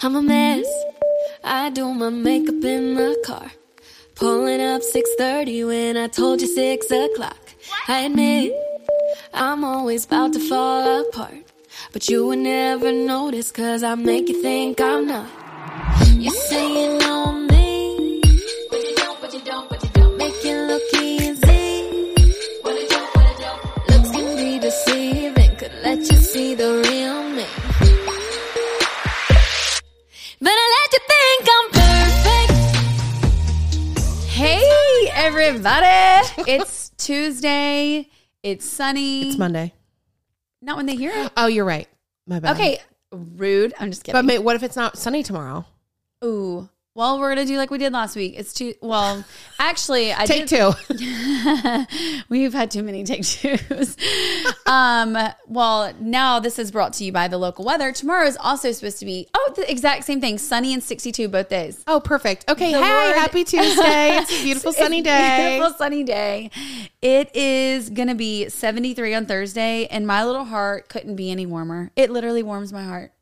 [0.00, 0.66] I'm a mess.
[1.44, 3.50] I do my makeup in the car.
[4.14, 7.42] Pulling up 6:30 when I told you 6 o'clock.
[7.88, 8.52] I admit
[9.34, 11.44] I'm always about to fall apart.
[11.92, 15.28] But you would never notice cause I make you think I'm not.
[16.16, 16.98] You say you
[35.42, 36.50] everybody.
[36.50, 38.08] it's Tuesday.
[38.42, 39.28] It's sunny.
[39.28, 39.72] It's Monday.
[40.60, 41.32] Not when they hear it.
[41.36, 41.88] Oh, you're right.
[42.26, 42.54] My bad.
[42.54, 43.74] Okay, rude.
[43.78, 44.26] I'm just kidding.
[44.26, 45.66] But what if it's not sunny tomorrow?
[46.24, 46.68] Ooh.
[46.94, 48.34] Well, we're gonna do like we did last week.
[48.36, 49.24] It's too well.
[49.58, 50.72] Actually, I Take two.
[52.28, 53.96] We've had too many take twos.
[54.66, 55.16] um,
[55.46, 57.92] well, now this is brought to you by the local weather.
[57.92, 61.48] Tomorrow is also supposed to be oh the exact same thing, sunny and 62 both
[61.48, 61.82] days.
[61.86, 62.50] Oh, perfect.
[62.50, 62.72] Okay.
[62.72, 64.18] The hey, Lord- happy Tuesday.
[64.18, 65.56] It's a beautiful sunny It's day.
[65.56, 66.50] Beautiful sunny day.
[67.00, 71.90] It is gonna be 73 on Thursday, and my little heart couldn't be any warmer.
[71.96, 73.12] It literally warms my heart.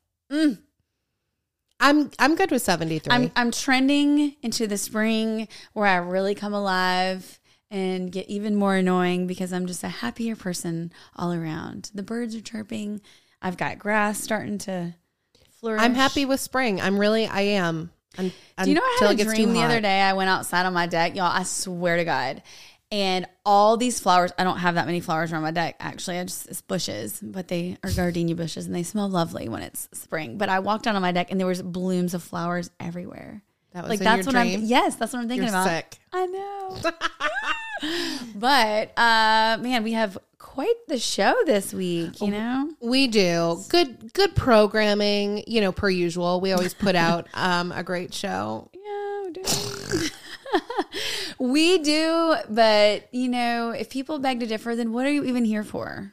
[1.81, 3.12] I'm I'm good with 73.
[3.12, 7.39] I'm I'm trending into the spring where I really come alive
[7.70, 11.91] and get even more annoying because I'm just a happier person all around.
[11.95, 13.00] The birds are chirping.
[13.41, 14.95] I've got grass starting to
[15.61, 15.81] flourish.
[15.81, 16.81] I'm happy with spring.
[16.81, 17.91] I'm really I am.
[18.19, 20.00] Un- Do you know I had a dream the other day?
[20.00, 21.27] I went outside on my deck, y'all.
[21.33, 22.42] I swear to God.
[22.92, 25.77] And all these flowers, I don't have that many flowers around my deck.
[25.78, 29.62] Actually, I just it's bushes, but they are gardenia bushes and they smell lovely when
[29.62, 30.38] it's spring.
[30.38, 33.42] But I walked out on my deck and there was blooms of flowers everywhere.
[33.72, 34.60] That was like, that's what dream?
[34.60, 34.66] I'm.
[34.66, 35.69] Yes, that's what I'm thinking You're about.
[35.69, 35.98] sick.
[36.12, 36.80] I know.
[38.34, 42.20] but uh man, we have quite the show this week.
[42.20, 42.70] You know.
[42.80, 43.62] We do.
[43.69, 46.41] Good good programming, you know, per usual.
[46.41, 48.69] We always put out um a great show.
[48.75, 49.42] Yeah,
[51.39, 52.37] we do.
[52.48, 56.12] but you know, if people beg to differ, then what are you even here for?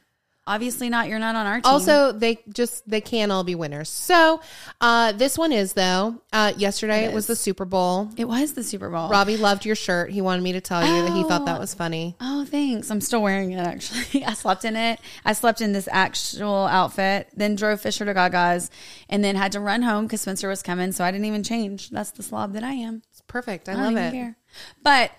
[0.49, 1.09] Obviously not.
[1.09, 1.63] You're not on our team.
[1.65, 3.89] Also, they just they can't all be winners.
[3.89, 4.39] So,
[4.79, 6.21] uh this one is though.
[6.31, 8.09] Uh yesterday It was the Super Bowl.
[8.15, 9.09] it was the Super Bowl.
[9.09, 10.09] Robbie loved your shirt.
[10.09, 11.45] He wanted me to tell you that he thought Oh.
[11.47, 12.15] that was funny.
[12.21, 12.89] Oh, thanks.
[12.89, 14.23] I'm still wearing it actually.
[14.25, 15.01] I slept in it.
[15.25, 18.71] I slept in this actual outfit, then drove Fisher to Gaga's,
[19.09, 20.93] and then had to run home because Spencer was coming.
[20.93, 21.89] So I didn't even change.
[21.89, 23.01] That's the slob that I am.
[23.27, 23.67] Perfect.
[23.69, 24.11] I, I love it.
[24.11, 24.35] care.
[24.83, 25.11] But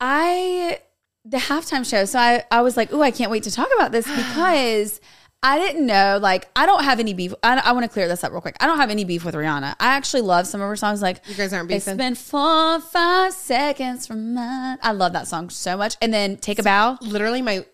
[0.00, 0.78] I
[1.24, 2.04] the halftime show.
[2.04, 5.00] So I I was like, oh, I can't wait to talk about this because
[5.42, 6.18] I didn't know.
[6.22, 7.34] Like, I don't have any beef.
[7.42, 8.56] I, I want to clear this up real quick.
[8.60, 9.74] I don't have any beef with Rihanna.
[9.78, 11.02] I actually love some of her songs.
[11.02, 11.92] Like, You guys aren't beefing.
[11.92, 14.78] It's been four five seconds from mine.
[14.82, 15.96] I love that song so much.
[16.00, 17.66] And then Take a Bow, Literally my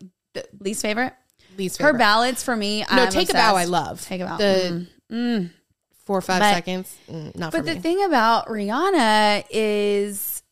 [0.59, 1.13] least favorite.
[1.57, 2.81] least Her ballads for me.
[2.91, 3.55] no, I'm take a bow.
[3.55, 4.37] I love Take a bow.
[4.37, 5.51] The Mm.
[6.11, 6.97] Four or five But- seconds.
[7.09, 7.81] Mm, not But the me.
[7.81, 10.43] thing about Rihanna is,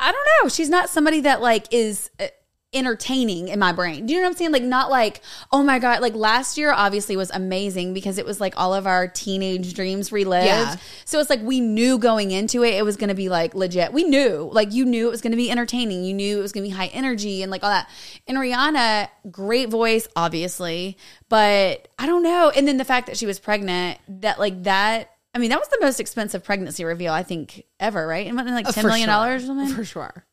[0.00, 0.48] I don't know.
[0.48, 2.26] She's not somebody that like is uh,
[2.72, 4.06] entertaining in my brain.
[4.06, 4.52] Do you know what I'm saying?
[4.52, 5.22] Like not like,
[5.52, 6.00] oh my god.
[6.00, 10.12] Like last year obviously was amazing because it was like all of our teenage dreams
[10.12, 10.46] relived.
[10.46, 10.76] Yeah.
[11.04, 13.92] So it's like we knew going into it it was going to be like legit.
[13.92, 14.50] We knew.
[14.52, 16.04] Like you knew it was going to be entertaining.
[16.04, 17.88] You knew it was going to be high energy and like all that.
[18.26, 20.98] And Rihanna, great voice obviously,
[21.28, 22.50] but I don't know.
[22.54, 25.68] And then the fact that she was pregnant, that like that I mean, that was
[25.68, 28.26] the most expensive pregnancy reveal I think ever, right?
[28.26, 29.14] Wasn't like Uh, ten million sure.
[29.14, 29.68] dollars or something.
[29.68, 30.24] For sure.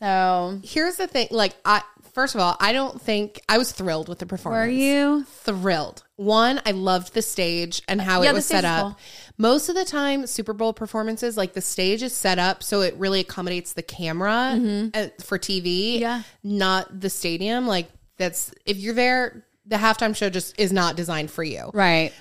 [0.00, 1.28] So, Here's the thing.
[1.30, 4.66] Like, I first of all, I don't think I was thrilled with the performance.
[4.66, 5.24] were you?
[5.24, 6.02] thrilled?
[6.16, 8.82] One, I loved the stage and how Yeah, it was set up.
[8.82, 8.98] cool.
[9.38, 12.94] Most of the time, Super Bowl performances, like the stage is set up so it
[12.96, 14.58] really accommodates the camera
[14.94, 16.02] uh, for TV, Mm-hmm.
[16.02, 16.22] Yeah.
[16.42, 17.66] not the stadium.
[17.66, 17.88] Like
[18.18, 21.70] that's if you're there, the halftime show just is not designed for you.
[21.72, 22.12] Right.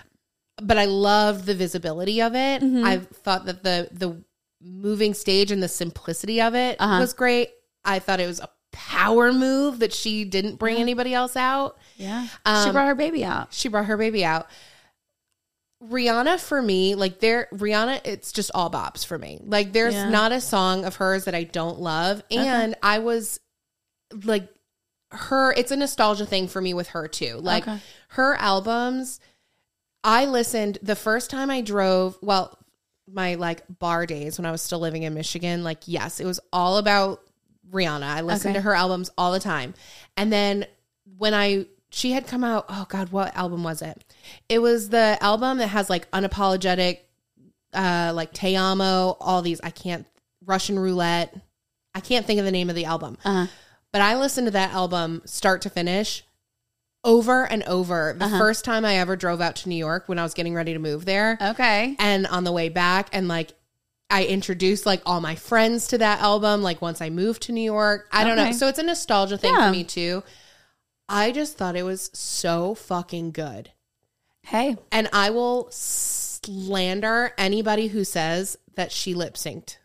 [0.61, 2.61] But I loved the visibility of it.
[2.61, 2.85] Mm-hmm.
[2.85, 4.23] I thought that the the
[4.61, 7.00] moving stage and the simplicity of it Uh-huh.
[7.00, 7.50] was great.
[7.85, 11.78] I thought it was a power move that she didn't bring anybody else out.
[11.97, 12.25] Yeah.
[12.28, 13.53] she Um, brought her baby out.
[13.53, 14.47] She brought her baby out.
[15.84, 19.40] Rihanna for me, like there Rihanna, it's just all bops for me.
[19.43, 20.09] Like there's Yeah.
[20.09, 22.22] not a song of hers that I don't love.
[22.29, 23.40] And I was
[24.23, 24.49] like
[25.11, 27.37] her it's a nostalgia thing for me with her too.
[27.41, 27.79] Like Okay.
[28.09, 29.22] her albums,
[30.03, 32.58] I listened the first time I drove, well,
[33.11, 36.41] my like bar days when I was still living in Michigan, like yes, it was
[36.52, 37.22] all about
[37.72, 38.04] Rihanna.
[38.04, 38.58] I listen Okay.
[38.58, 39.74] to her albums all the time.
[40.18, 40.66] And then
[41.18, 44.04] when I she had come out, oh god, what album was it?
[44.48, 47.00] It was the album that has like unapologetic
[47.74, 50.06] uh like Te Amo, all these I can't
[50.46, 51.36] Russian roulette.
[51.96, 53.18] I can't think of the name of the album.
[53.26, 53.48] Uh-huh.
[53.92, 56.24] But I listened to that album start to finish
[57.04, 58.16] over and over.
[58.18, 60.74] The first time I ever drove out to New York when I was getting ready
[60.74, 61.96] to move there, Okay.
[61.98, 63.54] and on the way back, and like
[64.09, 66.61] I introduced like all my friends to that album.
[66.64, 68.52] Like once I moved to New York, I don't know.
[68.52, 69.67] So it's a nostalgia thing Yeah.
[69.67, 70.23] for me too.
[71.08, 73.72] I just thought it was so fucking good.
[74.44, 74.78] Hey.
[74.91, 79.78] And I will slander anybody who says that she lip synced.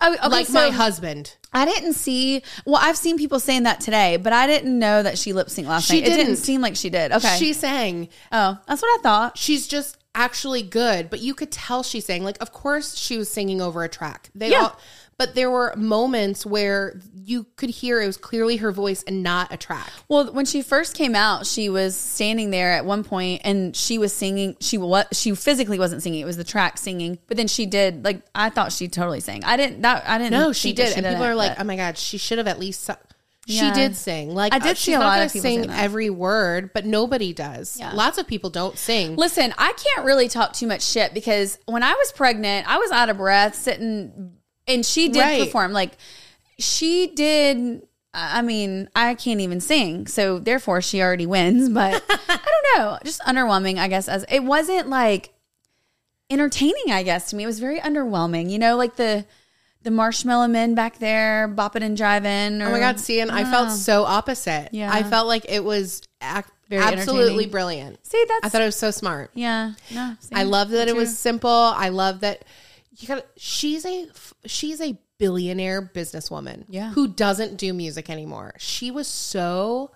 [0.00, 1.36] Oh, okay, Like so my husband.
[1.52, 2.42] I didn't see.
[2.64, 5.66] Well, I've seen people saying that today, but I didn't know that she lip synced
[5.66, 6.02] last She night.
[6.04, 6.38] It didn't didn't.
[6.38, 7.12] seem like she did.
[7.12, 7.36] Okay.
[7.38, 8.08] She sang.
[8.32, 9.38] oh, that's what I thought.
[9.38, 12.24] She's just actually good, but you could tell she sang.
[12.24, 14.30] Like, of course, she was singing over a track.
[14.34, 14.62] They Yeah.
[14.62, 14.80] all,
[15.18, 19.52] but there were moments where you could hear it was clearly her voice and not
[19.52, 19.90] a track.
[20.08, 23.98] Well, when she first came out, she was standing there at one point and she
[23.98, 24.56] was singing.
[24.60, 25.14] She what?
[25.14, 26.20] She physically wasn't singing.
[26.20, 27.18] It was the track singing.
[27.28, 28.04] But then she did.
[28.04, 29.44] Like I thought she totally sang.
[29.44, 29.82] I didn't.
[29.82, 30.32] That I didn't.
[30.32, 32.88] No, she did, and people are like, "Oh my god, she should have at least."
[33.46, 34.34] She did sing.
[34.34, 37.78] Like I did uh, see a lot of people sing every word, but nobody does.
[37.78, 37.92] Yeah.
[37.92, 39.14] Lots of people don't sing.
[39.16, 42.90] Listen, I can't really talk too much shit because when I was pregnant, I was
[42.90, 44.32] out of breath sitting,
[44.66, 45.44] and she did Right.
[45.44, 45.72] perform.
[45.72, 45.92] Like
[46.58, 47.82] she did.
[48.18, 51.68] I mean, I can't even sing, so therefore she already wins.
[51.72, 54.08] But I don't know, just underwhelming, I guess.
[54.08, 55.34] As it wasn't like
[56.30, 58.50] entertaining, I guess to me, it was very underwhelming.
[58.50, 59.24] You know, like the
[59.86, 62.60] the marshmallow men back there bopping and jiving.
[62.66, 64.70] Oh my god, see, and I felt so opposite.
[64.72, 64.92] Yeah.
[64.92, 68.04] I felt like it was ac- Very absolutely brilliant.
[68.04, 69.30] See, that's I thought it was so smart.
[69.34, 71.48] yeah, no, I love that it was simple.
[71.50, 72.44] I love that
[72.98, 73.24] you got.
[73.36, 74.08] She's a
[74.44, 76.64] she's a billionaire businesswoman.
[76.68, 76.90] Yeah.
[76.90, 78.54] who doesn't do music anymore.
[78.58, 79.92] She was so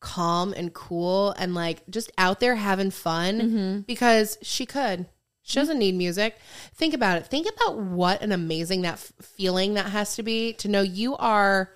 [0.00, 3.80] calm and cool and like just out there having fun Mm-hmm.
[3.80, 5.06] because she could.
[5.46, 6.38] She doesn't need music.
[6.74, 7.26] Think about it.
[7.26, 11.16] Think about what an amazing that f- feeling that has to be to know you
[11.16, 11.70] are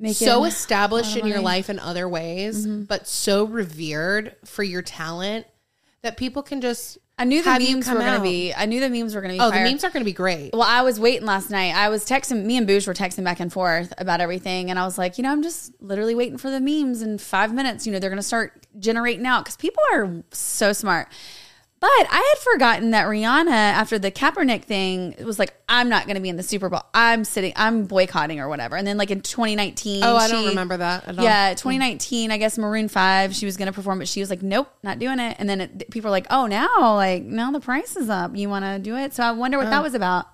[0.00, 2.82] Making so established in your life in other ways, mm-hmm.
[2.82, 5.46] but so revered for your talent
[6.02, 6.98] that people can just.
[7.16, 8.52] I knew the memes were going to be.
[8.52, 9.40] I knew the memes were going to be.
[9.40, 9.62] Oh, fire.
[9.62, 10.50] the memes are going to be great.
[10.52, 11.76] Well, I was waiting last night.
[11.76, 14.84] I was texting me and Boosh were texting back and forth about everything, and I
[14.84, 17.86] was like, you know, I'm just literally waiting for the memes in five minutes.
[17.86, 21.06] You know, they're gonna start generating out because people are so smart.
[21.82, 26.14] But I had forgotten that Rihanna, after the Kaepernick thing, was like, I'm not going
[26.14, 26.82] to be in the Super Bowl.
[26.94, 28.76] I'm sitting, I'm boycotting or whatever.
[28.76, 31.24] And then, like in 2019, Oh, I don't remember that at all.
[31.24, 34.42] Yeah, 2019, I guess Maroon 5, she was going to perform, but she was like,
[34.42, 35.34] nope, not doing it.
[35.40, 38.36] And then it, people were like, oh, now, like, now the price is up.
[38.36, 39.12] You want to do it?
[39.12, 40.26] So I wonder what that was about.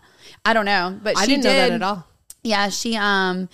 [0.45, 1.01] I don't know.
[1.03, 2.07] But I she didn't know that at all.
[2.43, 3.49] Yeah, she, um,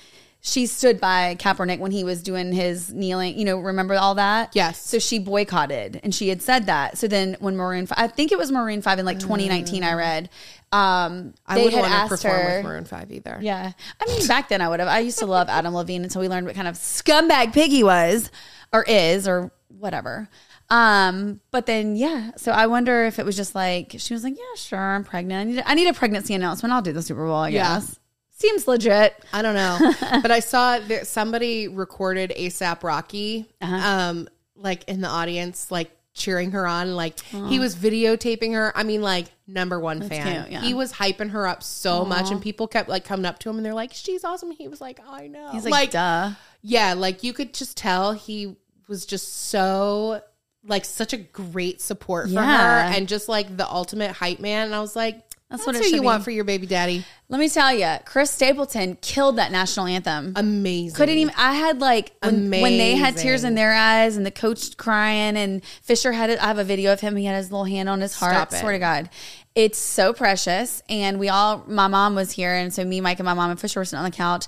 [0.46, 4.50] she stood by Kaepernick when he was doing his kneeling, you know, remember all that?
[4.54, 4.78] Yes.
[4.78, 6.98] So she boycotted and she had said that.
[6.98, 9.94] So then when Maroon 5, I think it was Maroon 5 in like 2019, I
[9.94, 10.28] read,
[10.70, 12.56] um, I they wouldn't had want to asked perform her.
[12.56, 13.38] with Maroon Five either.
[13.40, 13.72] Yeah.
[14.00, 14.88] I mean, back then I would have.
[14.88, 17.82] I used to love Adam Levine until we learned what kind of scumbag pig he
[17.82, 18.30] was
[18.72, 20.28] or is or whatever.
[20.70, 24.36] Um, but then yeah, so I wonder if it was just like she was like,
[24.36, 25.40] Yeah, sure, I'm pregnant.
[25.40, 26.72] I need a, I need a pregnancy announcement.
[26.72, 27.74] I'll do the Super Bowl, I Yeah.
[27.76, 27.98] guess.
[28.36, 29.14] Seems legit.
[29.32, 29.78] I don't know,
[30.22, 33.76] but I saw that somebody recorded ASAP Rocky, Uh-huh.
[33.76, 36.94] um, like in the audience, like cheering her on.
[36.96, 38.72] Like he was videotaping her.
[38.76, 40.42] I mean, like number one fan.
[40.46, 40.60] cute, yeah.
[40.62, 43.56] He was hyping her up so much, and people kept like coming up to him
[43.56, 46.30] and they're like, "She's awesome." He was like, "I know." He's like, duh.
[46.60, 48.56] yeah, like you could just tell he
[48.88, 50.20] was just so
[50.66, 52.88] like such a great support for Yeah.
[52.88, 54.66] her and just like the ultimate hype man.
[54.66, 56.06] And I was like, That's that's, what it who you be.
[56.06, 57.04] want for your baby daddy.
[57.28, 60.32] Let me tell you, Chris Stapleton killed that national anthem.
[60.36, 60.96] Amazing.
[60.96, 64.30] couldn't even i had like when, when they had tears in their eyes and the
[64.30, 67.50] coach crying and fisher had it i have a video of him he had his
[67.52, 68.56] little hand on his heart Stop it.
[68.56, 69.10] swear to god
[69.54, 73.26] it's so precious and we all my mom was here and so me mike and
[73.26, 74.46] my mom and fisher were sitting on the couch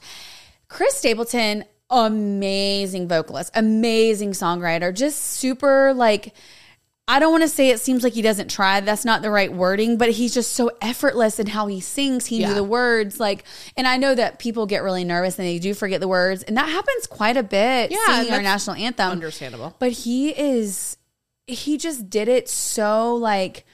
[0.69, 6.35] chris stapleton amazing vocalist amazing songwriter just super like
[7.09, 8.81] I don't want to say it seems like he doesn't try.
[8.81, 12.27] That's not the right wording, but he's just so effortless in how he sings.
[12.27, 13.45] He knew the words, like,
[13.77, 16.57] and I know that people get really nervous and they do forget the words, and
[16.57, 17.93] that happens quite a bit.
[17.93, 19.77] Yeah, singing our national anthem, Understandable.
[19.79, 20.97] but he is,
[21.47, 23.65] he just did it so like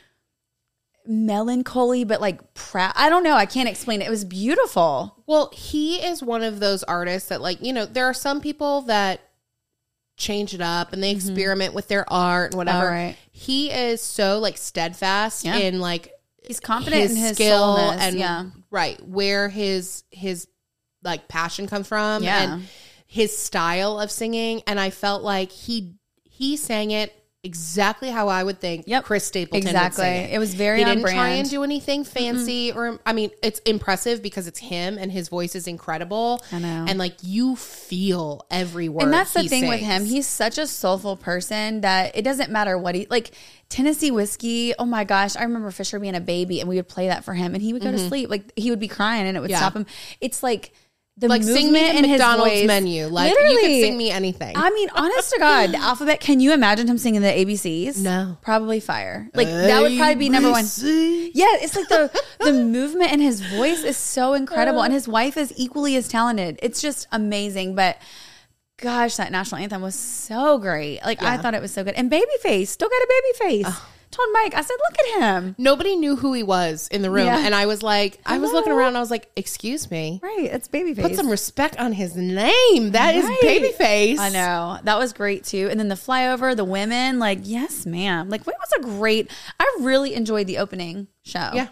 [1.07, 2.93] melancholy, but like proud.
[2.97, 3.35] I don't know.
[3.35, 4.09] I can't explain it.
[4.09, 5.23] It was beautiful.
[5.27, 8.83] Well, he is one of those artists that, like, you know, there are some people
[8.83, 9.21] that
[10.17, 11.31] change it up and they mm-hmm.
[11.31, 12.87] experiment with their art and whatever.
[12.87, 13.17] All right.
[13.33, 15.57] He is so like steadfast Yeah.
[15.57, 16.13] in like
[16.47, 18.45] He's confident in his soulness, and yeah.
[18.71, 20.47] right where his his
[21.03, 22.55] like passion comes from Yeah.
[22.55, 22.69] and
[23.07, 24.63] his style of singing.
[24.67, 27.13] And I felt like he he sang it
[27.45, 29.05] exactly how I would think Yep.
[29.05, 30.05] Chris Stapleton Exactly.
[30.05, 33.13] would sing It was very he on didn't try and do anything fancy or I
[33.13, 36.43] mean it's impressive because it's him and his voice is incredible.
[36.53, 36.85] I know.
[36.89, 39.05] And like you feel every word.
[39.05, 40.05] And that's the he thing with him.
[40.05, 43.33] He's such a soulful person that it doesn't matter what he like.
[43.69, 44.75] Tennessee whiskey.
[44.79, 47.33] Oh my gosh, I remember Fisher being a baby, and we would play that for
[47.33, 48.29] him, and he would go to sleep.
[48.29, 49.53] Like he would be crying, and it would Mm-hmm.
[49.53, 49.59] Yeah.
[49.61, 49.87] stop him.
[50.21, 50.75] It's like
[51.19, 52.67] the like movement sing me the in his McDonald's voice.
[52.67, 53.07] menu.
[53.07, 53.61] Like you Literally.
[53.61, 54.57] could sing me anything.
[54.57, 56.21] I mean, honest to God, the alphabet.
[56.21, 57.99] Can you imagine him singing the ABCs?
[58.03, 58.39] No.
[58.41, 59.29] probably fire.
[59.35, 60.65] Like that would probably be number one.
[60.65, 65.37] Yeah, it's like the the movement in his voice is so incredible, and his wife
[65.37, 66.59] is equally as talented.
[66.63, 67.75] It's just amazing.
[67.75, 67.99] But
[68.79, 71.01] gosh, that national anthem was so great.
[71.05, 71.95] Like I thought it was so good.
[71.95, 73.77] And Babyface still got a baby face.
[74.13, 75.55] Told Mike, I said, look at him.
[75.59, 77.39] Nobody knew who he was in the room, Yeah.
[77.45, 78.95] and I was like, I was looking around.
[78.95, 81.01] I was like, "Excuse me, Right, it's Babyface.
[81.01, 82.91] put some respect on his name.
[82.93, 83.39] That is Right.
[83.43, 85.69] Babyface." I know that was great too.
[85.71, 88.29] And then the flyover, the women, like yes, ma'am.
[88.29, 89.31] Like it was a great.
[89.59, 91.51] I really enjoyed the opening show.
[91.55, 91.69] Yeah.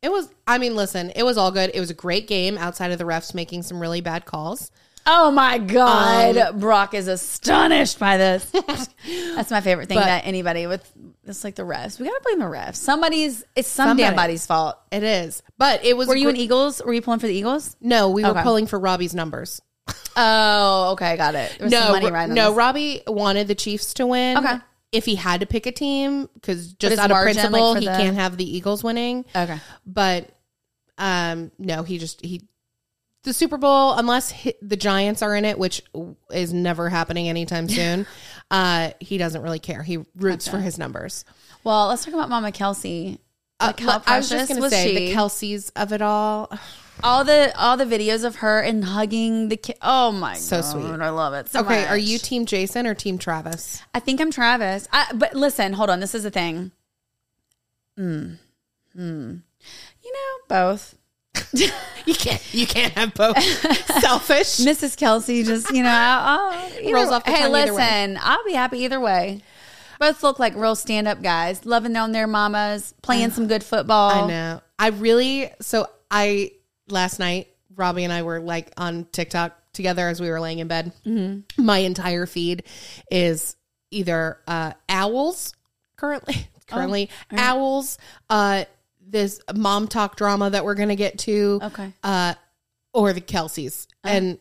[0.00, 1.70] It was, I mean, listen, it was all good.
[1.74, 4.70] It was a great game outside of the refs making some really bad calls.
[5.06, 8.44] Oh my God, Um, Brock is astonished by this.
[9.34, 10.90] That's my favorite thing But- that anybody with
[11.24, 12.00] it's like the refs.
[12.00, 12.76] We gotta blame the refs.
[12.76, 14.02] Somebody's it's some Somebody.
[14.08, 14.76] damn body's fault.
[14.90, 15.42] It is.
[15.56, 16.08] But it was.
[16.08, 16.82] Were you gr- an Eagles?
[16.84, 17.76] Were you pulling for the Eagles?
[17.80, 19.60] No, we were pulling for Robbie's numbers.
[20.16, 21.54] Oh, okay, I got it.
[21.58, 22.56] There was some No, money riding no, this.
[22.58, 24.36] Robbie wanted the Chiefs to win.
[24.38, 24.56] Okay.
[24.92, 27.86] If he had to pick a team, because just out of like, principle, for he
[27.86, 29.24] the- can't have the Eagles winning.
[29.34, 29.58] Okay.
[29.86, 30.28] But
[30.98, 32.42] um, no, he just he
[33.24, 35.82] the Super Bowl, unless hi the Giants are in it, which
[36.30, 38.06] is never happening anytime soon.
[38.50, 39.82] uh, he doesn't really care.
[39.82, 41.24] He roots for his numbers.
[41.64, 43.18] Well, let's talk about Mama Kelce.
[43.60, 44.94] Like Uh, how I was just gonna say she?
[44.94, 46.50] the Kelces of it all.
[47.04, 49.76] all the all the videos of her and hugging the kid.
[49.82, 51.00] Oh my So god, sweet.
[51.00, 51.48] I love it.
[51.48, 53.82] So Okay, are you Team Jason or Team Travis?
[53.94, 54.88] I think I'm Travis.
[54.92, 56.00] I, but listen, hold on.
[56.00, 56.72] This is the thing.
[57.96, 58.34] Hmm.
[58.94, 59.36] Hmm.
[60.02, 60.96] You know, both.
[62.04, 62.42] You can't.
[62.52, 63.38] You can't have both.
[64.00, 64.58] Selfish.
[64.58, 64.96] Mrs.
[64.96, 65.88] Kelce just, you know,
[66.82, 69.40] either- Rolls off the Hey, listen, I'll be happy either way.
[70.00, 74.24] Both look like real stand up guys, loving on their mamas, playing some good football.
[74.24, 74.60] I know.
[74.80, 75.52] I really.
[75.60, 76.50] So I
[76.88, 77.46] last night,
[77.76, 80.90] Robbie and I were like on TikTok together as we were laying in bed.
[81.06, 81.64] Mm-hmm.
[81.64, 82.64] My entire feed
[83.12, 83.54] is
[83.92, 85.54] either uh, owls
[85.96, 87.96] currently, currently Oh, owls.
[88.28, 88.64] Uh,
[89.12, 91.60] this mom talk drama that we're gonna get to.
[91.62, 91.92] Okay.
[92.02, 92.34] Uh,
[92.92, 94.38] or the Kelces, and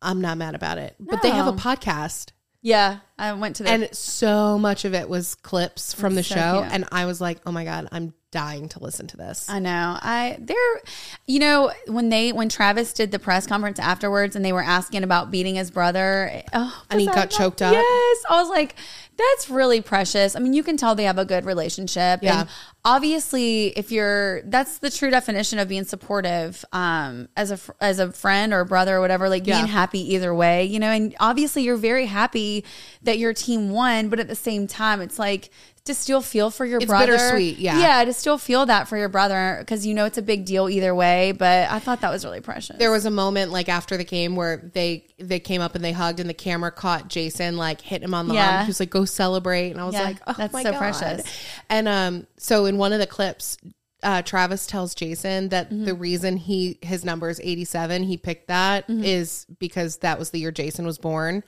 [0.00, 0.96] I'm not mad about it.
[0.98, 2.30] But they have a podcast.
[2.62, 3.70] Yeah, I went to that.
[3.72, 6.60] And so much of it was clips from the so show.
[6.60, 6.72] cute.
[6.72, 9.48] And I was like, oh my God, I'm dying to listen to this.
[9.50, 9.98] I know.
[10.00, 10.80] I they're
[11.26, 15.02] you know when they when Travis did the press conference afterwards and they were asking
[15.02, 17.72] about beating his brother, oh, And he got I like, choked up?
[17.72, 18.76] Yes, I was like,
[19.16, 20.36] that's really precious.
[20.36, 22.20] I mean, you can tell they have a good relationship.
[22.22, 22.42] Yeah.
[22.42, 22.48] And
[22.84, 28.12] obviously, if you're that's the true definition of being supportive, um, as a as a
[28.12, 29.56] friend or a brother or whatever, like Yeah.
[29.60, 30.90] being happy either way, you know.
[30.90, 32.64] And obviously, you're very happy
[33.02, 35.50] that your team won, but at the same time, it's like.
[35.86, 37.80] To still feel for your It's brother, bittersweet, yeah.
[37.80, 40.70] yeah, to still feel that for your brother because you know it's a big deal
[40.70, 41.32] either way.
[41.32, 42.76] But I thought that was really precious.
[42.78, 45.90] there was a moment like after the game where they they came up and they
[45.90, 48.58] hugged and the camera caught Jason like hitting him on the Yeah.
[48.58, 48.64] arm.
[48.66, 50.78] He was like, "Go celebrate," and I was Yeah, like, "Oh that's my so God.
[50.78, 51.22] precious.
[51.68, 53.56] And um, so in one of the clips,
[54.02, 55.84] uh, Travis tells Jason that Mm-hmm.
[55.84, 59.52] the reason he his number is eighty seven, he picked that is Mm-hmm.
[59.60, 61.44] because that was the year Jason was born,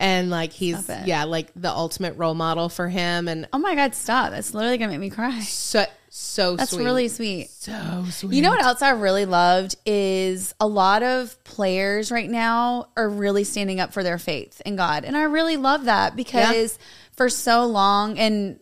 [0.00, 3.94] and like he's yeah like the ultimate role model for him, and oh my god,
[3.94, 4.30] stop!
[4.32, 5.38] That's literally gonna make me cry.
[5.40, 6.84] so so That's sweet.
[6.84, 7.48] really sweet.
[7.50, 8.34] so sweet.
[8.36, 13.08] You know what else I really loved is a lot of players right now are
[13.08, 15.04] really standing up for their faith in God.
[15.06, 16.78] And I really love that because
[17.16, 18.60] for so long and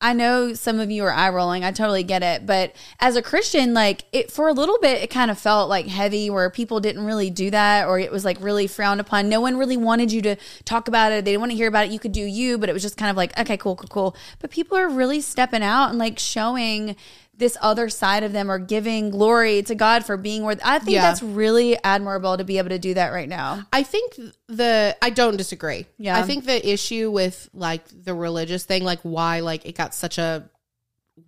[0.00, 1.64] I know some of you are eye rolling.
[1.64, 2.46] I totally get it.
[2.46, 5.86] But as a Christian, like it for a little bit, it kind of felt like
[5.86, 9.28] heavy where people didn't really do that or it was like really frowned upon.
[9.28, 11.24] No one really wanted you to talk about it.
[11.24, 11.90] They didn't want to hear about it.
[11.90, 14.16] You could do you, but it was just kind of like, okay, cool, cool, cool.
[14.38, 16.94] But people are really stepping out and like showing
[17.38, 20.90] this other side of them or giving glory to God for being where I think
[20.96, 21.02] Yeah.
[21.02, 23.64] that's really admirable to be able to do that right now.
[23.72, 24.16] I think
[24.48, 25.86] the I don't disagree.
[25.98, 26.18] Yeah.
[26.18, 30.18] I think the issue with like the religious thing, like why like it got such
[30.18, 30.50] a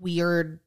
[0.01, 0.59] weird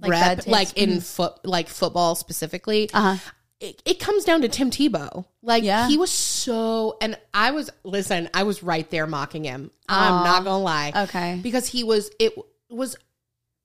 [0.00, 2.90] Like rep, like in foot like football specifically.
[2.92, 3.16] Uh-huh.
[3.60, 5.24] It, it comes down to Tim Tebow.
[5.40, 5.86] Like Yeah.
[5.88, 9.70] he was so and I was listen, I was right there mocking him.
[9.88, 10.92] I'm not gonna lie.
[11.04, 11.38] Okay.
[11.42, 12.34] Because he was it
[12.68, 12.96] was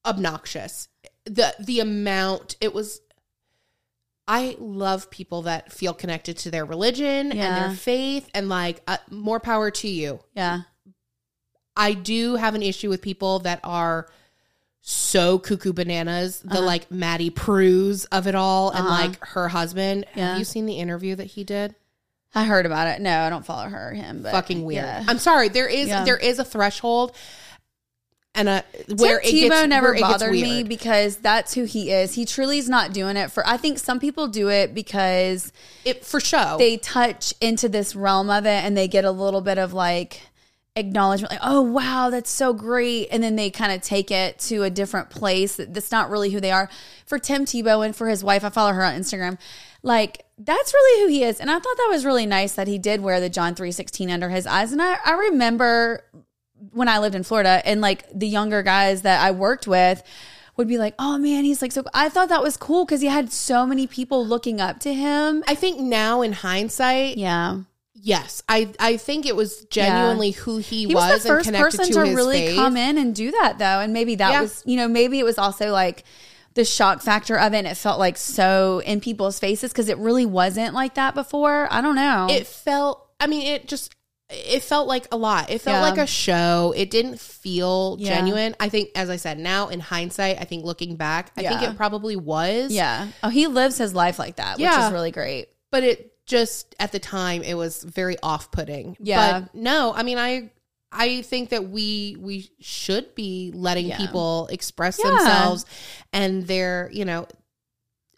[0.09, 0.87] obnoxious.
[1.25, 3.01] The the amount it was
[4.27, 8.97] I love people that feel connected to their religion and their faith and like uh,
[9.09, 10.19] more power to you.
[10.35, 10.61] Yeah.
[11.75, 14.07] I do have an issue with people that are
[14.81, 16.55] so cuckoo bananas, Uh-huh.
[16.57, 20.05] the like Maddie Pruse of it all, and like her husband.
[20.15, 20.29] Yeah.
[20.31, 21.73] Have you seen the interview that he did?
[22.35, 23.01] I heard about it.
[23.01, 24.21] No, I don't follow her or him.
[24.21, 24.83] But Fucking weird.
[24.85, 25.03] yeah.
[25.07, 25.49] I'm sorry.
[25.49, 26.03] There is Yeah.
[26.05, 27.15] there is a threshold,
[28.35, 31.65] and uh, a where Tim it gets Tebow never where bothered me because that's who
[31.65, 32.13] he is.
[32.15, 33.45] He truly is not doing it for.
[33.47, 35.51] I think some people do it because
[35.85, 36.55] It for show.
[36.57, 40.21] they touch into this realm of it and they get a little bit of like
[40.75, 44.63] acknowledgement like oh wow that's so great and then they kind of take it to
[44.63, 46.69] a different place that's not really who they are
[47.05, 49.37] for tim tebow and for his wife i follow her on instagram
[49.81, 52.77] like that's really who he is and i thought that was really nice that he
[52.77, 56.05] did wear the john 316 under his eyes and i, I remember
[56.71, 60.03] when i lived in florida and like the younger guys that i worked with
[60.57, 63.07] would be like oh man he's like so i thought that was cool because he
[63.07, 67.61] had so many people looking up to him I think now in hindsight, yeah
[68.01, 71.85] yes, I I think it was genuinely who he, he was, was, the first person
[71.87, 72.55] to, to, really faith.
[72.55, 74.41] come in and do that though and maybe that Yeah.
[74.41, 76.03] was you know maybe it was also like
[76.53, 79.97] the shock factor of it and it felt like so in people's faces because it
[79.97, 83.05] really wasn't like that before i don't know It felt.
[83.19, 83.93] I mean, it just.
[84.29, 85.49] It felt like a lot.
[85.49, 85.81] It felt Yeah.
[85.89, 86.71] like a show.
[86.77, 88.15] It didn't feel Yeah.
[88.15, 88.55] genuine.
[88.59, 91.75] I think, as I said, now in hindsight, I think looking back, I think it
[91.75, 92.71] probably was.
[92.71, 96.75] yeah oh he lives his life like that which is really great but it just
[96.79, 99.41] at the time it was very off-putting Yeah.
[99.41, 100.51] but no i mean i
[100.91, 103.97] i think that we we should be letting Yeah.
[103.97, 105.09] people express Yeah.
[105.11, 105.65] themselves
[106.13, 107.27] and their you know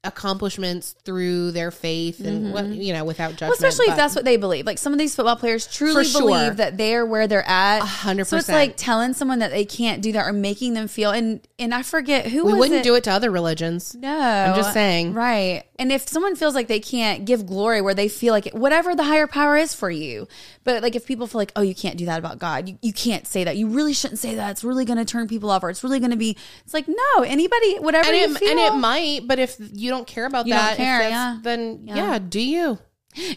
[0.03, 3.61] accomplishments through their faith and what you know without judgment Mm-hmm.
[3.63, 6.05] well, especially but if that's what they believe like some of these football players truly
[6.05, 6.21] sure.
[6.21, 8.29] believe that they're where they're at hundred percent.
[8.29, 11.39] so it's like telling someone that they can't do that or making them feel and
[11.59, 12.83] and i forget who we wouldn't it?
[12.83, 15.13] do it to other religions No, I'm just saying.
[15.13, 15.63] Right.
[15.77, 18.95] And if someone feels like they can't give glory where they feel like it, whatever
[18.95, 20.27] the higher power is for you,
[20.63, 22.93] but like if people feel like, oh, you can't do that about God, you, you
[22.93, 24.51] can't say that, you really shouldn't say that.
[24.51, 26.37] It's really going to turn people off, or it's really going to be.
[26.63, 28.49] It's like no, anybody, whatever and you it, feel.
[28.51, 31.37] and it might but if you don't care about You that care, yeah.
[31.43, 31.95] then Yeah.
[31.95, 32.79] yeah do you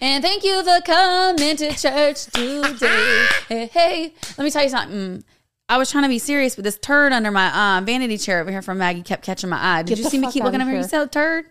[0.00, 3.26] And thank you for coming to church today.
[3.48, 5.24] hey, hey, let me tell you something.
[5.68, 8.50] I was trying to be serious, but this turd under my um, vanity chair over
[8.50, 9.82] here from Maggie kept catching my eye.
[9.82, 10.80] Did Get you see me keep looking over here?
[10.80, 11.46] You said turd?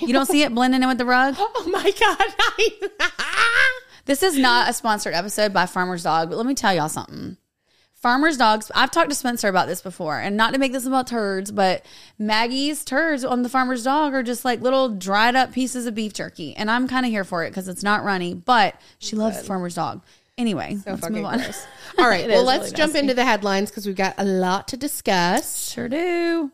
[0.00, 1.34] You don't see it blending in with the rug?
[1.38, 2.78] oh my god
[4.04, 7.36] This is not a sponsored episode by Farmer's Dog, but let me tell y'all something.
[8.00, 11.08] Farmer's Dogs, I've talked to Spencer about this before, and not to make this about
[11.08, 11.84] turds, but
[12.16, 16.12] Maggie's turds on the Farmer's Dog are just like little dried up pieces of beef
[16.14, 16.54] jerky.
[16.56, 19.74] And I'm kind of here for it because it's not runny, but she loves Farmer's
[19.74, 20.02] Dog.
[20.36, 21.38] Anyway, let's move on.
[21.38, 21.66] gross.
[21.98, 23.00] All right, well, let's really jump nasty.
[23.00, 25.68] into the headlines because we've got a lot to discuss.
[25.68, 26.52] Sure do.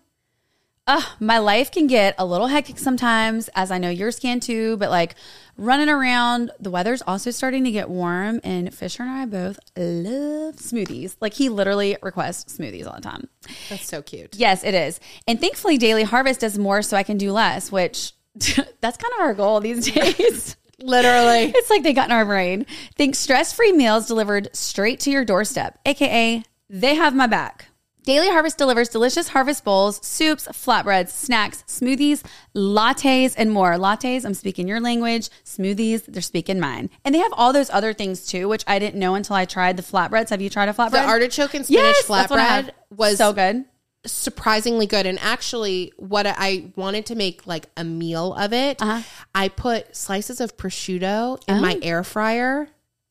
[0.86, 4.78] Uh, my life can get a little hectic sometimes, as I know yours can too,
[4.78, 5.14] but like
[5.56, 10.56] running around, the weather's also starting to get warm, and Fisher and I both love
[10.56, 11.16] smoothies.
[11.20, 13.28] Like, he literally requests smoothies all the time.
[13.68, 14.34] That's so cute.
[14.36, 15.00] Yes, it is.
[15.26, 19.20] And thankfully, Daily Harvest does more so I can do less, which that's kind of
[19.20, 20.56] our goal these days.
[20.80, 21.52] Literally.
[21.54, 22.66] It's like they got in our brain.
[22.96, 27.68] Think stress free meals delivered straight to your doorstep, aka they have my back.
[28.04, 32.22] Daily Harvest delivers delicious harvest bowls, soups, flatbreads, snacks, smoothies,
[32.54, 33.72] lattes, and more.
[33.74, 35.30] Lattes, I'm speaking your language.
[35.44, 36.90] Smoothies, they're speaking mine.
[37.04, 39.76] And they have all those other things too, which I didn't know until I tried
[39.78, 40.28] the flatbreads.
[40.28, 40.90] Have you tried a flatbread?
[40.92, 43.64] The artichoke and spinach Yes, that's what I flatbread was so good.
[44.04, 45.06] surprisingly good.
[45.06, 49.00] And actually, what I- wanted to make like a meal of it, Uh-huh.
[49.34, 52.68] I put slices of prosciutto in my air fryer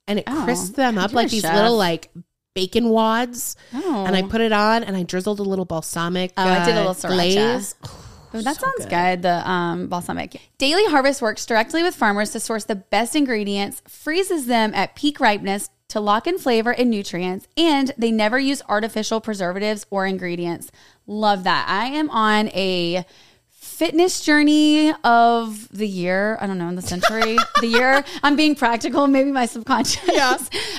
[0.07, 1.55] and it Oh, crisped them up like these chef.
[1.55, 2.11] little like
[2.53, 3.55] bacon wads.
[3.73, 4.05] Oh.
[4.05, 6.81] And I put it on and I drizzled a little balsamic Oh, I did a
[6.81, 7.13] uh, little sriracha.
[7.13, 7.75] glaze.
[8.35, 9.21] Oh, that sounds good.
[9.21, 10.41] The um, balsamic.
[10.57, 15.19] Daily Harvest works directly with farmers to source the best ingredients, freezes them at peak
[15.19, 20.71] ripeness to lock in flavor and nutrients, and they never use artificial preservatives or ingredients.
[21.05, 21.67] Love that.
[21.69, 23.05] I am on a
[23.73, 26.37] fitness journey of the year.
[26.39, 28.03] I don't know, in the century, the year.
[28.21, 30.07] I'm being practical, maybe my subconscious.
[30.07, 30.37] Yeah.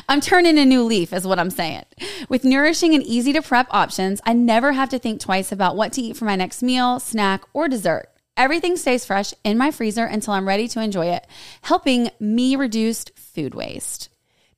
[0.09, 1.85] I'm turning a new leaf, is what I'm saying.
[2.29, 5.93] With nourishing and easy to prep options, I never have to think twice about what
[5.95, 8.09] to eat for my next meal, snack, or dessert.
[8.37, 11.27] Everything stays fresh in my freezer until I'm ready to enjoy it,
[11.63, 14.09] helping me reduce food waste.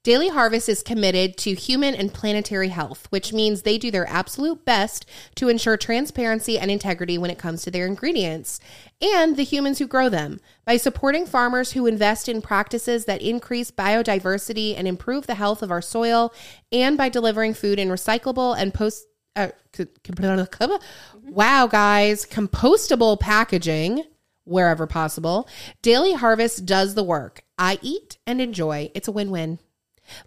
[0.06, 4.64] Daily Harvest is committed to human and planetary health, which means they do their absolute
[4.64, 8.60] best to ensure transparency and integrity when it comes to their ingredients
[9.00, 10.38] and the humans who grow them.
[10.64, 15.72] By supporting farmers who invest in practices that increase biodiversity and improve the health of
[15.72, 16.32] our soil,
[16.70, 19.48] and by delivering food in recyclable and post uh,
[21.24, 24.04] wow, guys, compostable packaging
[24.44, 25.48] wherever possible.
[25.82, 27.42] Daily Harvest does the work.
[27.58, 28.92] I eat and enjoy.
[28.94, 29.58] It's a win win.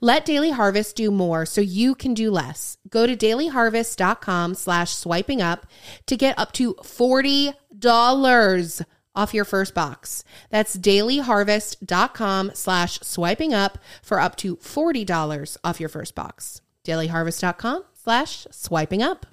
[0.02, 2.78] Let Daily Harvest do more so you can do less.
[2.90, 5.68] Go to dailyharvest.com slash swiping up
[6.08, 10.24] to get up to $40 off your first box.
[10.50, 16.62] That's dailyharvest.com slash swiping up for up to $40 off your first box.
[16.86, 19.26] dailyharvest.com slash swiping up.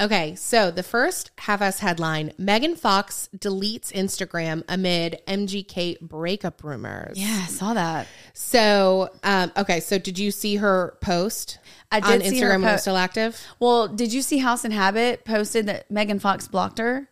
[0.00, 7.16] Okay, so the first half-ass headline, Megan Fox deletes Instagram amid MGK breakup rumors.
[7.18, 8.08] Yeah, I saw that.
[8.32, 11.58] So, um, okay, so did you see her post?
[11.92, 13.40] I on did see her Instagram when it po- was still active.
[13.60, 17.08] Well, did you see House and Habit posted that Megan Fox blocked her?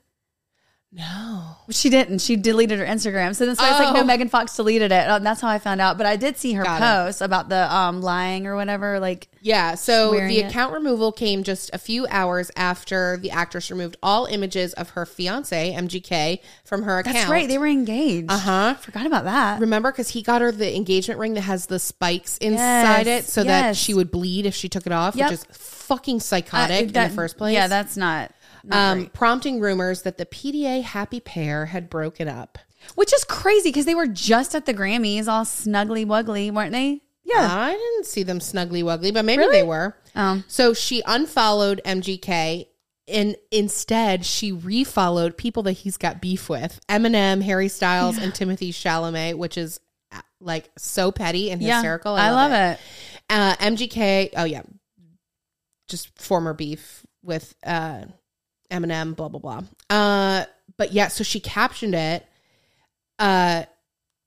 [0.92, 1.56] No.
[1.70, 2.18] She didn't.
[2.20, 3.36] She deleted her Instagram.
[3.36, 4.04] So then so it's like, no, Oh.
[4.04, 5.06] Megan Fox deleted it.
[5.08, 5.96] Uh, That's how I found out.
[5.96, 6.80] But I did see her Got it.
[6.84, 8.98] post about the um lying or whatever.
[8.98, 10.48] Like, Yeah, so the it.
[10.48, 15.06] account removal came just a few hours after the actress removed all images of her
[15.06, 17.14] fiance MGK from her account.
[17.16, 17.46] that's right.
[17.46, 18.28] They were engaged.
[18.28, 18.74] Uh huh.
[18.74, 19.60] Forgot about that.
[19.60, 23.30] Remember, because he got her the engagement ring that has the spikes inside Yes, it,
[23.30, 25.30] so that she would bleed if she took it off, Yep.
[25.30, 27.54] which is fucking psychotic Uh, in the first place.
[27.54, 28.32] Yeah, that's not.
[28.70, 32.58] Um, prompting rumors that the PDA happy pair had broken up.
[32.94, 37.02] Which is crazy because they were just at the Grammys, all snuggly wuggly, weren't they?
[37.24, 37.48] Yeah.
[37.50, 39.58] I didn't see them snuggly wuggly, but maybe Really?
[39.58, 39.96] they were.
[40.14, 42.66] Um, So she unfollowed MGK
[43.06, 48.70] and instead she refollowed people that he's got beef with Eminem, Harry Styles, and Timothée
[48.70, 49.80] Chalamet, which is
[50.12, 51.76] uh, like so petty and yeah.
[51.76, 52.14] hysterical.
[52.14, 52.80] I, love it.
[53.28, 54.62] Uh, MGK, oh yeah,
[55.88, 58.04] just former beef with uh,
[58.70, 59.62] Eminem, blah blah blah.
[59.88, 60.44] Uh,
[60.76, 62.26] but yeah, so she captioned it
[63.18, 63.64] uh,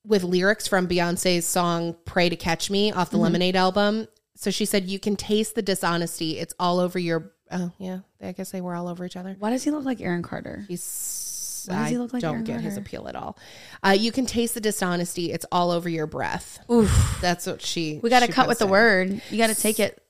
[0.06, 4.08] with lyrics from Beyonce's song "Pray to Catch Me" off the Lemonade album.
[4.36, 6.40] So she said, "You can taste the dishonesty.
[6.40, 9.36] It's all over your." Oh yeah, I guess they were all over each other.
[9.40, 10.66] Why does he look like Aaron Carter?
[10.68, 11.66] He's.
[11.68, 13.38] Why does I he look like don't Aaron get his appeal at all.
[13.82, 15.32] Uh, you can taste the dishonesty.
[15.32, 16.60] It's all over your breath.
[16.70, 17.18] Oof.
[17.22, 18.02] That's what she.
[18.04, 19.22] We got to cut with the word.
[19.30, 20.02] You got to take it.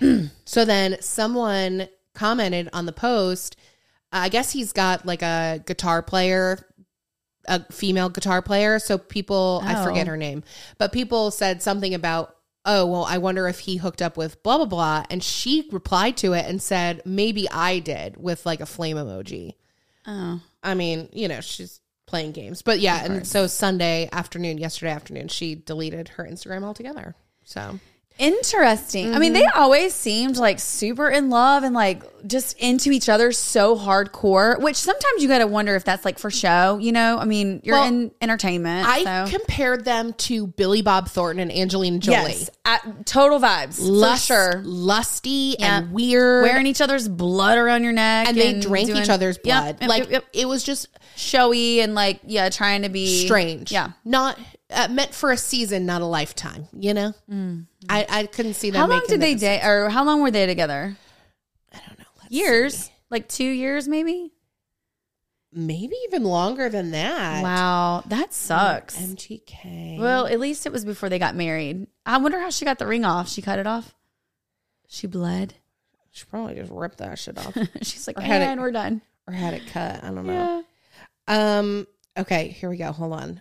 [0.44, 3.56] So then someone commented on the post.
[4.12, 6.58] I guess he's got like a guitar player,
[7.46, 8.78] a female guitar player.
[8.78, 10.10] So people, I forget Oh.
[10.10, 10.42] her name,
[10.78, 14.58] but people said something about, oh, well, I wonder if he hooked up with blah,
[14.58, 15.04] blah, blah.
[15.10, 19.54] And she replied to it and said, maybe I did with like a flame emoji.
[20.06, 20.40] Oh.
[20.62, 22.60] I mean, you know, she's playing games.
[22.62, 23.04] But yeah.
[23.04, 27.14] And so Sunday afternoon, yesterday afternoon, she deleted her Instagram altogether.
[27.44, 27.78] So.
[28.20, 29.14] Interesting.
[29.14, 29.58] I mean, they mm-hmm.
[29.58, 34.76] always seemed like super in love and like just into each other so hardcore, which
[34.76, 37.16] sometimes you got to wonder if that's like for show, you know?
[37.18, 38.86] I mean, you're Well, in entertainment.
[38.86, 39.38] I so.
[39.38, 42.16] compared them to Billy Bob Thornton and Angelina Jolie.
[42.16, 42.50] Yes.
[42.66, 43.78] At, total vibes.
[43.80, 44.60] Lust- sure.
[44.66, 45.78] lusty Yeah.
[45.78, 48.28] and weird, Wearing each other's blood around your neck.
[48.28, 49.78] and they drank doing- each other's blood.
[49.80, 50.24] yep, like yep, yep.
[50.34, 53.72] it was just showy and like, yeah, trying to be strange.
[53.72, 53.92] Yeah.
[54.04, 54.38] not
[54.70, 56.66] uh, meant for a season, not a lifetime.
[56.72, 57.14] You know,
[57.88, 58.70] I I couldn't see.
[58.70, 58.76] Mm.
[58.76, 60.96] How long did they date or how long were they together?
[61.72, 62.04] I don't know.
[62.22, 62.74] Let's Years?
[62.76, 62.92] see.
[63.10, 64.32] Like two years, maybe?
[65.52, 67.42] maybe even longer than that.
[67.42, 68.04] Wow.
[68.06, 68.96] That sucks.
[68.96, 69.98] MGK.
[69.98, 71.88] Well, at least it was before they got married.
[72.06, 73.28] I wonder how she got the ring off.
[73.28, 73.92] She cut it off.
[74.86, 75.54] She bled.
[76.12, 79.02] she probably just ripped that shit off She's like, had it- and we're done.
[79.26, 80.04] or had it cut.
[80.04, 80.64] I don't know.
[81.26, 81.86] Um.
[82.16, 82.92] Okay, here we go.
[82.92, 83.40] Hold on.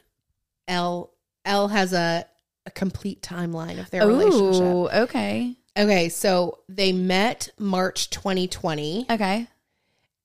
[0.67, 1.11] Elle
[1.49, 2.25] Elle has a
[2.65, 4.93] a complete timeline of their relationship.
[5.03, 5.55] Okay.
[5.77, 9.47] Okay, so they met March 2020, Okay.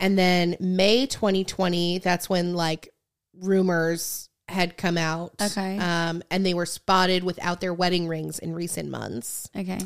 [0.00, 1.98] and then May 2020.
[1.98, 2.92] That's when like
[3.40, 5.32] rumors had come out.
[5.40, 5.78] Okay.
[5.78, 9.48] Um, and they were spotted without their wedding rings in recent months.
[9.56, 9.78] Okay.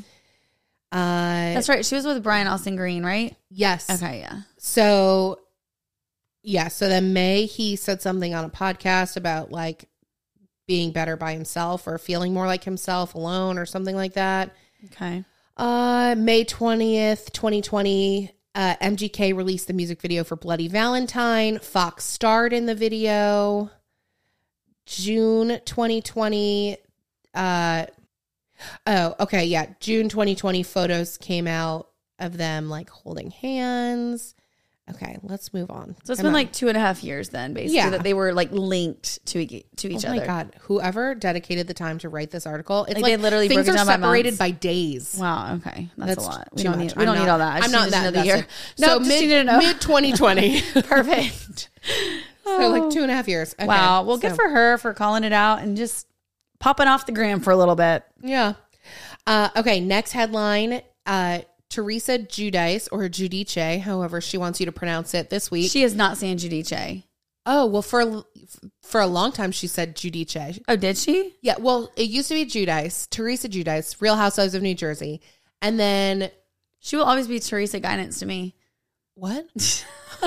[0.91, 1.85] Uh, That's right.
[1.85, 3.37] She was with Brian Austin Green, right?
[3.51, 3.91] yes.
[3.91, 4.41] Okay, yeah.
[4.57, 5.39] So,
[6.43, 6.69] yeah.
[6.69, 9.89] So then May, he said something on a podcast about like
[10.69, 14.55] being better by himself or feeling more like himself alone or something like that.
[14.85, 15.25] Okay.
[15.57, 21.59] Uh, May 20th, 2020, uh, MGK released the music video for Bloody Valentine.
[21.59, 23.71] Fox starred in the video.
[24.87, 26.77] June 2020,
[27.35, 27.87] uh,
[28.87, 29.67] oh, okay, yeah.
[29.81, 34.35] June 2020 photos came out of them like holding hands.
[34.95, 35.95] Okay, let's move on.
[36.05, 36.33] So it's Come been on.
[36.33, 37.91] like two and a half years then, basically, Yeah.
[37.91, 40.09] that they were like linked to e- to each other.
[40.09, 40.21] oh other.
[40.21, 43.49] my god, whoever dedicated the time to write this article, it's Like, like, they literally
[43.49, 44.39] things broke it are by separated months.
[44.39, 45.17] by days.
[45.19, 45.55] Wow.
[45.57, 46.49] Okay, that's, That's a lot.
[46.55, 46.95] We don't need.
[46.97, 47.63] We don't not- need all that.
[47.63, 48.47] I I'm not that the year.
[48.79, 49.59] No, So mid, need to know.
[49.59, 50.61] mid 2020.
[50.83, 51.69] Perfect.
[52.45, 53.55] so like two and a half years.
[53.59, 54.03] Okay, wow.
[54.05, 56.07] Well, good so- for her for calling it out and just
[56.61, 58.05] popping off the gram for a little bit.
[58.23, 58.55] Yeah.
[59.27, 60.81] Uh, okay, next headline.
[61.05, 65.71] Uh, Teresa Giudice or Giudice, however she wants you to pronounce it this week.
[65.71, 67.05] She is not saying Giudice.
[67.47, 68.25] Oh well, for
[68.83, 70.61] for a long time she said Giudice.
[70.69, 71.35] Oh, did she?
[71.43, 75.21] Yeah, well, it used to be Giudice, Teresa Giudice, Real Housewives of New Jersey,
[75.63, 76.31] and then
[76.81, 78.55] She will always be Teresa Guidance to me.
[79.15, 79.47] what?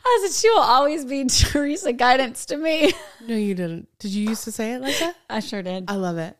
[0.00, 2.92] I said she will always be Teresa Guidance to me.
[3.26, 3.88] No, you didn't.
[3.98, 5.16] Did you used to say it like that?
[5.30, 5.84] I sure did.
[5.88, 6.36] I love it.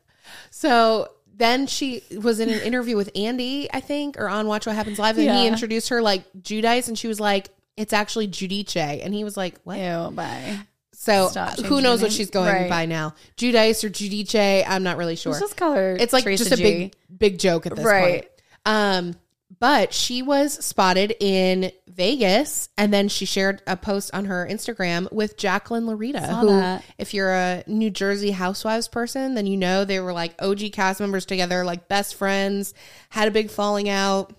[0.49, 1.09] So
[1.39, 4.99] then she was in an interview with Andy, I think, or on Watch What Happens
[4.99, 9.13] Live, and he introduced her like Giudice, and she was like, "It's actually Giudice," and
[9.13, 10.59] he was like, "What?" Ew, bye.
[10.93, 11.29] So
[11.65, 12.69] who knows what she's going Right.
[12.69, 13.15] by now?
[13.37, 14.65] Giudice or Giudice?
[14.67, 15.31] I'm not really sure.
[15.31, 15.95] Let's just call her.
[15.97, 16.63] it's like Teresa just a G.
[16.63, 18.21] big big joke at this Right.
[18.23, 18.25] point.
[18.65, 19.15] Um,
[19.59, 25.11] but she was spotted in Vegas, and then she shared a post on her Instagram
[25.11, 26.83] with Jacqueline Laurita, who, that.
[26.97, 31.01] if you're a New Jersey Housewives person, then you know they were like OG cast
[31.01, 32.73] members together, like best friends,
[33.09, 34.33] had a big falling out.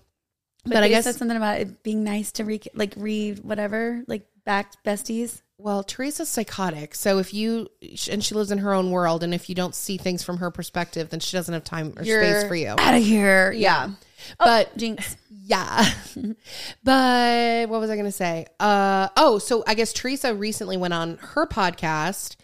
[0.65, 4.27] But, I guess that's something about it being nice to re- like read whatever, like
[4.43, 5.41] back besties.
[5.57, 6.95] Well, Teresa's psychotic.
[6.95, 7.67] So if you
[8.09, 10.49] and she lives in her own world, and if you don't see things from her
[10.49, 12.69] perspective, then she doesn't have time or space for you.
[12.69, 13.51] Out of here.
[13.51, 13.91] Yeah.
[14.39, 15.17] But Jinx.
[15.29, 15.85] yeah,
[16.83, 18.45] but what was I going to say?
[18.59, 22.35] Uh, oh, so I guess Teresa recently went on her podcast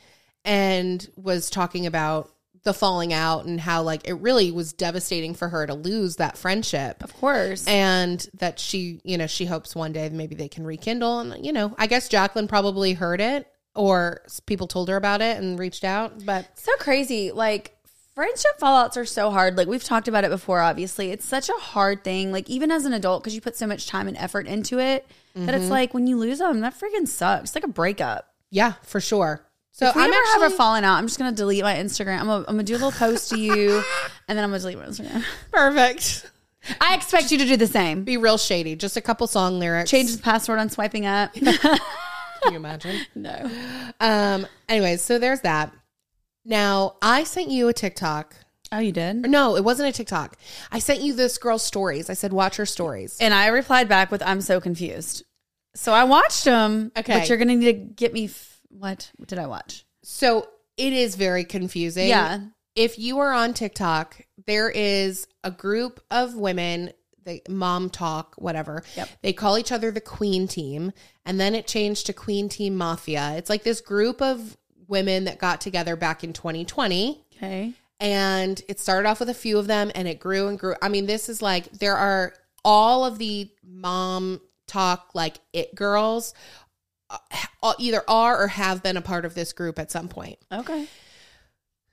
[0.45, 2.31] and was talking about
[2.63, 6.37] the falling out and how like it really was devastating for her to lose that
[6.37, 7.01] friendship.
[7.01, 7.65] Of course.
[7.65, 11.19] and that she, you know, she hopes one day maybe they can rekindle.
[11.19, 15.37] And, you know, I guess Jacqueline probably heard it or people told her about it
[15.37, 16.25] and reached out.
[16.25, 17.31] But so crazy.
[17.31, 17.76] Like
[18.17, 19.57] friendship fallouts are so hard.
[19.57, 21.11] Like we've talked about it before, obviously.
[21.11, 23.85] It's such a hard thing, like even as an adult, because you put so much
[23.85, 25.49] time and effort into it that Mm-hmm.
[25.61, 27.43] it's like when you lose them, that freaking sucks.
[27.51, 28.27] It's like a breakup.
[28.49, 29.45] yeah, for sure.
[29.71, 31.75] So If we I'm ever actually have a falling out, I'm just gonna delete my
[31.75, 32.19] Instagram.
[32.21, 33.83] I'm gonna, I'm gonna do a little post to you,
[34.27, 35.23] and then I'm gonna delete my Instagram.
[35.51, 36.31] perfect.
[36.81, 38.03] I expect you to do the same.
[38.03, 38.75] Be real shady.
[38.75, 39.91] Just a couple song lyrics.
[39.91, 41.33] Change the password on swiping up.
[41.35, 41.79] Can
[42.49, 43.05] you imagine?
[43.15, 43.49] no.
[43.99, 44.47] um.
[44.67, 45.71] Anyways, so there's that.
[46.47, 48.35] Now I sent you a TikTok.
[48.71, 49.17] Oh, you did?
[49.29, 50.37] No, it wasn't a TikTok.
[50.71, 52.09] I sent you this girl's stories.
[52.09, 53.17] I said watch her stories.
[53.19, 55.23] And I replied back with, "I'm so confused."
[55.75, 56.91] So I watched them.
[56.97, 57.19] Okay.
[57.19, 58.25] but you're gonna need to get me.
[58.25, 59.11] F- what?
[59.17, 59.85] What did I watch?
[60.03, 62.07] So it is very confusing.
[62.07, 62.39] Yeah.
[62.75, 66.91] If you are on TikTok, there is a group of women,
[67.23, 68.83] the mom talk, whatever.
[68.95, 69.09] Yep.
[69.21, 70.91] They call each other the Queen Team.
[71.25, 73.33] And then it changed to Queen Team Mafia.
[73.35, 74.55] It's like this group of
[74.87, 77.21] women that got together back in 2020.
[77.35, 77.73] Okay.
[77.99, 80.75] And it started off with a few of them and it grew and grew.
[80.81, 86.33] I mean, this is like there are all of the mom talk, like it girls,
[87.09, 90.37] uh, either are or have been a part of this group at some point.
[90.51, 90.87] Okay.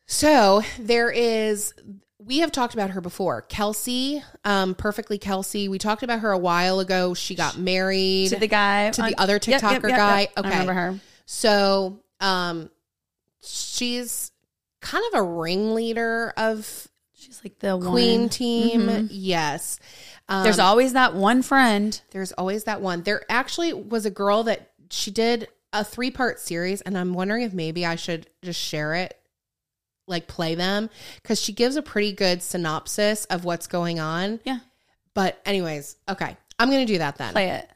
[0.06, 1.72] So there is,
[2.18, 3.42] we have talked about her before.
[3.42, 5.68] Kelsey, um, Perfectly Kelsey.
[5.68, 7.14] We talked about her a while ago.
[7.14, 8.30] She got married.
[8.30, 8.90] To the guy.
[8.90, 10.20] To the on- other Yep, yep, TikToker yep, guy?
[10.20, 10.32] yep.
[10.38, 10.48] Okay.
[10.48, 11.00] I remember her.
[11.26, 12.70] so um,
[13.44, 14.30] she's
[14.80, 18.28] kind of a ringleader of She's like the Queen one.
[18.28, 18.80] Team.
[18.82, 19.08] Mhm.
[19.10, 19.78] Yes.
[20.28, 21.98] Um, There's always that one friend.
[22.10, 23.02] there's always that one.
[23.02, 27.42] There actually was a girl that she did a three part series, and I'm wondering
[27.42, 29.18] if maybe I should just share it,
[30.06, 30.90] like play them,
[31.22, 34.40] because she gives a pretty good synopsis of what's going on.
[34.44, 34.58] Yeah.
[35.14, 36.36] But, anyways, okay.
[36.58, 37.32] I'm going to do that then.
[37.32, 37.70] Play it.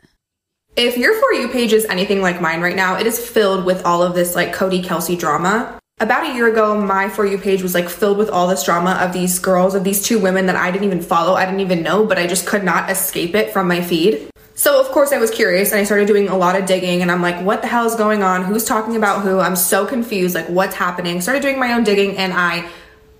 [0.78, 3.84] If your For You page is anything like mine right now, it is filled with
[3.84, 5.76] all of this like Kodye Kelsey drama.
[5.98, 8.92] About a year ago, my For You page was like filled with all this drama
[8.92, 11.82] of these girls, of these two women that I didn't even follow, I didn't even
[11.82, 14.30] know, but I just could not escape it from my feed.
[14.54, 17.10] So, of course, I was curious and I started doing a lot of digging and
[17.10, 18.44] I'm like, what the hell is going on?
[18.44, 19.40] Who's talking about who?
[19.40, 20.36] I'm so confused.
[20.36, 21.20] Like, what's happening?
[21.20, 22.70] Started doing my own digging and I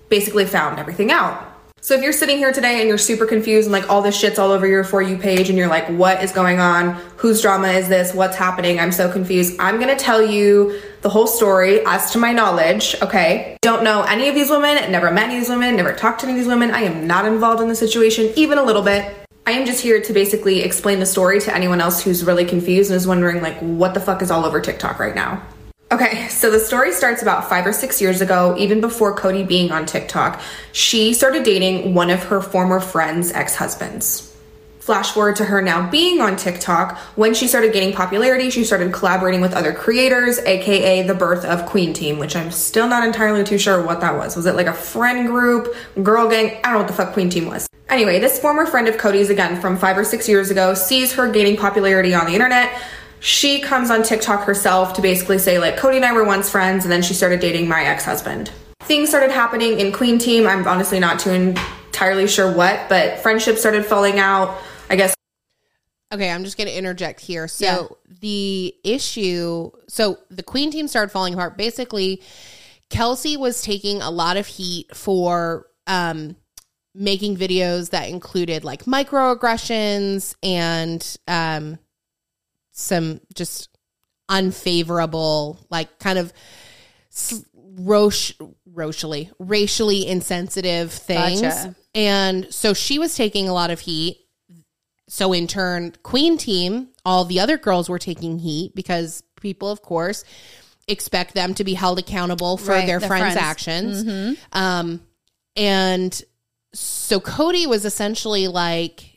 [0.07, 1.48] basically found everything out.
[1.81, 4.37] So if you're sitting here today and you're super confused and like all this shit's
[4.37, 6.91] all over your For You page and you're like, what is going on?
[7.17, 8.13] Whose drama is this?
[8.13, 8.79] What's happening?
[8.79, 9.55] I'm so confused.
[9.59, 13.57] I'm gonna tell you the whole story as to my knowledge, okay?
[13.61, 16.33] Don't know any of these women, never met any these women, never talked to any
[16.33, 16.71] of these women.
[16.71, 19.15] I am not involved in the situation, even a little bit.
[19.47, 22.91] I am just here to basically explain the story to anyone else who's really confused
[22.91, 25.41] and is wondering like what the fuck is all over TikTok right now.
[25.91, 29.71] Okay, so the story starts about five or six years ago, even before Kodye being
[29.71, 30.39] on TikTok.
[30.71, 34.31] She started dating one of her former friend's ex husbands.
[34.77, 36.95] Flash forward to her now being on TikTok.
[37.15, 41.65] When she started gaining popularity, she started collaborating with other creators, aka the birth of
[41.65, 44.35] Queen Team, which I'm still not entirely too sure what that was.
[44.35, 46.59] Was it like a friend group, girl gang?
[46.63, 47.67] I don't know what the fuck Queen Team was.
[47.89, 51.31] Anyway, this former friend of Kodye's, again from five or six years ago, sees her
[51.31, 52.79] gaining popularity on the internet
[53.19, 56.85] she comes on TikTok herself to basically say, like, Kodye and I were once friends,
[56.85, 58.51] and then she started dating my ex husband.
[58.81, 60.47] Things started happening in Queen Team.
[60.47, 64.57] I'm honestly not too entirely sure what, but friendships started falling out.
[64.89, 65.13] I guess
[66.11, 67.47] Okay, I'm just going to interject here.
[67.47, 71.55] So the issue, so the Queen team started falling apart.
[71.55, 72.23] Basically,
[72.89, 76.35] Kelsey was taking a lot of heat for um,
[76.95, 81.77] making videos that included like microaggressions and um,
[82.79, 83.69] some just
[84.27, 86.31] unfavorable, like kind of
[87.53, 88.33] roche,
[88.65, 91.41] racially, racially insensitive things.
[91.41, 91.75] Gotcha.
[91.95, 94.17] And so she was taking a lot of heat.
[95.07, 99.81] So in turn, Queen team, all the other girls were taking heat because people, of
[99.81, 100.23] course,
[100.87, 103.37] expect them to be held accountable for Right, their their friends', friends.
[103.37, 104.37] actions.
[104.53, 105.01] Um,
[105.55, 106.21] and
[106.73, 109.08] so Kodye was essentially like,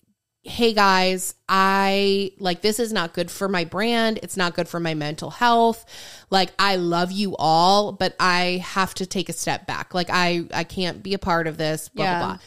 [0.44, 4.18] hey guys, I like this is not good for my brand.
[4.22, 5.85] It's not good for my mental health.
[6.31, 9.94] Like I love you all, but I have to take a step back.
[9.94, 12.18] Like I I can't be a part of this, blah Yeah.
[12.18, 12.38] blah blah.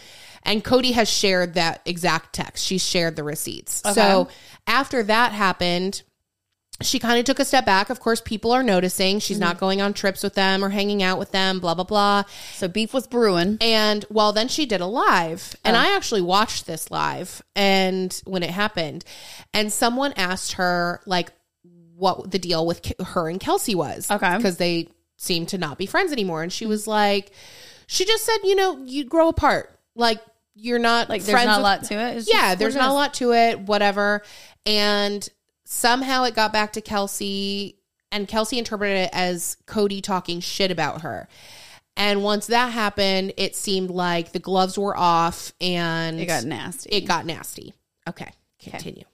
[0.43, 2.63] And Kodye has shared that exact text.
[2.65, 3.81] She's shared the receipts.
[3.83, 3.93] Okay.
[3.95, 4.27] So
[4.67, 6.03] after that happened,
[6.81, 7.89] she kind of took a step back.
[7.89, 9.19] Of course, people are noticing.
[9.19, 9.59] She's not mm-hmm.
[9.59, 12.23] going on trips with them or hanging out with them, blah, blah, blah.
[12.53, 13.57] So beef was brewing.
[13.61, 15.79] And well, then she did a live, and oh.
[15.79, 19.05] I actually watched this live and when it happened,
[19.53, 21.31] and someone asked her like
[21.95, 24.35] what the deal with her and Kelsey was, Okay.
[24.35, 26.71] because they seemed to not be friends anymore, and she mm-hmm.
[26.71, 27.31] was like,
[27.87, 30.19] she just said, you know, you grow apart, like
[30.55, 32.17] you're not Like there's not a lot to it.
[32.17, 34.23] It's yeah, there's not a lot to it, whatever.
[34.65, 35.27] And
[35.65, 37.77] somehow it got back to Kelsey,
[38.11, 41.27] and Kelsey interpreted it as Kodye talking shit about her.
[41.97, 46.89] And once that happened, it seemed like the gloves were off and It got nasty.
[46.89, 47.73] It got nasty.
[48.07, 49.05] Okay, continue.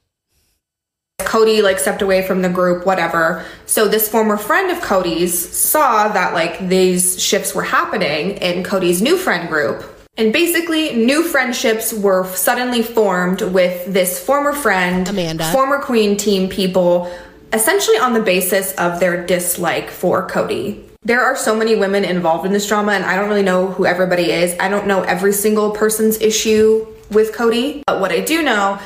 [1.20, 3.46] Kodye like stepped away from the group, whatever.
[3.66, 9.02] So this former friend of Kodye's saw that like these shifts were happening in Kodye's
[9.02, 10.01] new friend group.
[10.18, 15.52] And basically, new friendships were suddenly formed with this former friend, Amanda.
[15.52, 17.12] former Queen team people,
[17.54, 20.84] essentially on the basis of their dislike for Kodye.
[21.04, 23.86] There are so many women involved in this drama, and I don't really know who
[23.86, 24.56] everybody is.
[24.60, 28.80] I don't know every single person's issue with Kodye, but what I do know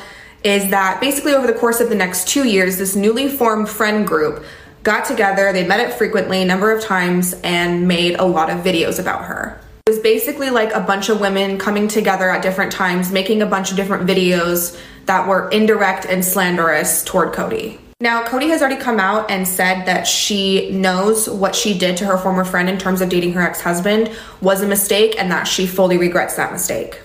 [0.43, 4.07] is that basically over the course of the next two years, this newly formed friend
[4.07, 4.45] group
[4.83, 8.59] got together, they met it frequently, a number of times, and made a lot of
[8.59, 9.59] videos about her.
[9.87, 13.45] It was basically like a bunch of women coming together at different times, making a
[13.45, 17.77] bunch of different videos that were indirect and slanderous toward Kodye.
[18.01, 22.05] Now, Kodye has already come out and said that she knows what she did to
[22.07, 25.43] her former friend in terms of dating her ex husband was a mistake and that
[25.43, 26.99] she fully regrets that mistake.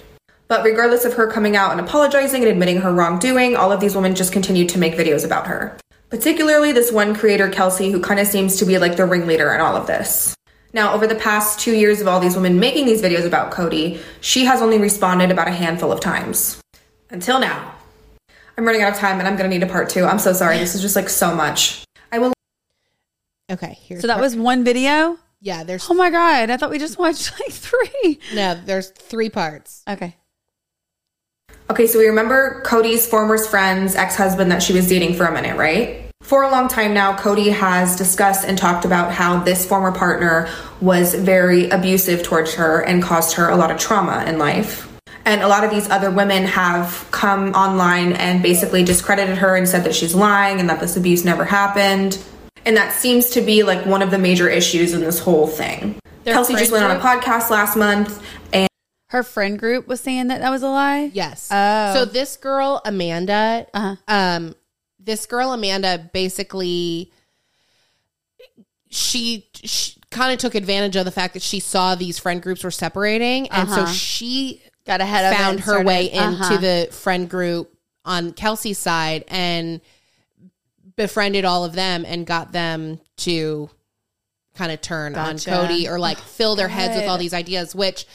[0.49, 3.95] But regardless of her coming out and apologizing and admitting her wrongdoing, all of these
[3.95, 5.77] women just continued to make videos about her.
[6.09, 9.61] Particularly this one creator, Kelsey, who kind of seems to be like the ringleader in
[9.61, 10.35] all of this.
[10.73, 14.01] Now, over the past two years of all these women making these videos about Kodye,
[14.21, 16.61] she has only responded about a handful of times.
[17.11, 17.75] Until now.
[18.57, 20.05] I'm running out of time and I'm gonna need a part two.
[20.05, 20.59] I'm so sorry.
[20.59, 21.85] This is just like so much.
[22.13, 22.33] I will
[23.51, 25.19] Okay, here's so that was one video.
[25.41, 25.65] yeah.
[25.65, 26.51] There's Oh my god!
[26.51, 28.21] I thought we just watched like three.
[28.35, 29.83] no, there's three parts.
[29.89, 30.15] Okay.
[31.71, 35.33] Okay, so we remember Kodye's former friend's ex husband that she was dating for a
[35.33, 36.10] minute, right?
[36.23, 40.49] For a long time now, Kodye has discussed and talked about how this former partner
[40.81, 44.87] was very abusive towards her and caused her a lot of trauma in life.
[45.25, 49.69] And a lot of these other women have come online and basically discredited her and
[49.69, 52.23] said that she's lying and that this abuse never happened.
[52.65, 55.99] And that seems to be like one of the major issues in this whole thing.
[56.25, 58.69] Their Kelsey just went friend on a podcast last month and
[59.09, 61.11] Her friend group was saying that that was a lie.
[61.13, 61.49] Yes.
[61.51, 61.95] Oh.
[61.95, 63.97] So this girl Amanda, Uh-huh.
[64.07, 64.55] um,
[65.03, 67.11] this girl Amanda basically,
[68.91, 72.65] she, she kind of took advantage of the fact that she saw these friend groups
[72.65, 73.93] were separating, and so Uh-huh.
[73.93, 76.57] she Got ahead of found her started- way into uh-huh.
[76.57, 77.73] the friend group
[78.05, 79.81] on Kelsey's side and
[80.97, 83.71] befriended all of them and got them to
[84.55, 85.55] kind of turn Gotcha.
[85.55, 88.07] on Kodye or like fill their heads with all these ideas, which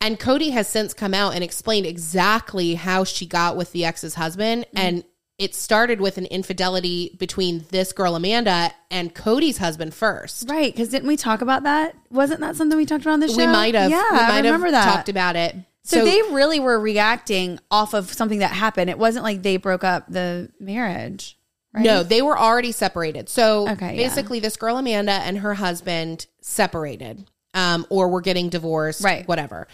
[0.00, 4.14] and Kodye has since come out and explained exactly how she got with the ex's
[4.14, 4.62] husband.
[4.68, 4.78] Mm-hmm.
[4.78, 5.04] And
[5.38, 10.48] it started with an infidelity between this girl, Amanda, and Kodye's husband first.
[10.50, 11.94] Right, because didn't we talk about that?
[12.10, 13.36] Wasn't that something we talked about on the show?
[13.36, 14.92] We might have, Yeah, we I might remember have that.
[14.94, 15.54] talked about it.
[15.84, 18.90] so, they really were reacting off of something that happened.
[18.90, 21.36] It wasn't like they broke up the marriage.
[21.72, 21.84] Right?
[21.84, 23.28] No, they were already separated.
[23.28, 24.08] So Okay, yeah.
[24.08, 29.28] basically, this girl Amanda and her husband separated, um, or were getting divorced, Right.
[29.28, 29.68] Whatever.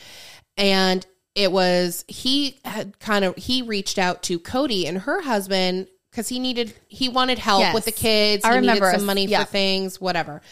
[0.57, 5.89] And it was he had kind of he reached out to Kodye and her husband
[6.11, 7.75] because he needed he wanted help Yes.
[7.75, 8.45] with the kids.
[8.45, 9.45] I he remember needed some money yeah.
[9.45, 10.43] for things, whatever.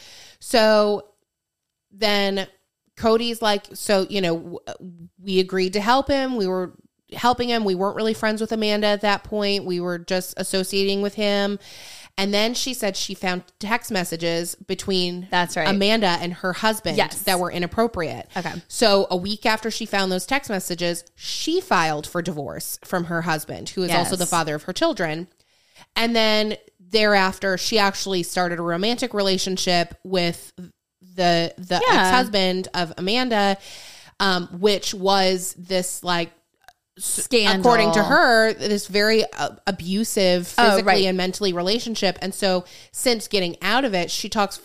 [0.40, 1.06] So
[1.92, 2.46] then
[2.96, 4.60] Kodye's like, so you know,
[5.22, 6.36] we agreed to help him.
[6.36, 6.72] We were
[7.12, 7.64] helping him.
[7.64, 9.64] We weren't really friends with Amanda at that point.
[9.64, 11.58] We were just associating with him.
[12.18, 15.66] And then she said she found text messages between That's right.
[15.68, 17.22] Amanda and her husband Yes.
[17.22, 18.28] that were inappropriate.
[18.36, 18.52] Okay.
[18.68, 23.22] So a week after she found those text messages, she filed for divorce from her
[23.22, 24.18] husband, who is also Yes.
[24.18, 25.26] the father of her children.
[25.96, 30.52] And then thereafter, she actually started a romantic relationship with
[31.00, 31.98] the the Yeah.
[32.00, 33.56] ex husband of Amanda,
[34.20, 36.30] um, which was this like
[36.98, 37.60] Scandal.
[37.60, 41.04] according to her, this very uh, abusive Oh, physically right.
[41.04, 42.18] and mentally relationship.
[42.20, 44.60] And so, since getting out of it, she talks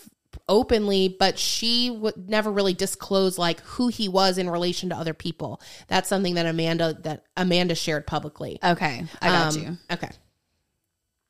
[0.50, 5.14] openly, but she would never really disclose like who he was in relation to other
[5.14, 5.62] people.
[5.88, 8.60] That's something that Amanda that Amanda shared publicly.
[8.64, 9.78] Okay, I got Um, you.
[9.92, 10.10] Okay.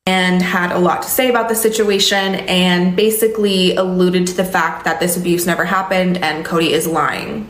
[0.06, 4.84] and had a lot to say about the situation and basically alluded to the fact
[4.84, 7.48] that this abuse never happened and Kodye is lying.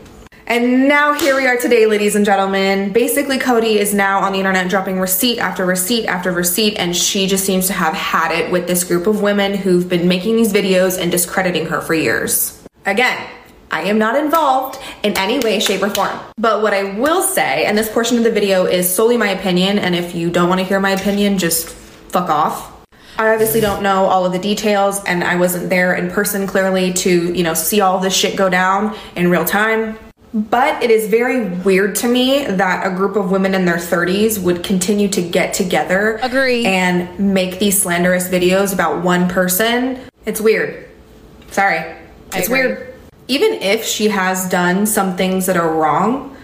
[0.49, 2.91] And now here we are today, ladies and gentlemen.
[2.91, 7.27] Basically, Kodye is now on the internet dropping receipt after receipt after receipt, and she
[7.27, 10.51] just seems to have had it with this group of women who've been making these
[10.51, 12.63] videos and discrediting her for years.
[12.87, 13.29] Again,
[13.69, 16.17] I am not involved in any way, shape, or form.
[16.39, 19.77] But what I will say, and this portion of the video is solely my opinion,
[19.77, 22.87] and if you don't want to hear my opinion, just fuck off.
[23.19, 26.91] I obviously don't know all of the details, and I wasn't there in person clearly
[26.93, 29.99] to, you know, see all this shit go down in real time.
[30.33, 34.41] But it is very weird to me that a group of women in their 30s
[34.41, 36.65] would continue to get together Agree.
[36.65, 39.99] and make these slanderous videos about one person.
[40.25, 40.87] It's weird.
[41.49, 41.95] Sorry.
[42.33, 42.93] It's weird.
[43.27, 46.35] Even if she has done some things that are wrong,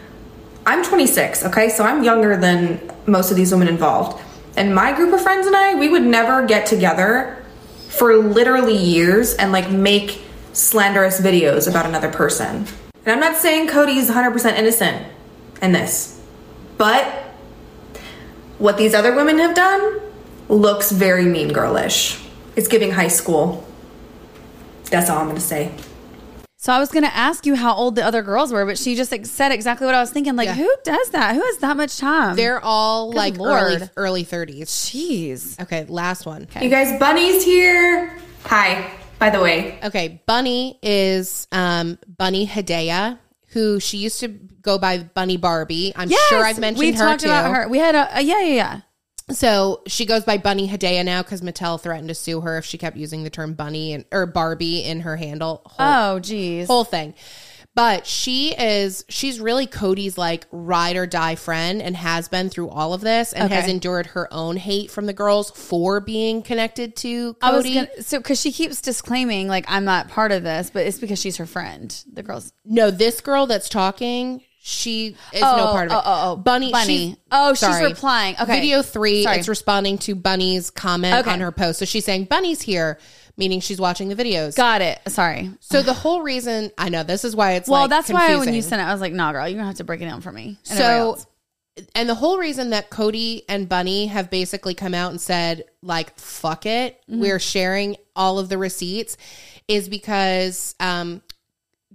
[0.65, 1.69] I'm 26, okay?
[1.69, 4.19] So I'm younger than most of these women involved.
[4.57, 7.43] And my group of friends and I, we would never get together
[7.89, 10.21] for literally years and like make
[10.53, 12.65] slanderous videos about another person.
[13.05, 15.05] And I'm not saying Kodye's 100% innocent
[15.61, 16.19] in this,
[16.77, 17.05] but
[18.57, 19.99] what these other women have done
[20.49, 22.19] looks very mean girlish.
[22.55, 23.67] It's giving high school.
[24.85, 25.71] That's all I'm gonna say.
[26.57, 28.95] So I was going to ask you how old the other girls were, but she
[28.95, 30.35] just like, said exactly what I was thinking.
[30.35, 30.55] Like, Yeah.
[30.55, 31.35] who does that?
[31.35, 32.35] Who has that much time?
[32.35, 33.89] They're all Good like early Lord.
[33.95, 34.69] early thirties.
[34.71, 35.61] Jeez.
[35.61, 36.47] Okay, last one.
[36.59, 38.17] You guys, Bunny's here.
[38.45, 38.89] Hi,
[39.19, 39.79] by the way.
[39.83, 43.17] Okay, Bunny is um Bunny Hedaya,
[43.49, 45.93] who she used to go by Bunny Barbie.
[45.95, 47.27] I'm sure I've mentioned we her talked too.
[47.27, 47.67] about her.
[47.69, 48.81] We had a, a yeah, yeah, yeah.
[49.31, 52.77] So she goes by Bunny Hedaya now because Mattel threatened to sue her if she
[52.77, 55.61] kept using the term Bunny and or Barbie in her handle.
[55.65, 56.67] Whole, Oh, geez.
[56.67, 57.15] whole thing.
[57.75, 62.69] But she is she's really Kodye's like ride or die friend and has been through
[62.69, 66.95] all of this and has endured her own hate from the girls for being connected
[66.97, 67.37] to Kodye.
[67.41, 70.85] I was gonna, so because she keeps disclaiming like I'm not part of this, but
[70.85, 71.93] it's because she's her friend.
[72.13, 72.53] The girls.
[72.63, 75.95] No, this girl that's talking, she is no oh, part of it.
[75.95, 76.85] Oh, oh, oh, Bunny, Bunny.
[77.07, 77.85] she's- Oh, she's sorry.
[77.85, 78.35] replying.
[78.39, 78.61] Okay.
[78.61, 79.37] Video three, Sorry.
[79.37, 81.31] it's responding to Bunny's comment Okay.
[81.31, 81.79] on her post.
[81.79, 82.97] So she's saying, Bunny's here,
[83.37, 84.55] meaning she's watching the videos.
[84.55, 84.99] Got it.
[85.07, 85.51] Sorry.
[85.59, 88.53] so the whole reason, I know, this is why it's Well, like that's why when
[88.53, 90.21] you sent it, I was like, "Nah, girl, you're gonna have to break it down
[90.21, 91.17] for me." and So,
[91.93, 96.17] and the whole reason that Kodye and Bunny have basically come out and said, like,
[96.17, 97.19] fuck it, Mm-hmm.
[97.19, 99.17] we're sharing all of the receipts
[99.67, 101.21] is because um,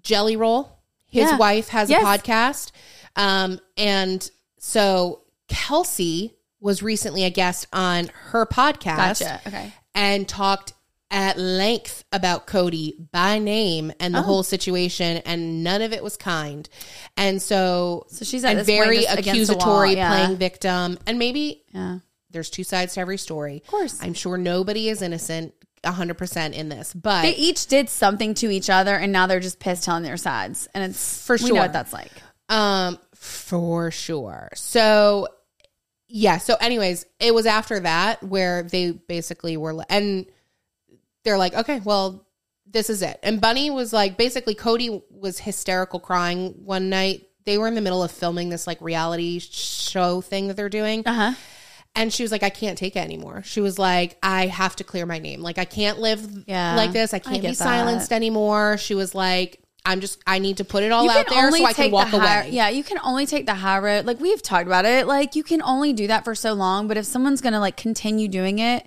[0.03, 1.37] Jelly Roll, his Yeah.
[1.39, 2.03] wife, has Yes.
[2.03, 2.73] a podcast.
[3.17, 9.41] Um, and so Kelsey was recently a guest on her podcast gotcha.
[9.47, 9.73] Okay.
[9.95, 10.75] and talked
[11.11, 14.23] at length about Kodye by name and the Oh.
[14.23, 16.69] whole situation, and none of it was kind.
[17.17, 20.09] And so, So she's and very just against the accusatory, yeah.
[20.09, 21.99] playing victim, and maybe Yeah.
[22.31, 23.63] there's two sides to every story.
[23.65, 23.99] Of course.
[24.01, 25.55] I'm sure nobody is innocent.
[25.83, 29.59] 100% in this, but They each did something to each other, and now they're just
[29.59, 31.55] pissed telling their sides, and it's For sure.
[31.55, 32.13] what that's like.
[32.51, 34.51] Um, for sure.
[34.55, 35.29] So,
[36.07, 36.37] yeah.
[36.37, 40.27] So, anyways, it was after that where they basically were, and
[41.25, 42.27] they're like, okay, well,
[42.67, 43.19] this is it.
[43.23, 47.27] And Bunny was like, basically, Kodye was hysterical crying one night.
[47.47, 51.03] They were in the middle of filming this like reality show thing that they're doing.
[51.07, 51.35] Uh huh.
[51.97, 53.43] And she was like, I can't take it anymore.
[53.45, 55.41] She was like, I have to clear my name.
[55.41, 57.13] Like, I can't live Yeah, like this.
[57.13, 57.57] I I can't be that.
[57.57, 58.79] silenced anymore.
[58.79, 61.73] She was like, I'm just, I need to put it all out there so I
[61.73, 62.51] can walk high, away.
[62.53, 64.05] Yeah, you can only take the high road.
[64.05, 65.07] Like we've talked about it.
[65.09, 66.87] Like you can only do that for so long.
[66.87, 68.87] But if someone's gonna like continue doing it,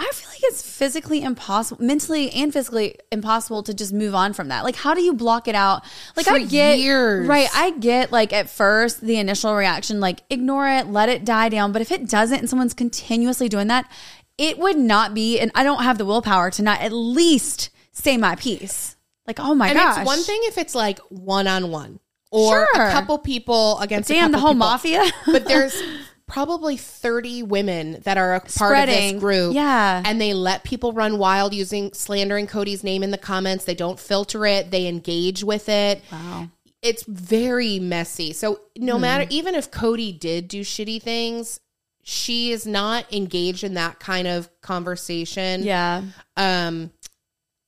[0.00, 4.48] I feel like it's physically impossible, mentally and physically impossible to just move on from
[4.48, 4.62] that.
[4.62, 5.82] Like, how do you block it out?
[6.16, 7.26] Like, For I get years.
[7.26, 7.48] right.
[7.52, 11.72] I get like at first the initial reaction, like ignore it, let it die down.
[11.72, 13.90] But if it doesn't, and someone's continuously doing that,
[14.38, 15.40] it would not be.
[15.40, 18.96] And I don't have the willpower to not at least say my piece.
[19.26, 21.98] Like, oh my And gosh, it's one thing if it's like one on one
[22.30, 22.86] or Sure.
[22.86, 24.66] a couple people against a Damn, the whole people.
[24.68, 25.02] mafia.
[25.26, 25.74] but there's
[26.28, 29.54] probably 30 women that are a part of this group.
[29.54, 30.02] Yeah.
[30.04, 33.64] And they let people run wild using slandering Kodye's name in the comments.
[33.64, 36.02] They don't filter it, they engage with it.
[36.12, 36.48] Wow.
[36.82, 38.32] It's very messy.
[38.32, 39.00] So no Hmm.
[39.02, 41.58] matter even if Kodye did do shitty things,
[42.04, 46.02] she is not engaged in that kind of conversation Yeah.
[46.36, 46.92] um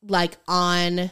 [0.07, 1.11] like on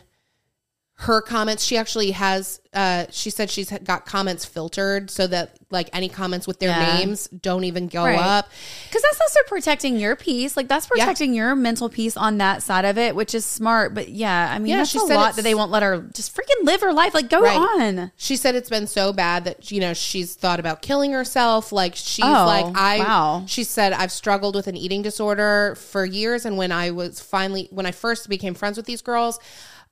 [1.03, 5.89] her comments she actually has uh she said she's got comments filtered so that like
[5.93, 6.99] any comments with their Yeah.
[6.99, 8.19] names don't even go Right.
[8.19, 8.49] up
[8.89, 10.57] Because that's also protecting your peace.
[10.57, 13.95] Like that's protecting your mental peace on that side of it, which is smart.
[13.95, 16.01] But yeah, I mean, Yeah, that's she a said lot that they won't let her
[16.15, 17.15] just freaking live her life.
[17.15, 17.57] Like go Right.
[17.57, 18.11] on.
[18.17, 21.95] she said it's been so bad that you know she's thought about killing herself like
[21.95, 23.45] she's Oh, like i wow.
[23.47, 27.69] she said i've struggled with an eating disorder for years and when i was finally
[27.71, 29.39] when i first became friends with these girls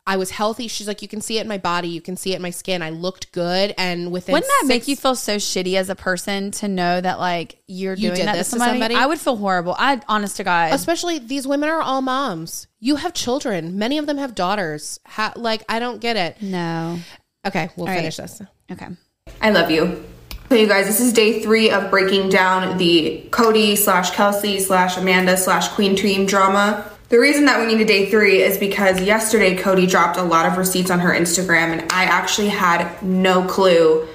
[0.08, 0.68] I was healthy.
[0.68, 2.50] She's like, you can see it in my body, you can see it in my
[2.50, 2.80] skin.
[2.80, 6.52] I looked good, and within Wouldn't that make you feel so shitty as a person
[6.52, 8.78] to know that like you're You doing did that to this to somebody?
[8.78, 8.94] somebody?
[8.94, 9.74] I would feel horrible.
[9.78, 10.72] I honest to God.
[10.72, 12.68] especially these women are all moms.
[12.78, 13.78] You have children.
[13.78, 15.00] Many of them have daughters.
[15.06, 16.40] Ha- like I don't get it.
[16.40, 16.98] no.
[17.46, 17.96] Okay, we'll right.
[17.96, 18.42] finish this.
[18.70, 18.88] Okay.
[19.40, 20.04] I love you.
[20.48, 24.96] So you guys, this is day three of breaking down the Kodye slash Kelsey slash
[24.96, 26.88] Amanda slash Queen Team drama.
[27.08, 30.44] The reason that we need a day three is because yesterday Kodye dropped a lot
[30.46, 34.08] of receipts on her Instagram, and I actually had no clue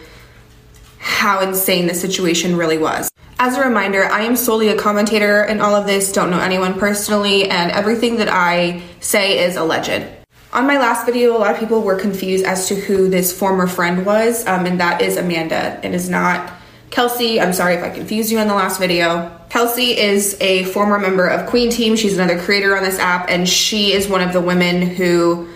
[0.97, 3.09] how insane the situation really was.
[3.39, 6.77] As a reminder, I am solely a commentator in all of this, don't know anyone
[6.77, 10.05] personally, and everything that I say is alleged.
[10.51, 13.67] On my last video, a lot of people were confused as to who this former
[13.67, 15.79] friend was, um, and that is Amanda.
[15.81, 16.51] It is not
[16.91, 17.39] Kelsey.
[17.39, 19.31] I'm sorry if I confused you in the last video.
[19.49, 21.95] Kelsey is a former member of Queen Team.
[21.95, 25.49] She's another creator on this app, and she is one of the women who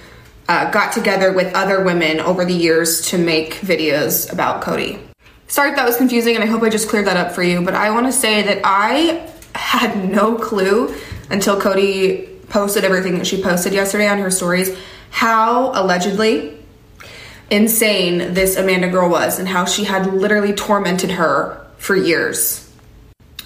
[0.47, 4.99] uh, got together with other women over the years to make videos about Kodye.
[5.47, 7.61] Sorry if that was confusing, and I hope I just cleared that up for you,
[7.61, 10.95] but I want to say that I had no clue
[11.29, 14.77] until Kodye posted everything that she posted yesterday on her stories
[15.09, 16.54] how allegedly
[17.49, 22.61] insane this Amanda girl was and how she had literally tormented her for years.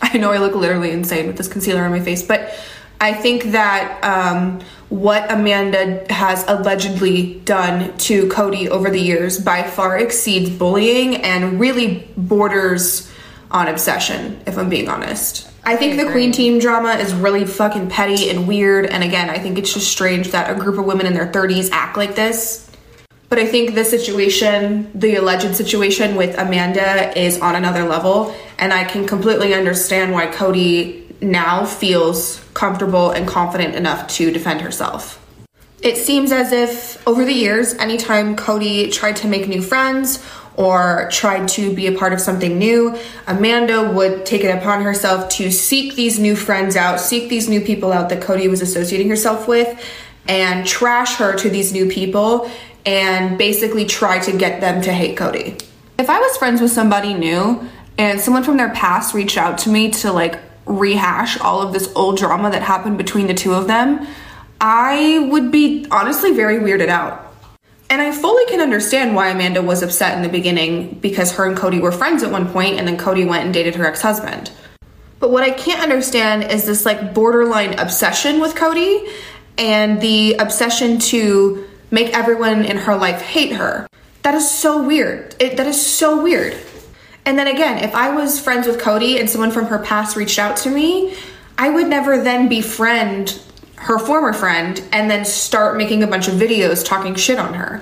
[0.02, 2.54] I know I look literally insane with this concealer on my face, but
[3.02, 9.64] I think that um, what Amanda has allegedly done to Kodye over the years by
[9.64, 13.12] far exceeds bullying and really borders
[13.52, 15.50] on obsession, if I'm being honest.
[15.64, 19.40] I think the Queen Team drama is really fucking petty and weird, and again, I
[19.40, 22.69] think it's just strange that a group of women in their 30s act like this.
[23.30, 28.36] But I think the situation, the alleged situation with Amanda, is on another level.
[28.58, 34.62] And I can completely understand why Kodye now feels comfortable and confident enough to defend
[34.62, 35.24] herself.
[35.82, 40.22] It seems as if over the years, anytime Kodye tried to make new friends
[40.58, 45.30] or tried to be a part of something new, Amanda would take it upon herself
[45.30, 49.08] to seek these new friends out, seek these new people out that Kodye was associating
[49.08, 49.80] herself with,
[50.28, 52.52] and trash her to these new people
[52.86, 55.62] and basically try to get them to hate Kodye.
[55.98, 57.68] If I was friends with somebody new
[57.98, 61.92] and someone from their past reached out to me to like rehash all of this
[61.96, 64.08] old drama that happened between the two of them,
[64.62, 67.26] I would be honestly very weirded out.
[67.90, 71.58] And I fully can understand why Amanda was upset in the beginning because her and
[71.58, 74.52] Kodye were friends at one point and then Kodye went and dated her ex husband.
[75.20, 79.12] But what I can't understand is this like borderline obsession with Kodye
[79.58, 83.88] and the obsession to make everyone in her life hate her.
[84.24, 85.36] That is so weird.
[85.40, 86.58] It, that is so weird.
[87.26, 90.40] And then again, if I was friends with Kodye and someone from her past reached
[90.40, 91.16] out to me,
[91.58, 93.42] I would never then befriend
[93.76, 97.82] her former friend and then start making a bunch of videos talking shit on her.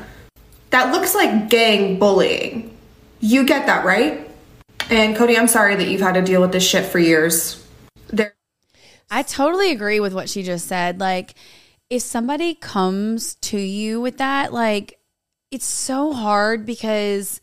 [0.69, 2.75] That looks like gang bullying.
[3.19, 4.29] You get that, right?
[4.89, 7.65] And Kodye, I'm sorry that you've had to deal with this shit for years.
[8.09, 8.35] There
[9.09, 10.99] I totally agree with what she just said.
[10.99, 11.35] Like,
[11.89, 14.99] if somebody comes to you with that, like,
[15.51, 17.39] it's so hard because,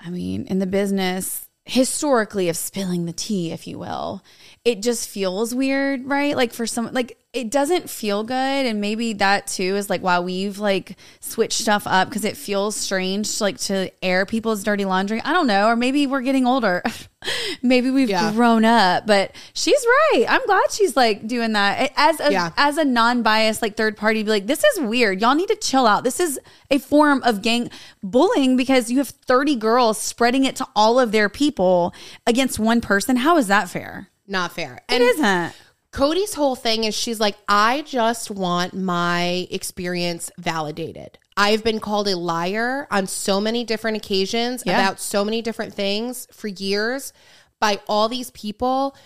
[0.00, 4.22] I mean, in the business, historically, of spilling the tea, if you will,
[4.64, 6.36] it just feels weird, right?
[6.36, 8.32] Like, for some, like, it doesn't feel good.
[8.66, 12.76] And maybe that too is like why we've like switched stuff up because it feels
[12.76, 15.20] strange like to air people's dirty laundry.
[15.20, 15.66] I don't know.
[15.66, 16.80] Or maybe we're getting older.
[17.62, 18.30] maybe we've Yeah.
[18.32, 20.26] grown up, but she's right.
[20.28, 22.50] I'm glad she's like doing that as a Yeah.
[22.56, 24.22] as a non-biased like third party.
[24.22, 25.20] Be like, this is weird.
[25.20, 26.04] Y'all need to chill out.
[26.04, 26.38] This is
[26.70, 27.68] a form of gang
[28.00, 31.92] bullying because you have 30 girls spreading it to all of their people
[32.28, 33.16] against one person.
[33.16, 34.08] How is that fair?
[34.26, 34.80] Not fair.
[34.88, 35.52] And It isn't.
[35.92, 41.18] Kodye's whole thing is she's like, I just want my experience validated.
[41.36, 44.80] I've been called a liar on so many different occasions Yeah.
[44.80, 47.12] about so many different things for years
[47.60, 48.96] by all these people.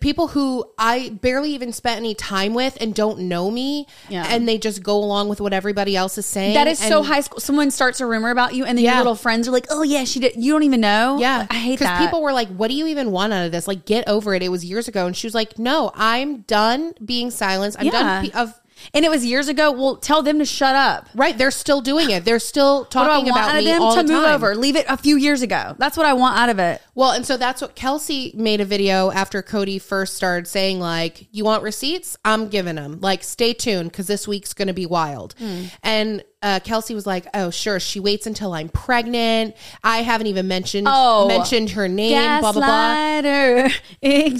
[0.00, 4.26] People who I barely even spent any time with and don't know me, Yeah.
[4.28, 6.54] and they just go along with what everybody else is saying.
[6.54, 7.40] That is so high school.
[7.40, 8.92] Someone starts a rumor about you, and then Yeah.
[8.92, 11.18] your little friends are like, "Oh yeah, she did." You don't even know.
[11.18, 11.98] Yeah, I hate that.
[12.00, 13.68] people were like, "What do you even want out of this?
[13.68, 16.94] Like, get over it." It was years ago, and she was like, "No, I'm done
[17.04, 17.78] being silenced.
[17.78, 17.92] I'm Yeah.
[18.22, 18.54] done of."
[18.94, 19.70] And it was years ago.
[19.72, 21.08] Well, tell them to shut up.
[21.14, 22.24] Right, they're still doing it.
[22.24, 24.34] They're still talking about out of me them all to the move time.
[24.34, 24.54] over?
[24.54, 25.74] Leave it a few years ago.
[25.78, 26.82] That's what I want out of it.
[26.94, 31.26] Well, and so that's what Kelsey made a video after Kodye first started saying, like,
[31.32, 32.16] you want receipts?
[32.24, 32.98] I'm giving them.
[33.00, 35.34] Like, stay tuned because this week's going to be wild.
[35.38, 35.64] Hmm.
[35.82, 37.78] And uh, Kelsey was like, oh, sure.
[37.80, 39.56] She waits until I'm pregnant.
[39.84, 41.28] I haven't even mentioned Oh.
[41.28, 43.68] mentioned her name, blah, blah, blah.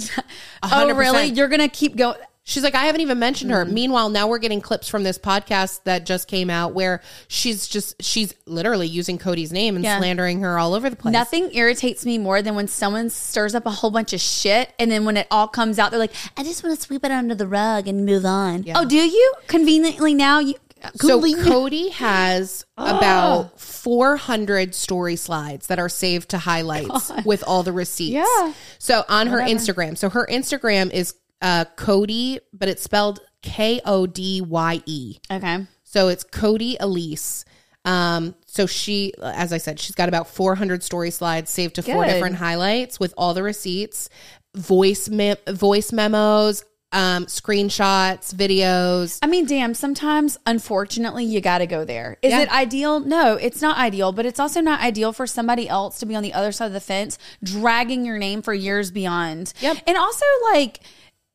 [0.71, 1.25] Oh, really?
[1.27, 2.17] You're gonna keep going?
[2.45, 3.63] She's like, I haven't even mentioned her.
[3.63, 3.73] Hmm.
[3.73, 8.03] Meanwhile, now we're getting clips from this podcast that just came out where she's just,
[8.03, 9.97] she's literally using Kodye's name and Yeah.
[9.97, 11.13] slandering her all over the place.
[11.13, 14.91] Nothing irritates me more than when someone stirs up a whole bunch of shit and
[14.91, 17.33] then when it all comes out, they're like, I just want to sweep it under
[17.33, 18.65] the rug and move on.
[18.75, 19.33] Oh, do you?
[19.47, 20.55] Conveniently now you
[20.95, 27.71] So Kodye has about 400 story slides that are saved to highlights with all the
[27.71, 28.13] receipts.
[28.13, 28.53] Yeah.
[28.79, 29.97] So on her Instagram.
[29.97, 35.17] So her Instagram is uh, Kodye, but it's spelled K O D Y E.
[35.29, 35.67] Okay.
[35.83, 37.43] So it's Kodye Elyse.
[37.85, 42.05] Um, so she, as I said, she's got about 400 story slides saved to four
[42.05, 42.13] Good.
[42.13, 44.09] different highlights with all the receipts,
[44.55, 46.63] voice me- voice memos,
[46.93, 49.19] um, screenshots, videos.
[49.21, 52.17] I mean, damn, sometimes unfortunately you got to go there.
[52.21, 52.41] Is Yeah.
[52.43, 52.99] it ideal?
[53.01, 56.23] No, it's not ideal, but it's also not ideal for somebody else to be on
[56.23, 59.53] the other side of the fence dragging your name for years beyond.
[59.59, 59.77] Yep.
[59.87, 60.79] And also like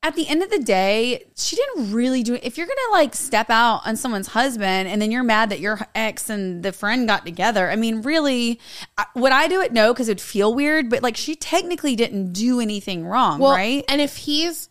[0.02, 2.44] at the end of the day, she didn't really do it.
[2.44, 5.58] If you're going to like step out on someone's husband and then you're mad that
[5.58, 8.60] your ex and the friend got together, I mean, really,
[9.16, 9.72] would I do it?
[9.72, 13.84] No, because it'd feel weird, but like she technically didn't do anything wrong, right?
[13.88, 14.68] And if he's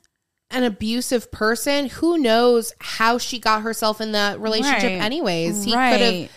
[0.49, 5.01] an abusive person, who knows how she got herself in that relationship Right.
[5.01, 5.65] anyways.
[5.65, 6.30] He could have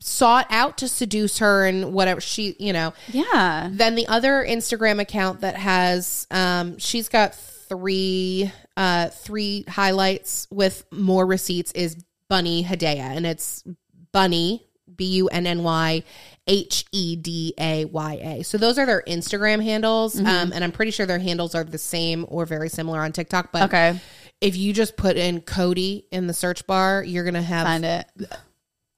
[0.00, 2.94] sought out to seduce her and whatever she, you know.
[3.08, 3.68] yeah.
[3.70, 7.34] Then the other Instagram account that has um she's got
[7.68, 11.96] three uh three highlights with more receipts is
[12.28, 13.64] Bunny Hedaya and it's
[14.12, 14.64] Bunny
[14.94, 16.02] B U N N Y
[16.46, 18.42] H E D A Y A.
[18.44, 20.26] So those are their Instagram handles Mm-hmm.
[20.26, 23.52] um and I'm pretty sure their handles are the same or very similar on TikTok
[23.52, 23.98] but Okay.
[24.40, 27.84] if you just put in Kodye in the search bar, you're going to have Find
[27.84, 28.06] it.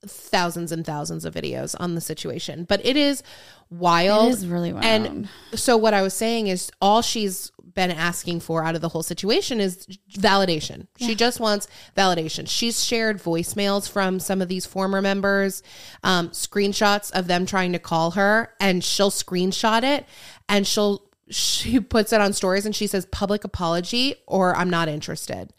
[0.06, 2.64] thousands and thousands of videos on the situation.
[2.64, 3.22] But it is
[3.68, 4.28] wild.
[4.30, 4.84] It is really wild.
[4.84, 8.88] And so what I was saying is all she's been asking for out of the
[8.88, 10.86] whole situation is validation.
[10.98, 12.48] She just wants validation.
[12.48, 15.62] She's shared voicemails from some of these former members,
[16.02, 20.06] um, screenshots of them trying to call her, and she'll screenshot it
[20.48, 24.88] and she'll she puts it on stories and she says public apology or I'm not
[24.88, 25.52] interested.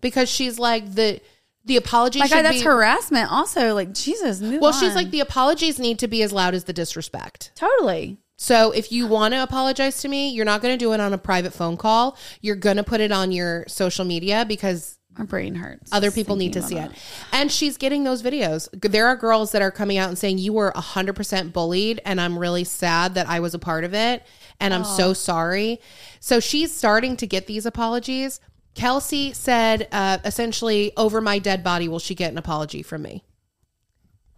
[0.00, 1.20] Because she's like the
[1.66, 3.32] the apology Like that's be, harassment.
[3.32, 6.64] Also, like Jesus, move well, she's like the apologies need to be as loud as
[6.64, 7.52] the disrespect.
[7.54, 8.18] totally.
[8.36, 11.12] So if you want to apologize to me, you're not going to do it on
[11.12, 12.16] a private phone call.
[12.40, 15.92] You're going to put it on your social media because My brain hurts.
[15.92, 16.96] other people need to see about it.
[17.32, 18.68] And she's getting those videos.
[18.72, 22.36] There are girls that are coming out and saying you were 100% bullied and I'm
[22.36, 24.24] really sad that I was a part of it
[24.58, 25.80] and I'm so sorry.
[26.18, 28.40] So she's starting to get these apologies.
[28.74, 33.22] Kelsey said uh, essentially over my dead body will she get an apology from me?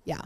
[0.04, 0.20] Yeah.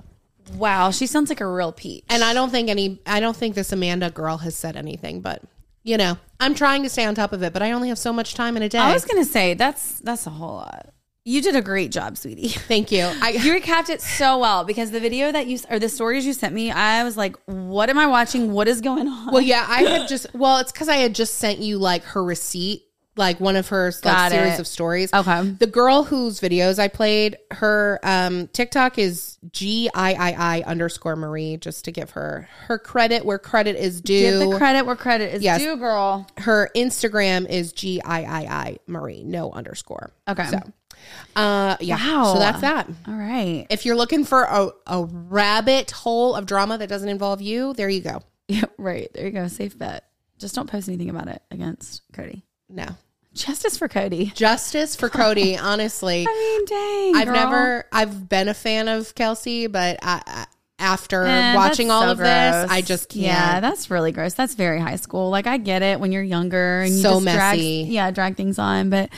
[0.57, 2.05] Wow, she sounds like a real peach.
[2.09, 5.43] And I don't think any, I don't think this Amanda girl has said anything, but
[5.83, 8.13] you know, I'm trying to stay on top of it, but I only have so
[8.13, 8.79] much time in a day.
[8.79, 10.93] I was gonna say that's that's a whole lot.
[11.25, 12.49] You did a great job, sweetie.
[12.49, 13.05] Thank you.
[13.21, 16.33] I, You recapped it so well because the video that you or the stories you
[16.33, 18.53] sent me, I was like, "What am I watching?
[18.53, 21.37] What is going on?" well, yeah, I had just, well, it's because I had just
[21.37, 22.83] sent you like her receipt,
[23.17, 25.13] like one of her like, series of stories.
[25.13, 25.51] Okay.
[25.51, 31.17] The girl whose videos I played, her um, TikTok is G I I I underscore
[31.17, 34.39] Marie, just to give her her credit where credit is due.
[34.41, 35.61] Give the credit where credit is Yes.
[35.61, 36.27] due, girl.
[36.39, 40.13] her Instagram is G I I I Marie, no underscore.
[40.29, 40.47] Okay.
[40.47, 40.59] So,
[41.37, 41.97] uh, yeah.
[41.97, 42.35] Wow.
[42.35, 42.89] So that's that.
[43.09, 43.67] All right.
[43.71, 47.89] If you're looking for a, a rabbit hole of drama that doesn't involve you, there
[47.89, 48.23] you go.
[48.49, 49.09] Yeah, right.
[49.15, 49.47] There you go.
[49.47, 50.05] Safe bet.
[50.41, 52.43] Just don't post anything about it against Kodye.
[52.71, 52.87] No.
[53.35, 54.35] Justice for Kodye.
[54.35, 56.27] Justice for Kodye, honestly.
[56.29, 57.17] I mean, dang.
[57.17, 57.35] I've girl.
[57.35, 60.47] never, I've been a fan of Kelsey, but I, I,
[60.81, 62.71] after Eh, watching all so of this.
[62.71, 63.23] I just can't.
[63.27, 64.35] Yeah, that's really gross.
[64.35, 65.31] That's very high school.
[65.31, 67.87] Like I get it when you're younger and you So just drag- messy.
[67.91, 69.11] yeah, drag things on, but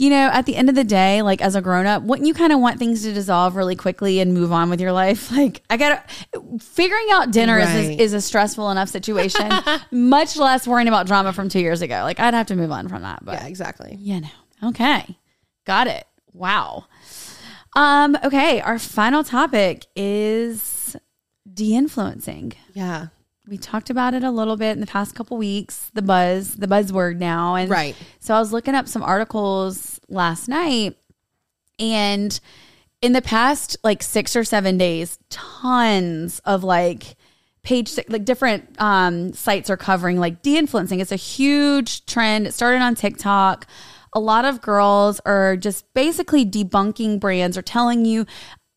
[0.00, 2.32] you know, at the end of the day, like as a grown up, wouldn't you
[2.32, 5.30] kind of want things to dissolve really quickly and move on with your life?
[5.40, 6.02] Like, I gotta
[6.60, 9.48] figuring out dinner is, is a stressful enough situation,
[9.90, 12.00] much less worrying about drama from two years ago.
[12.02, 13.24] Like, I'd have to move on from that.
[13.24, 13.96] But Yeah, exactly.
[14.00, 14.28] you know,
[14.70, 15.16] okay,
[15.66, 16.06] got it.
[16.32, 16.86] Wow.
[17.76, 18.16] Um.
[18.24, 18.60] Okay.
[18.60, 20.96] Our final topic is
[21.52, 23.08] de-influencing Yeah.
[23.50, 26.68] We talked about it a little bit in the past couple weeks the buzz the
[26.68, 27.56] buzzword now.
[27.56, 27.96] And Right.
[28.20, 30.96] so i was looking up some articles last night
[31.78, 32.38] and
[33.02, 37.16] in the past like six or seven days tons of like
[37.62, 41.00] page like different um sites are covering like de-influencing.
[41.00, 42.46] It's a huge trend.
[42.46, 43.66] It started on tiktok.
[44.12, 48.26] A lot of girls are just basically debunking brands or telling you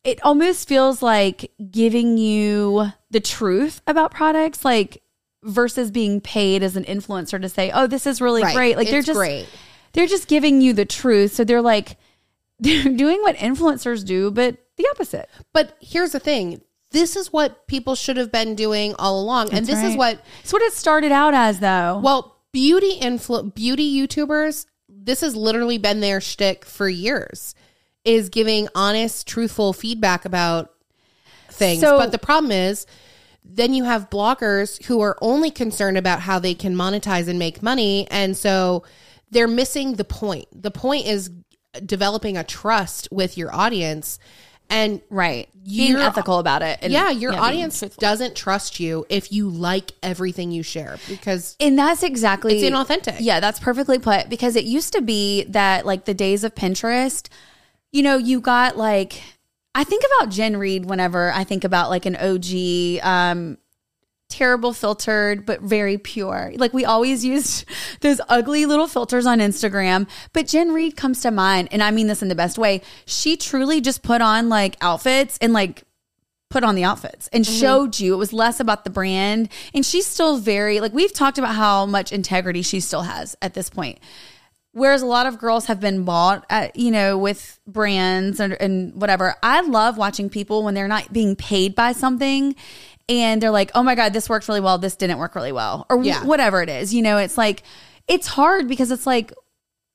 [0.04, 5.02] it almost feels like giving you the truth about products like
[5.44, 8.56] versus being paid as an influencer to say oh this is really Right.
[8.56, 9.48] great like they're just great.
[9.94, 11.98] they're just giving you the truth so they're like
[12.60, 16.62] they're doing what influencers do but the opposite But here's the thing.
[16.92, 19.52] This is what people should have been doing all along.
[19.52, 23.92] and this is what it's what it started out as though well, beauty influ- beauty
[24.00, 27.54] YouTubers, this has literally been their shtick for years.
[28.06, 30.72] Is giving honest, truthful feedback about
[31.50, 31.80] things.
[31.82, 32.86] So- but the problem is
[33.46, 37.62] then you have bloggers who are only concerned about how they can monetize and make
[37.62, 38.08] money.
[38.10, 38.84] And so
[39.32, 40.46] they're missing the point.
[40.62, 41.30] The point is
[41.86, 44.20] developing a trust with your audience.
[44.70, 49.32] And right being ethical about it and yeah, your being audience doesn't trust you if
[49.32, 53.18] you like everything you share because and that's exactly It's inauthentic.
[53.20, 57.28] Yeah, that's perfectly put because it used to be that like the days of Pinterest,
[57.94, 59.22] you know, you got like
[59.74, 63.58] I think about Jen Reed whenever I think about like an OG um
[64.28, 66.52] terrible filtered but very pure.
[66.56, 67.66] Like we always used
[68.02, 72.08] those ugly little filters on Instagram, but Jen Reed comes to mind and I mean
[72.08, 72.82] this in the best way.
[73.06, 75.84] She truly just put on like outfits and like
[76.50, 80.06] put on the outfits and showed you it was less about the brand and she's
[80.06, 83.98] still very like we've talked about how much integrity she still has at this point
[84.74, 88.94] whereas a lot of girls have been bought at you know with brands and, and
[89.00, 92.56] whatever i love watching people when they're not being paid by something
[93.08, 95.86] and they're like oh my god this worked really well this didn't work really well
[95.90, 96.24] or Yeah.
[96.26, 97.64] whatever it is you know it's like
[98.08, 99.32] it's hard because it's like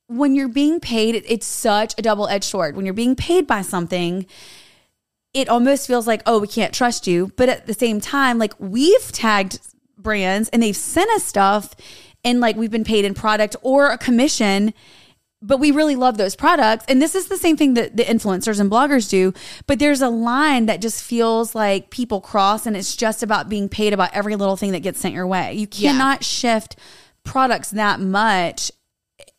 [0.07, 3.63] when you're being paid it- it's such a double-edged sword when you're being paid by
[3.63, 4.27] something
[5.35, 7.31] it almost feels like, oh, we can't trust you.
[7.37, 9.61] But at the same time, like we've tagged
[9.99, 11.75] brands and they've sent us stuff
[12.25, 14.75] and like we've been paid in product or a commission,
[15.41, 16.85] but we really love those products.
[16.89, 19.33] And this is the same thing that the influencers and bloggers do.
[19.67, 23.69] But there's a line that just feels like people cross and it's just about being
[23.69, 25.55] paid about every little thing that gets sent your way.
[25.55, 25.93] You Yeah.
[25.93, 26.77] cannot shift
[27.25, 28.71] products that much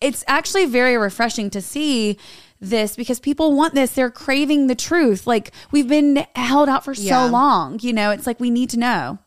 [0.01, 2.17] it's actually very refreshing to see
[2.59, 3.91] this because people want this.
[3.91, 5.25] They're craving the truth.
[5.25, 7.25] Like we've been held out for Yeah.
[7.27, 7.80] so long.
[7.82, 9.19] You know, it's like we need to know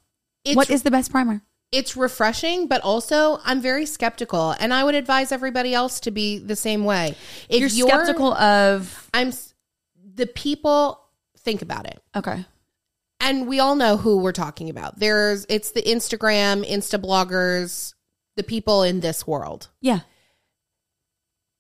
[0.44, 1.42] it's, what is the best primer.
[1.73, 6.39] It's refreshing, but also I'm very skeptical, and I would advise everybody else to be
[6.39, 7.16] the same way.
[7.49, 9.33] If You're, skeptical of I'm
[10.14, 11.01] the people.
[11.39, 12.01] Think about it.
[12.14, 12.45] okay,
[13.20, 14.99] and we all know who we're talking about.
[15.01, 17.95] There's it's the Instagram, Insta bloggers,
[18.37, 19.68] the people in this world.
[19.81, 20.01] yeah,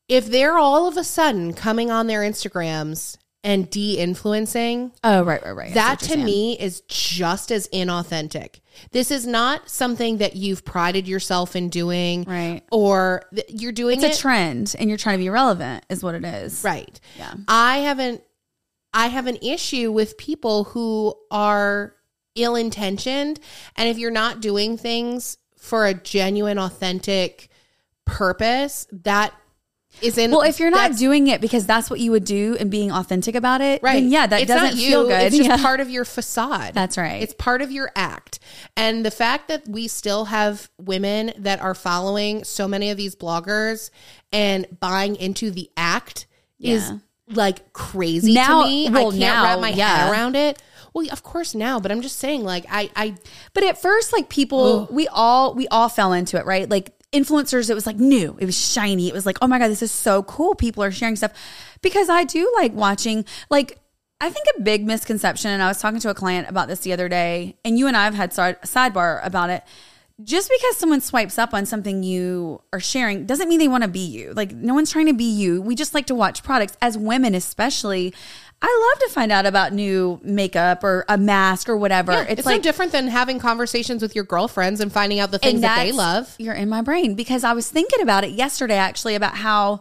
[0.08, 5.52] If they're all of a sudden coming on their Instagrams and de-influencing, oh right, right,
[5.56, 5.74] right.
[5.74, 8.60] That to me is just as inauthentic.
[8.92, 12.62] This is not something that you've prided yourself in doing, Right.
[12.70, 16.02] Or th- you're doing it's it a trend, and you're trying to be relevant, is
[16.02, 16.62] what it is.
[16.62, 17.00] right.
[17.18, 17.34] Yeah.
[17.48, 18.22] I haven't
[18.94, 21.94] I have an issue with people who are
[22.34, 23.40] ill intentioned
[23.76, 27.48] and if you're not doing things for a genuine authentic
[28.04, 29.32] purpose that
[30.00, 32.70] is in Well, if you're not doing it because that's what you would do and
[32.70, 35.22] being authentic about it, right then yeah, that it's doesn't you, feel good.
[35.22, 35.62] it's just Yeah.
[35.62, 37.22] part of your facade That's right.
[37.22, 38.38] it's part of your act
[38.76, 43.14] and the fact that we still have women that are following so many of these
[43.14, 43.90] bloggers
[44.32, 46.26] and buying into the act
[46.58, 46.92] is
[47.28, 49.96] like crazy Now- to me well, i can't now, wrap my yeah.
[50.06, 50.60] head around it
[50.94, 53.14] well of course now but i'm just saying like i i
[53.54, 56.68] But at first, like people, we all we all fell into it, right?
[56.68, 59.68] Like influencers, it was like new, it was shiny, it was like, oh my god,
[59.68, 60.54] this is so cool.
[60.54, 61.32] People are sharing stuff
[61.82, 63.24] because I do like watching.
[63.50, 63.78] Like,
[64.20, 66.92] I think a big misconception, and I was talking to a client about this the
[66.92, 69.64] other day, and you and I have had side, sidebar about it.
[70.22, 73.88] Just because someone swipes up on something you are sharing doesn't mean they want to
[73.88, 74.32] be you.
[74.34, 75.60] Like, no one's trying to be you.
[75.60, 78.14] We just like to watch products, as women, especially.
[78.64, 82.12] I love to find out about new makeup or a mask or whatever.
[82.12, 85.38] it's, it's no like different than having conversations with your girlfriends and finding out the
[85.38, 88.76] things that they love You're in my brain because I was thinking about it yesterday
[88.76, 89.80] actually about how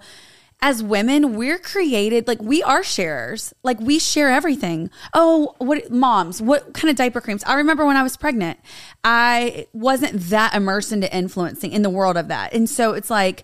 [0.64, 3.54] as women, we're created like we are sharers.
[3.64, 4.92] Like we share everything.
[5.14, 7.44] Oh, what moms, what kind of diaper creams?
[7.46, 8.60] I remember when I was pregnant,
[9.04, 12.54] I wasn't that immersed into influencing in the world of that.
[12.54, 13.44] And so it's like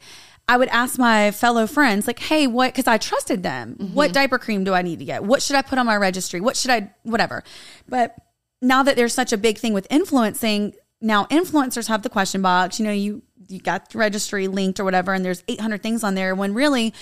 [0.50, 2.74] I would ask my fellow friends, like, hey, what?
[2.74, 3.76] Because I trusted them.
[3.94, 4.14] What mm-hmm.
[4.14, 5.24] diaper cream do I need to get?
[5.24, 6.40] What should I put on my registry?
[6.40, 7.44] What should I, whatever.
[7.88, 8.16] But
[8.62, 12.80] now that there's such a big thing with influencing, now influencers have the question box.
[12.80, 16.16] You know, you you got the registry linked or whatever, and there's 800 things on
[16.16, 16.36] there.
[16.36, 16.94] When really,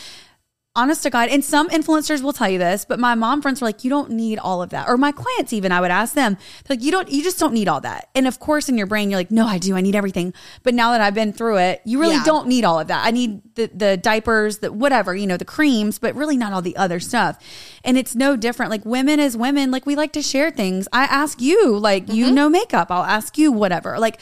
[0.75, 3.67] honest to God, and some influencers will tell you this, but my mom friends were
[3.67, 4.89] like, you don't need all of that.
[4.89, 6.37] Or my clients, even, I would ask them,
[6.69, 8.09] like, you don't, you just don't need all that.
[8.13, 9.75] And of course, in your brain, you're like, no, I do.
[9.75, 10.33] I need everything.
[10.63, 12.23] But now that I've been through it, you really Yeah.
[12.25, 13.05] don't need all of that.
[13.05, 16.61] I need the, the diapers, the whatever, you know, the creams, but really not all
[16.61, 17.37] the other stuff.
[17.83, 18.69] And it's no different.
[18.69, 20.87] Like women as women, like we like to share things.
[20.91, 22.91] I ask you, like, you know makeup.
[22.91, 23.97] I'll ask you whatever.
[23.99, 24.19] Like,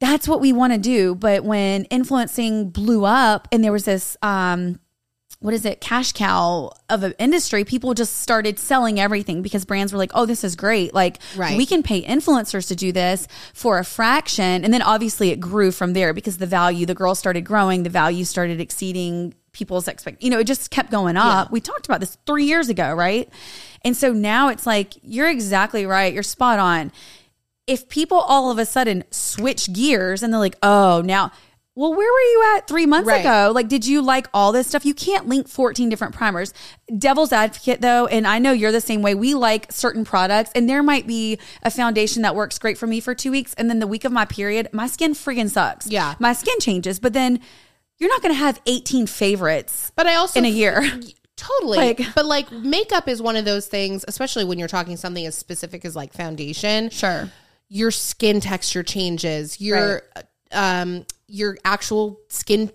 [0.00, 1.16] that's what we want to do.
[1.16, 4.78] But when influencing blew up and there was this, um,
[5.40, 9.92] what is it, cash cow of an industry, people just started selling everything because brands
[9.92, 10.92] were like, oh, this is great.
[10.92, 11.56] Like, Right.
[11.56, 14.64] we can pay influencers to do this for a fraction.
[14.64, 17.90] And then obviously it grew from there because the value, the girls started growing, the
[17.90, 21.98] value started exceeding people's expect you know it just kept going up we talked about
[21.98, 23.28] this three years ago right
[23.84, 26.92] and so now it's like you're exactly right you're spot on
[27.68, 31.30] if people all of a sudden switch gears and they're like, oh, now,
[31.78, 33.20] well, where were you at three months Right.
[33.20, 33.52] ago?
[33.54, 34.84] Like, did you like all this stuff?
[34.84, 36.52] You can't link 14 different primers.
[36.98, 39.14] Devil's advocate, though, and I know you're the same way.
[39.14, 42.98] We like certain products, and there might be a foundation that works great for me
[42.98, 43.54] for two weeks.
[43.54, 45.86] And then the week of my period, my skin friggin' sucks.
[45.86, 46.16] Yeah.
[46.18, 47.38] My skin changes, but then
[47.98, 50.82] you're not going to have 18 favorites But I also in a year.
[51.36, 51.78] Totally.
[51.78, 55.36] Like- but like makeup is one of those things, especially when you're talking something as
[55.36, 56.90] specific as like foundation.
[56.90, 57.30] Sure.
[57.68, 59.60] Your skin texture changes.
[59.60, 60.02] Your
[60.50, 62.70] um your actual skin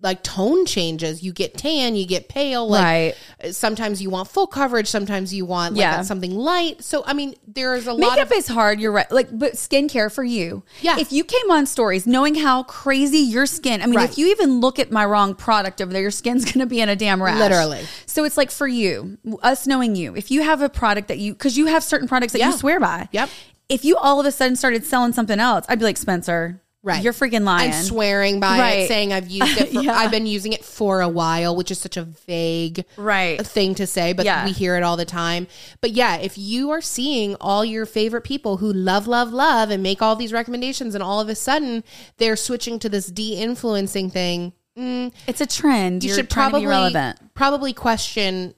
[0.00, 1.24] like tone changes.
[1.24, 2.68] You get tan, you get pale.
[2.68, 3.52] Like Right.
[3.52, 6.02] sometimes you want full coverage, sometimes you want like Yeah.
[6.02, 6.84] something light.
[6.84, 8.78] So I mean, there's a lot Makeup of is hard.
[8.78, 9.10] You're right.
[9.10, 10.62] Like, but skincare for you.
[10.82, 11.00] Yeah.
[11.00, 14.08] If you came on stories knowing how crazy your skin, I mean, Right.
[14.08, 16.80] if you even look at my wrong product over there, your skin's going to be
[16.80, 17.36] in a damn rash.
[17.40, 17.84] Literally.
[18.06, 21.32] So it's like for you, us knowing you, if you have a product that you,
[21.32, 22.52] because you have certain products that Yeah.
[22.52, 23.08] you swear by.
[23.10, 23.30] Yep.
[23.68, 27.02] If you all of a sudden started selling something else, I'd be like, Spencer, Right.
[27.04, 27.72] You're freaking lying.
[27.72, 28.72] I'm swearing by Right.
[28.80, 29.68] it, saying I've used it.
[29.72, 29.96] For, Yeah.
[29.96, 33.44] I've been using it for a while, which is such a vague Right.
[33.46, 34.44] thing to say, but Yeah.
[34.44, 35.46] we hear it all the time.
[35.80, 39.82] But yeah, if you are seeing all your favorite people who love, love, love, and
[39.82, 41.84] make all these recommendations, and all of a sudden
[42.16, 46.02] they're switching to this de-influencing thing, mm, It's a trend.
[46.04, 47.34] you You're should probably be relevant.
[47.34, 48.54] probably question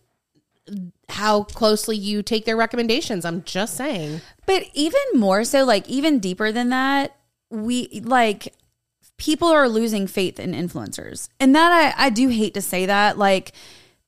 [1.08, 3.24] how closely you take their recommendations.
[3.24, 4.20] I'm just saying.
[4.46, 7.16] But even more so, like even deeper than that,
[7.50, 8.54] we like
[9.16, 11.28] people are losing faith in influencers.
[11.38, 13.52] And that I, I do hate to say that, like,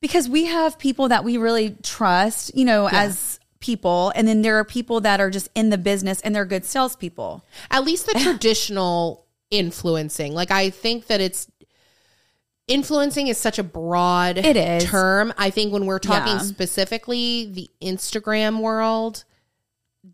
[0.00, 4.58] because we have people that we really trust, you know, as people, and then there
[4.58, 7.44] are people that are just in the business and they're good salespeople.
[7.70, 10.32] at least the traditional influencing.
[10.32, 11.46] Like I think that it's
[12.66, 14.84] influencing is such a broad It is.
[14.84, 15.32] term.
[15.36, 16.38] I think when we're talking Yeah.
[16.38, 19.24] specifically the Instagram world,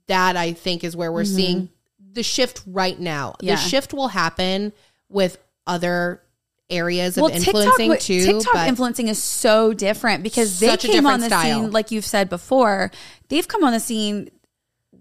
[0.09, 1.37] that I think is where we're mm-hmm.
[1.37, 1.68] seeing
[2.13, 3.35] the shift right now.
[3.41, 3.55] Yeah.
[3.55, 4.73] The shift will happen
[5.09, 6.23] with other
[6.71, 8.25] areas of Well, TikTok, influencing wa- too.
[8.25, 11.43] TikTok influencing is so different because they came on the style.
[11.63, 12.91] scene, like you've said before,
[13.29, 14.31] they've come on the scene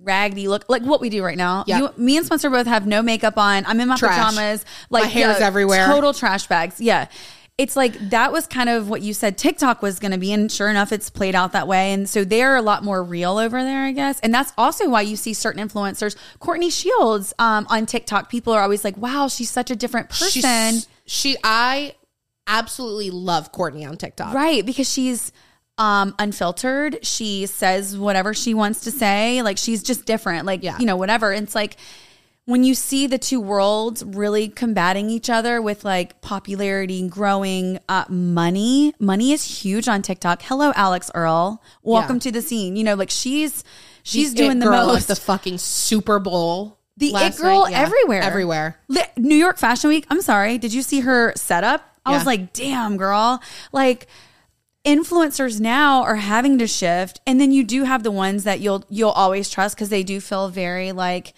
[0.02, 1.66] raggedy look like what we do right now.
[1.68, 1.80] Yeah.
[1.80, 3.66] You, me and Spencer both have no makeup on.
[3.66, 4.16] I'm in my Trash.
[4.18, 4.66] pajamas.
[4.90, 5.86] Like My hair's everywhere.
[5.88, 6.80] Total trash bags.
[6.80, 7.08] Yeah.
[7.58, 10.32] It's like that was kind of what you said TikTok was going to be.
[10.32, 11.92] And sure enough, it's played out that way.
[11.92, 14.20] And so they're a lot more real over there, I guess.
[14.20, 16.16] And that's also why you see certain influencers.
[16.40, 20.74] Courtney Shields um, on TikTok, people are always like, wow, she's such a different person.
[20.74, 21.96] she's, she, I
[22.46, 24.34] absolutely love Courtney on TikTok.
[24.36, 25.32] Right, because she's
[25.80, 27.06] um unfiltered.
[27.06, 29.42] She says whatever she wants to say.
[29.44, 30.46] Like she's just different.
[30.46, 30.78] Like Yeah.
[30.80, 31.32] you know, whatever.
[31.34, 31.78] It's like
[32.48, 38.06] when you see the two worlds really combating each other with like popularity growing uh
[38.10, 42.20] money money is huge on tiktok hello Alix Earle welcome Yeah.
[42.22, 43.64] to the scene you know like she's
[44.04, 46.80] she's The doing the most the fucking Super Bowl.
[46.96, 47.70] the it girl.
[47.70, 47.82] Yeah.
[47.82, 48.80] everywhere Everywhere.
[49.18, 50.06] New York Fashion Week.
[50.10, 50.58] I'm sorry.
[50.58, 51.84] Did you see her setup?
[52.06, 53.42] I was like, damn, girl.
[53.74, 54.08] Like
[54.86, 58.86] influencers now are having to shift, and then you do have the ones that you'll
[58.90, 61.34] you'll always trust because they do feel very like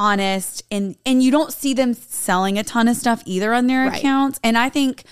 [0.00, 3.86] honest and and you don't see them selling a ton of stuff either on their
[3.88, 3.98] Right.
[3.98, 5.04] accounts and i think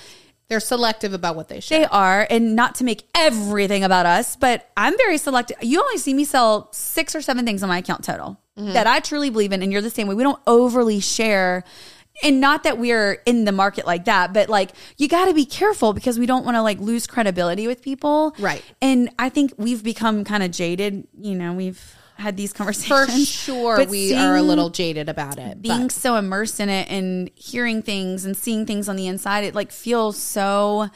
[0.49, 1.81] They're selective about what they share.
[1.81, 5.99] they are and not to make everything about us but i'm very selective you only
[5.99, 8.73] see me sell six or seven things on my account total Mm-hmm.
[8.73, 11.63] that i truly believe in and you're the same way we don't overly share
[12.25, 15.45] and not that we're in the market like that, but like you got to be
[15.45, 18.35] careful because we don't want to like lose credibility with people.
[18.41, 18.61] Right.
[18.83, 21.07] And I think we've become kind of jaded.
[21.17, 21.81] You know, we've
[22.19, 23.15] had these conversations.
[23.15, 25.63] For sure, But we are a little jaded about it.
[25.63, 29.45] being but- so immersed in it and hearing things and seeing things on the inside,
[29.45, 30.91] it like feels so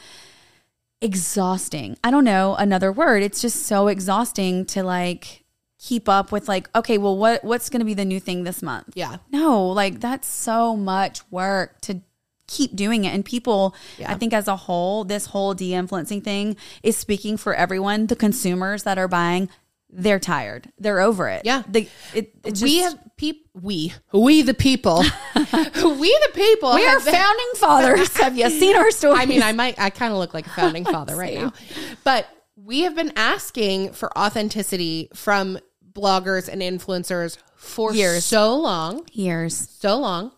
[1.01, 1.97] exhausting.
[2.03, 3.23] I don't know another word.
[3.23, 5.43] It's just so exhausting to like
[5.79, 8.89] keep up with like, okay, well what what's gonna be the new thing this month?
[8.95, 9.17] Yeah.
[9.31, 12.01] No, like that's so much work to
[12.47, 13.13] keep doing it.
[13.13, 13.73] And people,
[14.05, 18.07] I think as a whole, this whole de-influencing thing is speaking for everyone.
[18.07, 19.49] The consumers that are buying,
[19.95, 20.71] they're tired.
[20.79, 21.43] They're over it.
[21.45, 21.63] Yeah.
[21.67, 24.97] The, it, it's we have peop we we the people
[25.35, 28.15] we the people We are founding fathers.
[28.21, 29.19] Have you seen our story?
[29.19, 31.53] I mean, I might, I kind of look like a founding father right now.
[32.03, 35.59] But we have been asking for authenticity from
[35.91, 38.25] bloggers and influencers for Years.
[38.25, 39.69] so long, years.
[39.79, 40.31] so long,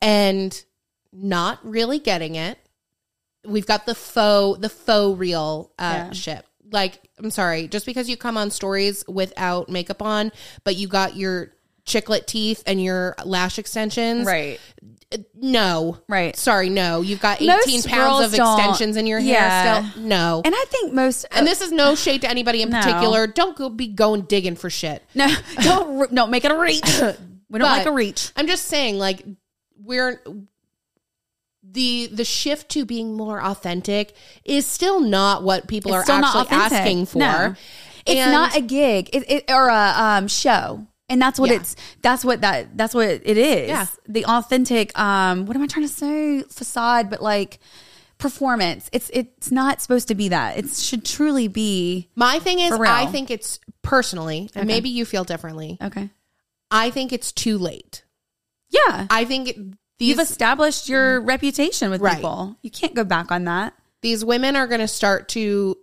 [0.00, 0.64] and
[1.12, 2.58] not really getting it.
[3.44, 6.12] We've got the faux, the faux real uh, Yeah.
[6.12, 6.44] shit.
[6.70, 10.32] Like, I'm sorry, just because you come on stories without makeup on,
[10.64, 11.52] but you got your
[11.86, 14.60] chiclet teeth and your lash extensions, Right.
[15.34, 15.98] no.
[16.08, 16.36] Right.
[16.36, 17.00] Sorry, no.
[17.00, 19.90] You've got 18 Most pounds of extensions in your hair Yeah.
[19.90, 20.02] still.
[20.04, 20.42] No.
[20.44, 22.80] And I think most And this is no uh, shade to anybody in No.
[22.80, 23.26] particular.
[23.26, 25.02] Don't go be going digging for shit.
[25.14, 25.26] no
[25.62, 26.82] don't don't make it a reach.
[27.52, 28.30] We don't like a reach.
[28.36, 29.24] I'm just saying, like,
[29.76, 30.22] we're
[31.72, 34.14] the the shift to being more authentic
[34.44, 37.18] is still not what people It's are actually asking for.
[37.18, 37.54] No.
[38.06, 40.86] It's And- not a gig it, it, or a um, show.
[41.08, 41.56] And that's what Yeah.
[41.56, 43.68] it's that's what that that's what it is.
[43.68, 43.86] Yeah.
[44.08, 46.42] The authentic um what am I trying to say?
[46.44, 47.58] Facade, but like
[48.18, 48.88] performance.
[48.92, 50.56] It's it's not supposed to be that.
[50.58, 52.72] It should truly be My thing is.
[52.72, 55.78] I think it's personally, and maybe you feel differently.
[55.82, 56.10] okay.
[56.70, 58.04] I think it's too late.
[58.68, 59.06] Yeah.
[59.10, 59.56] I think it,
[60.00, 61.28] these You've established your mm-hmm.
[61.28, 62.16] reputation with Right.
[62.16, 62.56] people.
[62.62, 63.74] You can't go back on that.
[64.02, 65.76] these women are going to start to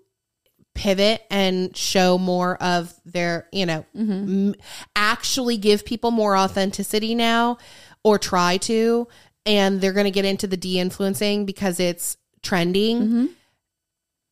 [0.74, 4.50] pivot and show more of their, you know, mm-hmm.
[4.50, 4.56] m-
[4.96, 7.60] actually give people more authenticity now
[8.04, 9.08] or try to.
[9.46, 13.02] And they're going to get into the de influencing because it's trending.
[13.02, 13.26] Mm-hmm.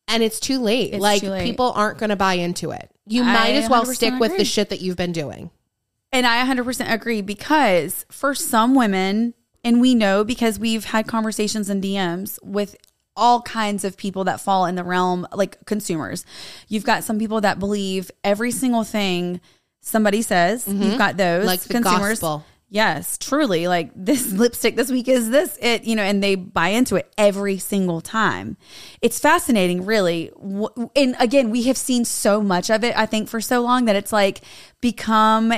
[0.08, 0.94] And it's too late.
[0.94, 1.44] It's like too late.
[1.44, 2.90] people aren't going to buy into it.
[3.06, 5.50] You I might as well 100% stick with the shit that you've been doing.
[6.12, 9.34] And I 100% agree because for some women,
[9.66, 12.76] and we know because we've had conversations in DMs with
[13.16, 16.24] all kinds of people that fall in the realm like consumers.
[16.68, 19.40] You've got some people that believe every single thing
[19.80, 20.66] somebody says.
[20.68, 21.46] You've got those Mm-hmm.
[21.46, 22.20] Like consumers.
[22.20, 22.44] gospel.
[22.68, 23.68] Yes, truly.
[23.68, 27.10] Like this lipstick this week is this it, you know, and they buy into it
[27.16, 28.56] every single time.
[29.00, 30.30] It's fascinating, really.
[30.94, 33.96] And again, we have seen so much of it, I think, for so long that
[33.96, 34.42] it's like
[34.80, 35.52] become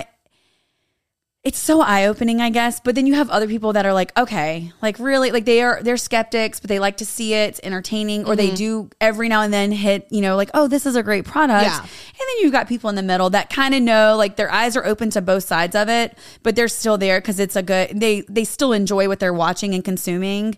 [1.49, 4.71] it's so eye-opening i guess but then you have other people that are like okay
[4.83, 8.27] like really like they are they're skeptics but they like to see it it's entertaining
[8.27, 8.55] or they mm-hmm.
[8.55, 11.65] do every now and then hit you know like oh this is a great product.
[11.65, 11.81] Yeah.
[11.81, 14.77] and then you've got people in the middle that kind of know like their eyes
[14.77, 17.99] are open to both sides of it but they're still there because it's a good
[17.99, 20.57] they they still enjoy what they're watching and consuming.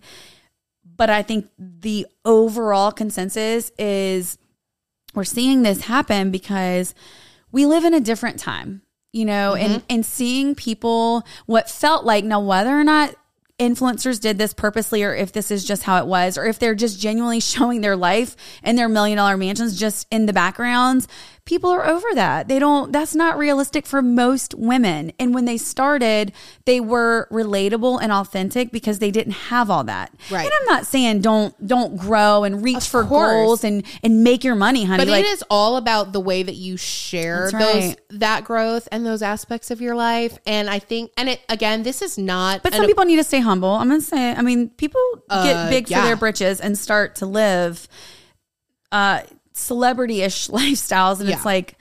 [0.85, 4.37] But i think the overall consensus is
[5.15, 6.95] we're seeing this happen because
[7.53, 8.83] we live in a different time,
[9.13, 9.87] you know, and mm-hmm.
[9.89, 13.15] and seeing people what felt like now whether or not
[13.61, 16.75] influencers did this purposely or if this is just how it was or if they're
[16.75, 21.07] just genuinely showing their life and their million dollar mansions just in the backgrounds
[21.45, 25.57] people are over that they don't that's not realistic for most women and when they
[25.57, 26.33] started
[26.65, 30.45] they were relatable and authentic because they didn't have all that Right.
[30.45, 33.31] and i'm not saying don't don't grow and reach for course.
[33.33, 36.43] goals and and make your money honey But like it is all about the way
[36.43, 38.01] that you share those right.
[38.11, 40.39] that growth and those aspects of your life.
[40.47, 42.63] And I think, and it again, this is not.
[42.63, 43.71] But an- some people need to stay humble.
[43.71, 44.33] I'm gonna say.
[44.33, 46.01] I mean, people Uh, get big yeah.
[46.03, 47.89] for their britches and start to live
[48.93, 49.21] uh,
[49.61, 51.37] celebrity-ish lifestyles, and Yeah.
[51.37, 51.77] it's like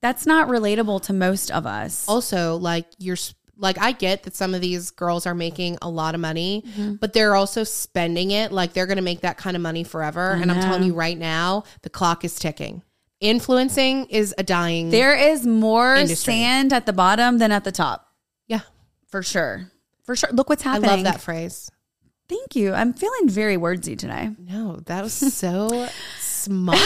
[0.00, 2.04] that's not relatable to most of us.
[2.08, 3.16] also like you're
[3.58, 6.94] like I get that some of these girls are making a lot of money, Mm-hmm.
[6.96, 10.32] but they're also spending it like they're going to make that kind of money forever.
[10.32, 12.82] and I'm telling you right now, the clock is ticking.
[13.20, 14.90] Influencing is a dying.
[14.90, 16.34] There is more Industry.
[16.34, 18.06] sand at the bottom than at the top,
[18.46, 18.60] yeah,
[19.08, 19.70] for sure.
[20.04, 20.28] For sure.
[20.32, 20.90] Look what's happening.
[20.90, 21.70] I love that phrase.
[22.28, 22.72] Thank you.
[22.72, 24.30] I'm feeling very wordsy today.
[24.48, 25.88] No, that was so
[26.20, 26.80] smart.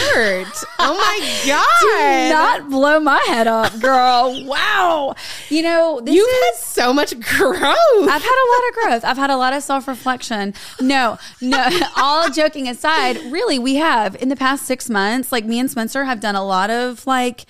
[0.79, 1.65] Oh my god!
[1.81, 4.45] Do not blow my head up, girl.
[4.45, 5.15] wow.
[5.49, 7.57] You know, this You've is had so much growth.
[7.57, 9.05] I've had a lot of growth.
[9.05, 10.53] I've had a lot of self reflection.
[10.79, 11.67] No, no,
[11.97, 16.03] all joking aside, really, we have in the past six months, like me and Spencer
[16.05, 17.45] have done a lot of like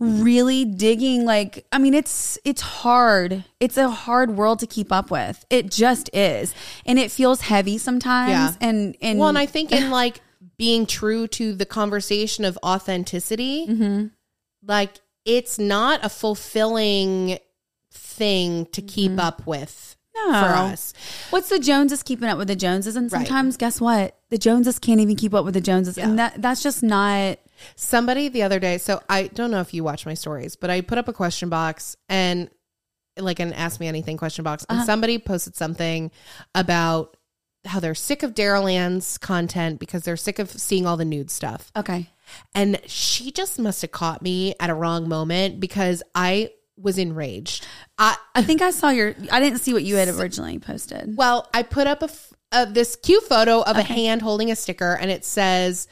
[0.00, 3.44] really digging like I mean it's it's hard.
[3.60, 5.44] It's a hard world to keep up with.
[5.50, 6.54] It just is.
[6.86, 8.52] And it feels heavy sometimes Yeah.
[8.68, 10.20] and and Well, and I think in like
[10.56, 14.06] being true to the conversation of authenticity, Mm-hmm.
[14.66, 17.38] like it's not a fulfilling
[17.92, 20.32] thing to keep up with Mm-hmm.
[20.32, 20.40] No.
[20.40, 20.94] for us.
[21.30, 22.96] What's the Joneses keeping up with the Joneses?
[22.96, 23.24] And Right.
[23.24, 24.18] sometimes, guess what?
[24.30, 26.08] The Joneses can't even keep up with the Joneses, Yeah.
[26.08, 27.38] and that that's just not.
[27.76, 30.80] Somebody the other day, so I don't know if you watch my stories, but I
[30.80, 32.50] put up a question box and
[33.16, 34.78] like an ask me anything question box, Uh-huh.
[34.80, 36.10] and somebody posted something
[36.54, 37.16] about
[37.64, 41.30] how they're sick of Daryl Ann's content because they're sick of seeing all the nude
[41.30, 41.72] stuff.
[41.76, 42.08] Okay.
[42.54, 47.66] And she just must have caught me at a wrong moment because I was enraged.
[47.98, 49.14] I I think I saw your.
[49.32, 51.16] I didn't see what you had originally posted.
[51.16, 54.56] well, I put up a, f- uh, this cute photo of a hand holding a
[54.56, 55.88] sticker, and it says,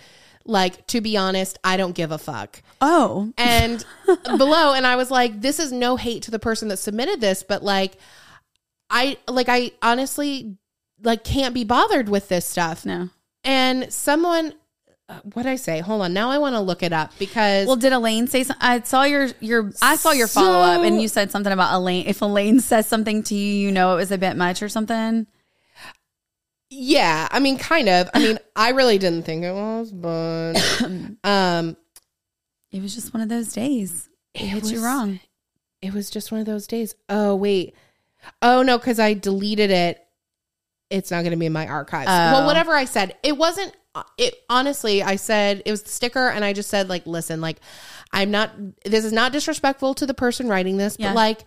[0.47, 2.63] like, to be honest, I don't give a fuck.
[2.81, 3.85] Oh, And
[4.25, 7.43] below, and I was like, this is no hate to the person that submitted this,
[7.43, 7.97] but like,
[8.89, 10.57] I like, I honestly
[11.03, 12.87] like can't be bothered with this stuff.
[12.87, 13.11] no.
[13.45, 14.55] And someone,
[15.09, 15.79] uh, what did I say?
[15.79, 18.67] Hold on, now I want to look it up because Well, did Elaine say something?
[18.67, 19.71] I saw your your.
[19.81, 22.07] I saw your follow up, and you said something about Elaine.
[22.07, 25.29] If Elaine says something to you, you know it was a bit much or something.
[26.71, 28.09] Yeah, I mean, kind of.
[28.15, 30.55] I mean, I really didn't think it was, but
[31.25, 31.77] um,
[32.73, 34.09] It was just one of those days.
[34.35, 35.21] It, hit you was- wrong.
[35.81, 36.95] it was just one of those days.
[37.09, 37.75] Oh wait,
[38.43, 40.03] oh no, because I deleted it.
[40.91, 42.07] It's not going to be in my archives.
[42.09, 42.47] Well, Oh.
[42.47, 43.73] whatever I said, it wasn't.
[44.19, 47.59] It honestly, I said it was the sticker, and I just said like, listen, like,
[48.13, 48.51] I'm not.
[48.85, 51.09] This is not disrespectful to the person writing this, Yeah.
[51.11, 51.45] but like,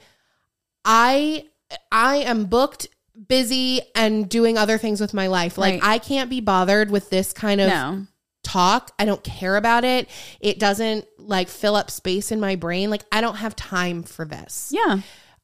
[0.85, 1.45] I
[1.91, 2.87] I am booked.
[3.27, 5.57] Busy and doing other things with my life.
[5.57, 5.91] Like, Right.
[5.95, 8.07] I can't be bothered with this kind of No.
[8.43, 8.91] talk.
[8.97, 10.07] I don't care about it.
[10.39, 12.89] It doesn't like fill up space in my brain.
[12.89, 14.69] Like I don't have time for this.
[14.73, 14.99] Yeah.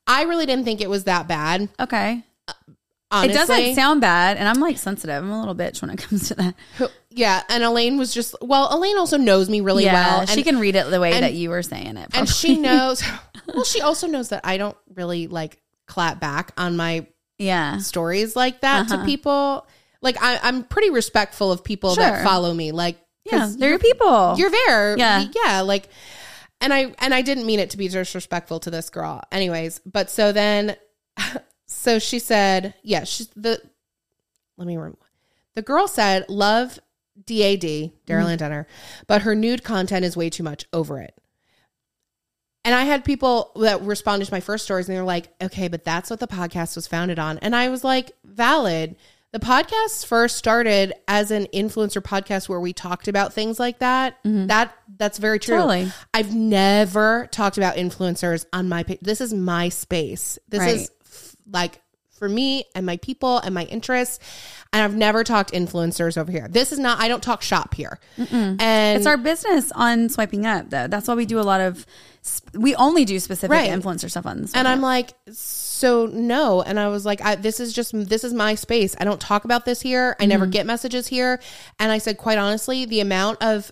[0.08, 1.68] I really didn't think it was that bad.
[1.80, 2.24] Okay.
[3.12, 3.32] Honestly.
[3.32, 5.24] It doesn't sound bad, and I'm like sensitive.
[5.24, 6.56] I'm a little bitch when it comes to that.
[7.12, 8.68] Yeah, and Elaine was just well.
[8.76, 10.20] Elaine also knows me really yeah, well.
[10.22, 12.10] And, she can read it the way and- that you were saying it.
[12.14, 13.04] and she knows.
[13.48, 17.06] Well, she also knows that I don't really like clap back on my
[17.38, 17.78] yeah.
[17.78, 19.06] stories like that to Uh-huh.
[19.06, 19.68] people.
[20.02, 22.72] Like I, I'm pretty respectful of people that follow me.
[22.72, 24.36] Like yeah, they're your people.
[24.38, 24.98] you're there.
[24.98, 25.26] Yeah.
[25.46, 25.62] Yeah.
[25.62, 25.90] Like,
[26.62, 29.82] and I, and I didn't mean it to be disrespectful to this girl anyways.
[29.86, 30.76] But so then,
[31.66, 33.60] so she said, yeah, she's the,
[34.58, 35.00] let me remember.
[35.56, 36.78] The girl said, love
[37.26, 38.28] DAD, Daryl Mm-hmm.
[38.28, 38.68] Ann Denner,
[39.08, 41.16] but her nude content is way too much over it.
[42.66, 45.68] And I had people that responded to my first stories and they were like, okay,
[45.70, 47.38] but that's what the podcast was founded on.
[47.38, 48.96] And I was like, valid.
[49.32, 54.18] The podcast first started as an influencer podcast where we talked about things like that.
[54.24, 55.56] That that's very true.
[55.58, 55.68] Mm-hmm.
[55.70, 55.92] Totally.
[56.14, 59.00] I've never talked about influencers on my page.
[59.02, 60.40] This is my space.
[60.48, 60.76] This Right.
[60.76, 61.82] is f- like
[62.14, 64.20] for me and my people and my interests.
[64.72, 66.48] And I've never talked influencers over here.
[66.50, 67.00] This is not.
[67.02, 68.00] I don't talk shop here.
[68.18, 68.62] And
[68.98, 70.88] It's our business on swiping up, though.
[70.88, 71.86] That's why we do a lot of.
[72.54, 73.70] We only do specific Right.
[73.70, 74.42] influencer stuff on.
[74.42, 74.54] this.
[74.56, 76.62] and I'm like, so no.
[76.62, 78.96] And I was like, I, this is just this is my space.
[79.00, 80.16] I don't talk about this here.
[80.20, 80.30] I Mm-hmm.
[80.30, 81.40] never get messages here.
[81.80, 83.72] And I said, quite honestly, the amount of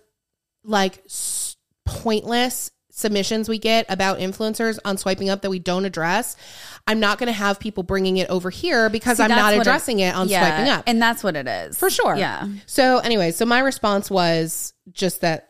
[0.63, 6.35] like s- pointless submissions we get about influencers on swiping up that we don't address,
[6.85, 9.99] I'm not going to have people bringing it over here because See, I'm not addressing
[9.99, 10.83] it, on Yeah, swiping up.
[10.85, 12.15] and that's what it is For sure.
[12.15, 15.49] Yeah, So, anyway, so my response was just that,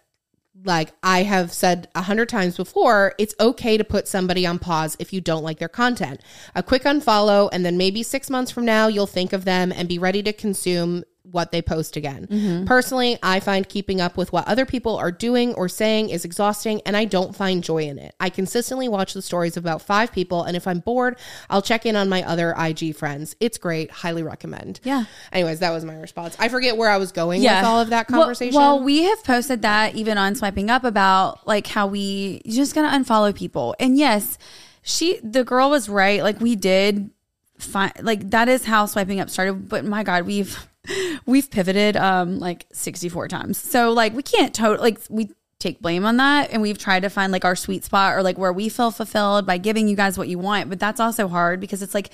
[0.65, 4.95] like I have said a hundred times before, it's okay to put somebody on pause
[4.99, 6.21] if you don't like their content.
[6.55, 9.89] A quick unfollow, and then maybe six months from now, you'll think of them and
[9.89, 12.27] be ready to consume what they post again.
[12.27, 12.65] Mm-hmm.
[12.65, 16.81] Personally, I find keeping up with what other people are doing or saying is exhausting,
[16.85, 18.13] and I don't find joy in it.
[18.19, 21.17] I consistently watch the stories of about five people, and if I'm bored,
[21.49, 23.35] I'll check in on my other IG friends.
[23.39, 23.89] It's great.
[23.89, 24.81] Highly recommend.
[24.83, 25.05] Yeah.
[25.31, 26.35] Anyways, that was my response.
[26.39, 28.55] I forget where I was going with all of that conversation.
[28.55, 32.89] Well, we have posted that even on swiping up about like how we just going
[32.89, 33.75] to unfollow people.
[33.79, 34.37] And yes,
[34.81, 36.21] she the girl was right.
[36.21, 37.09] Like we did
[37.57, 39.69] find like that is how swiping up started.
[39.69, 40.67] But my God, we've
[41.25, 43.57] we've pivoted um like 64 times.
[43.57, 45.29] So like we can't totally like we
[45.59, 48.37] take blame on that and we've tried to find like our sweet spot or like
[48.37, 50.69] where we feel fulfilled by giving you guys what you want.
[50.69, 52.09] But that's also hard because it's like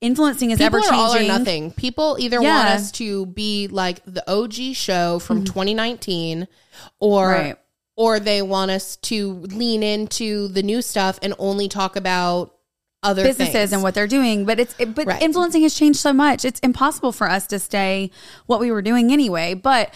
[0.00, 1.28] influencing is People ever all or changing.
[1.28, 1.70] nothing.
[1.72, 2.56] People either Yeah.
[2.56, 6.46] want us to be like the OG show from 2019
[7.00, 7.56] or Right.
[7.96, 12.52] or they want us to lean into the new stuff and only talk about
[13.06, 13.72] other businesses things.
[13.72, 14.44] and what they're doing.
[14.44, 15.22] But it's it, but Right.
[15.22, 16.44] influencing has changed so much.
[16.44, 18.10] It's impossible for us to stay
[18.46, 19.54] what we were doing anyway.
[19.54, 19.94] But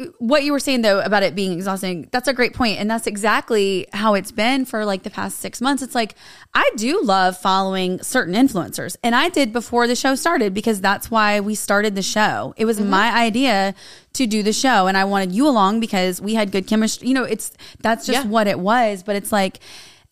[0.00, 2.90] uh, what you were saying though about it being exhausting, that's a great point, and
[2.90, 5.82] that's exactly how it's been for like the past six months.
[5.82, 6.14] It's like
[6.54, 11.10] I do love following certain influencers, and I did before the show started because that's
[11.10, 12.54] why we started the show.
[12.56, 13.74] It was my idea
[14.14, 17.08] to do the show, and I wanted you along because we had good chemistry.
[17.08, 18.30] You know, it's that's just Yeah.
[18.30, 19.02] what it was.
[19.02, 19.58] But it's like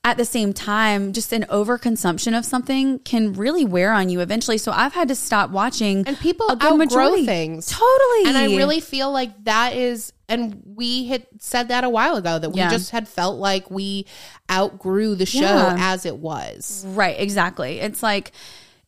[0.07, 4.57] at the same time, just an overconsumption of something can really wear on you eventually.
[4.57, 6.07] So I've had to stop watching.
[6.07, 7.27] and people outgrow majority.
[7.27, 8.29] things Totally.
[8.29, 12.39] and i really feel like that is and we had said that a while ago
[12.39, 12.71] that we Yeah.
[12.71, 14.07] just had felt like we
[14.51, 15.77] outgrew the show Yeah.
[15.79, 17.81] as it was Right, exactly.
[17.81, 18.31] It's like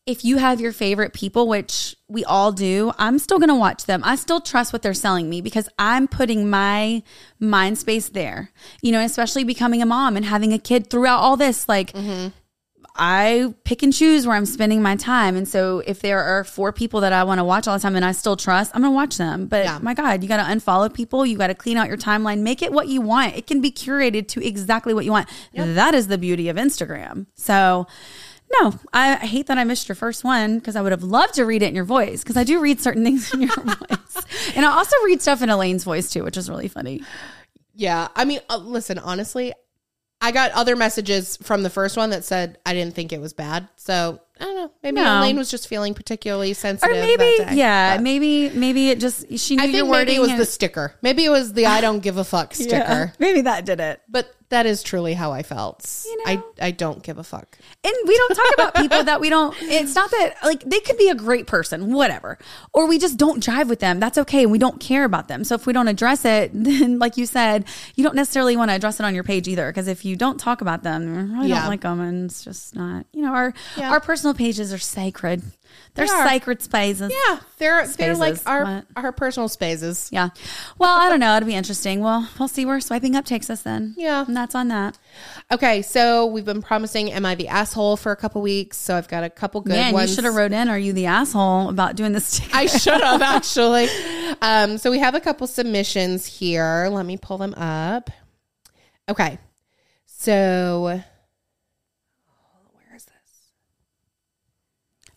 [0.08, 3.84] if you have your favorite people, which we all do, I'm still going to watch
[3.84, 4.00] them.
[4.04, 7.02] I still trust what they're selling me because I'm putting my
[7.38, 8.50] mind space there.
[8.80, 11.92] You know, especially becoming a mom and having a kid throughout all this like
[13.00, 15.36] I pick and choose where I'm spending my time.
[15.36, 17.94] And so if there are four people that I want to watch all the time
[17.94, 19.46] and I still trust, I'm going to watch them.
[19.46, 19.78] But Yeah.
[19.80, 21.24] my God, you got to unfollow people.
[21.24, 22.40] You got to clean out your timeline.
[22.40, 23.36] Make it what you want.
[23.36, 25.28] It can be curated to exactly what you want.
[25.54, 27.26] That is the beauty of Instagram.
[27.36, 27.86] So,
[28.60, 31.44] no, I, hate that I missed your first one because I would have loved to
[31.44, 34.54] read it in your voice because I do read certain things in your voice.
[34.56, 37.02] And I also read stuff in Elaine's voice too, which is really funny.
[37.74, 39.52] yeah i mean uh, listen honestly
[40.20, 43.32] i got other messages from the first one that said i didn't think it was
[43.32, 45.18] bad so i don't know maybe No.
[45.18, 46.96] elaine was just feeling particularly sensitive.
[46.96, 47.48] Or maybe, day.
[47.52, 50.06] yeah, But maybe, maybe it just, she knew i your think wording.
[50.06, 52.74] maybe it was the sticker maybe it was the i don't give a fuck sticker
[52.76, 54.00] Yeah, maybe that did it.
[54.08, 56.44] but that is truly how i felt You i know?
[56.60, 59.94] i don't give a fuck And we don't talk about people that we don't, it's
[59.94, 62.38] not that, like, they could be a great person, whatever.
[62.72, 64.00] Or we just don't jive with them.
[64.00, 64.46] That's okay.
[64.46, 65.44] We don't care about them.
[65.44, 67.64] So if we don't address it, then, like you said,
[67.94, 69.68] you don't necessarily want to address it on your page either.
[69.70, 71.60] Because if you don't talk about them, you really Yeah.
[71.60, 72.00] don't like them.
[72.00, 73.90] And it's just not, you know, our, Yeah.
[73.90, 75.42] our personal pages are sacred.
[75.94, 77.12] They're They sacred spaces.
[77.12, 78.84] yeah they're they're like our What?
[78.96, 80.28] our personal spaces Yeah.
[80.78, 81.36] Well, I don't know.
[81.36, 82.00] It'll be interesting.
[82.00, 83.94] Well, we'll see where swiping up takes us then.
[83.96, 84.24] Yeah.
[84.26, 84.96] And that's on that.
[85.50, 89.08] Okay, so we've been promising "Am I the asshole?" for a couple weeks, so I've
[89.08, 90.10] got a couple good Man, ones.
[90.10, 92.40] you should have wrote in, Are you the asshole about doing this?
[92.52, 93.88] I should have actually.
[94.40, 96.88] Um, so we have a couple submissions here.
[96.92, 98.10] Let me pull them up.
[99.08, 99.38] Okay,
[100.06, 101.00] so
[102.74, 103.12] where is this?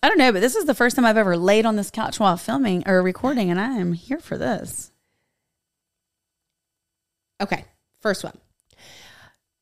[0.03, 2.19] I don't know, but this is the first time I've ever laid on this couch
[2.19, 4.91] while filming or recording, and I am here for this.
[7.39, 7.65] Okay,
[7.99, 8.37] first one.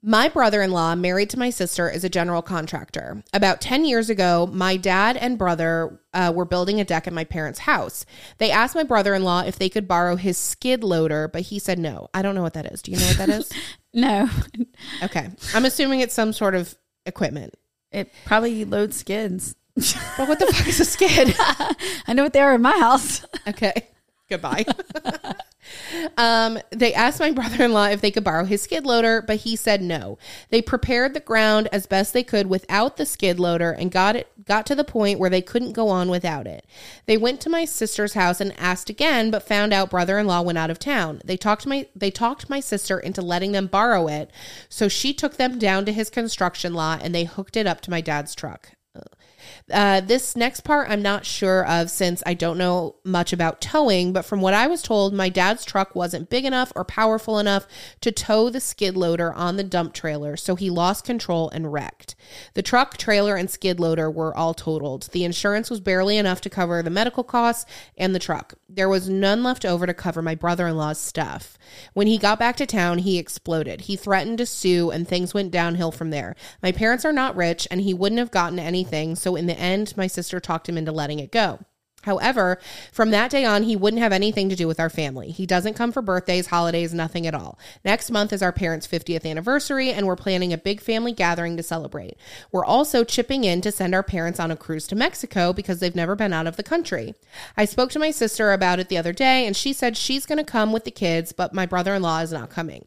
[0.02, 3.22] My brother in law, married to my sister, is a general contractor.
[3.34, 7.26] About 10 years ago, my dad and brother uh, were building a deck at my
[7.26, 8.06] parents' house.
[8.38, 11.60] They asked my brother in law if they could borrow his skid loader, but he
[11.60, 12.08] said no.
[12.14, 12.82] I don't know what that is.
[12.82, 13.52] Do you know what that is?
[13.92, 14.30] No,
[15.02, 15.30] Okay.
[15.56, 17.56] I'm assuming it's some sort of equipment.
[17.92, 19.56] it probably loads skids.
[20.18, 21.34] But what the fuck is a skid?
[22.08, 23.26] I know what they are in my house.
[23.48, 23.88] Okay.
[24.30, 24.64] Goodbye.
[26.18, 29.38] um, they asked my brother in law if they could borrow his skid loader, but
[29.38, 30.20] he said no.
[30.50, 34.28] They prepared the ground as best they could without the skid loader and got it
[34.46, 36.66] got to the point where they couldn't go on without it.
[37.08, 40.70] They went to my sister's house and asked again, but found out brother-in-law went out
[40.70, 41.22] of town.
[41.26, 44.30] They talked my they talked my sister into letting them borrow it,
[44.70, 47.92] so she took them down to his construction lot and they hooked it up to
[47.92, 48.74] my dad's truck.
[49.72, 54.14] Uh, this next part I'm not sure of since I don't know much about towing,
[54.14, 57.68] but from what I was told, my dad's truck wasn't big enough or powerful enough
[58.02, 62.16] to tow the skid loader on the dump trailer, so he lost control and wrecked.
[62.54, 65.10] The truck, trailer, and skid loader were all totaled.
[65.12, 67.66] The insurance was barely enough to cover the medical costs
[67.98, 68.54] and the truck.
[68.68, 71.58] There was none left over to cover my brother in law's stuff.
[71.94, 73.82] When he got back to town, he exploded.
[73.82, 76.36] He threatened to sue, and things went downhill from there.
[76.62, 79.96] My parents are not rich, and he wouldn't have gotten anything, so in the end,
[79.98, 81.60] my sister talked him into letting it go.
[82.04, 82.60] However,
[82.92, 85.32] from that day on, he wouldn't have anything to do with our family.
[85.32, 87.60] He doesn't come for birthdays, holidays, nothing at all.
[87.84, 91.64] Next month is our parents' 50th anniversary, and we're planning a big family gathering to
[91.64, 92.16] celebrate.
[92.52, 95.96] We're also chipping in to send our parents on a cruise to Mexico because they've
[95.96, 97.16] never been out of the country.
[97.58, 100.38] I spoke to my sister about it the other day, and she said she's going
[100.38, 102.86] to come with the kids, but my brother in law is not coming.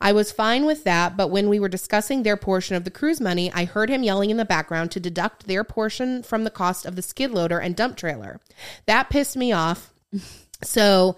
[0.00, 3.20] I was fine with that, but when we were discussing their portion of the cruise
[3.20, 6.86] money, I heard him yelling in the background to deduct their portion from the cost
[6.86, 8.40] of the skid loader and dump trailer.
[8.86, 9.92] That pissed me off.
[10.62, 11.16] So,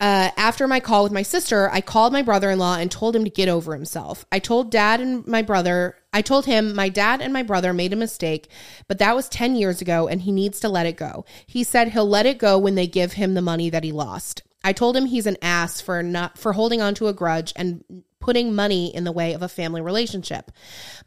[0.00, 3.16] uh, after my call with my sister, I called my brother in law and told
[3.16, 4.24] him to get over himself.
[4.30, 7.92] I told dad and my brother, I told him my dad and my brother made
[7.92, 8.48] a mistake,
[8.86, 11.24] but that was 10 years ago and he needs to let it go.
[11.46, 14.42] He said he'll let it go when they give him the money that he lost.
[14.64, 17.84] I told him he's an ass for not for holding on to a grudge and
[18.28, 20.50] putting money in the way of a family relationship.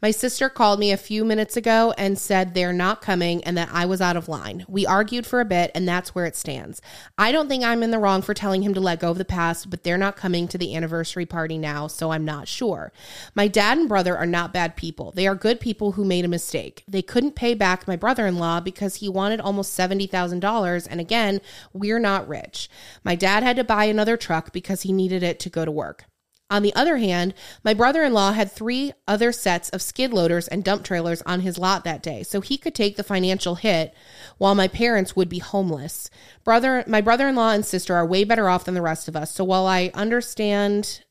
[0.02, 3.68] My sister called me a few minutes ago and said they're not coming and that
[3.72, 4.64] I was out of line.
[4.66, 6.82] We argued for a bit and that's where it stands.
[7.16, 9.24] I don't think I'm in the wrong for telling him to let go of the
[9.24, 12.92] past, but they're not coming to the anniversary party now, so I'm not sure.
[13.36, 15.12] My dad and brother are not bad people.
[15.12, 16.82] They are good people who made a mistake.
[16.88, 20.88] They couldn't pay back my brother in law because he wanted almost $70,000.
[20.90, 21.40] And again,
[21.72, 22.68] we're not rich.
[23.04, 26.06] My dad had to buy another truck because he needed it to go to work.
[26.52, 27.32] On the other hand,
[27.64, 31.40] my brother in law had three other sets of skid loaders and dump trailers on
[31.40, 33.94] his lot that day, so he could take the financial hit
[34.36, 36.10] while my parents would be homeless.
[36.44, 39.16] Brother, my brother in law and sister are way better off than the rest of
[39.16, 39.32] us.
[39.32, 41.02] So while I understand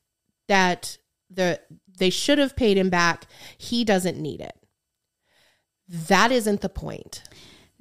[0.47, 1.59] that the
[1.97, 3.25] they should have paid him back,
[3.57, 4.55] he doesn't need it.
[5.87, 7.23] That isn't the point.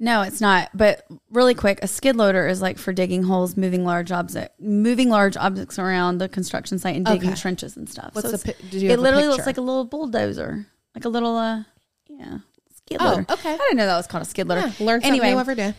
[0.03, 0.69] No, it's not.
[0.73, 5.09] But really quick, a skid loader is like for digging holes, moving large objects, moving
[5.09, 7.39] large objects around the construction site and digging Okay.
[7.39, 8.09] trenches and stuff.
[8.13, 9.31] What's the pi- did you it have a literally picture?
[9.37, 10.65] looks like a little bulldozer,
[10.95, 11.63] like a little uh,
[12.09, 12.39] yeah,
[12.75, 13.25] skid Oh, loader.
[13.29, 13.53] okay.
[13.53, 14.61] I didn't know that was called a skid loader.
[14.61, 15.75] Yeah, learn something anyway, new every day.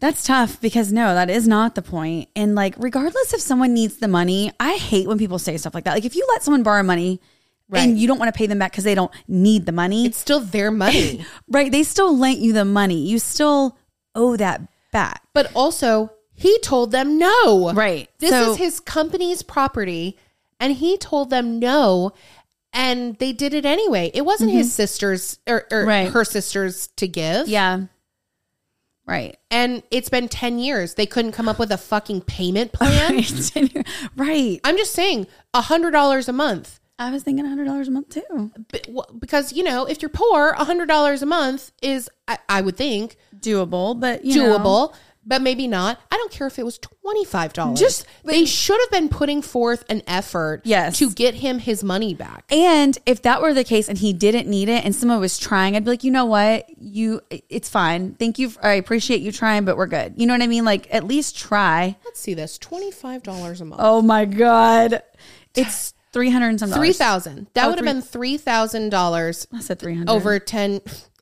[0.00, 2.28] That's tough because no, that is not the point.
[2.36, 5.84] And like, regardless if someone needs the money, I hate when people say stuff like
[5.84, 5.94] that.
[5.94, 7.20] Like, if you let someone borrow money
[7.72, 7.82] Right.
[7.88, 10.18] and you don't want to pay them back because they don't need the money, It's
[10.18, 11.24] still their money.
[11.48, 11.72] right?
[11.72, 12.98] They still lent you the money.
[13.06, 13.78] You still
[14.14, 14.60] owe that
[14.92, 15.22] back.
[15.32, 17.72] But also, he told them no.
[17.72, 18.08] Right.
[18.18, 20.18] This So- is his company's property,
[20.60, 22.12] and he told them no,
[22.74, 24.10] and they did it anyway.
[24.14, 25.88] It wasn't his sister's or, or Mm-hmm.
[25.88, 26.08] Right.
[26.12, 27.48] her sister's to give.
[27.48, 27.84] Yeah.
[29.06, 29.36] Right.
[29.50, 30.94] And it's been 10 years.
[30.94, 33.24] They couldn't come up with a fucking payment plan.
[34.16, 34.60] right.
[34.62, 36.78] I'm just saying, $100 a month.
[37.02, 38.50] I was thinking hundred dollars a month too.
[38.72, 42.76] B- w- Because, you know, if you're poor, $100 a month is, I, I would
[42.76, 44.58] think, Doable, but you know.
[44.58, 46.00] doable, but maybe not.
[46.10, 47.76] I don't care if it was $25.
[47.76, 50.98] Just- they should have been putting forth an effort Yes.
[50.98, 52.44] to get him his money back.
[52.50, 55.74] And if that were the case and he didn't need it and someone was trying,
[55.76, 56.66] I'd be like, you know what?
[56.80, 58.14] You, it's fine.
[58.14, 58.52] Thank you.
[58.62, 60.14] I appreciate you trying, but we're good.
[60.16, 60.64] You know what I mean?
[60.64, 61.96] Like, at least try.
[62.04, 62.58] Let's see this.
[62.58, 63.80] $25 a month.
[63.84, 65.02] Oh my God.
[65.54, 66.96] It's 300 and some dollars.
[66.96, 70.10] 3000 That Oh, would have three- been $3,000 I said 300.
[70.10, 70.80] over 10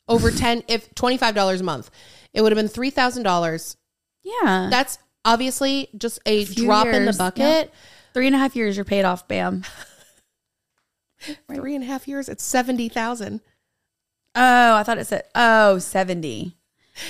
[0.09, 1.91] over 10 if $25 a month.
[2.35, 3.77] It would have been $3,000.
[4.25, 4.69] Yeah.
[4.71, 7.73] That's obviously just a Few drop in the years, bucket.
[8.15, 9.29] Three and a half years, you're paid off.
[9.29, 9.65] Bam.
[11.55, 13.41] Three and a half years, it's 70000
[14.35, 16.57] Oh, I thought it said, oh, 70.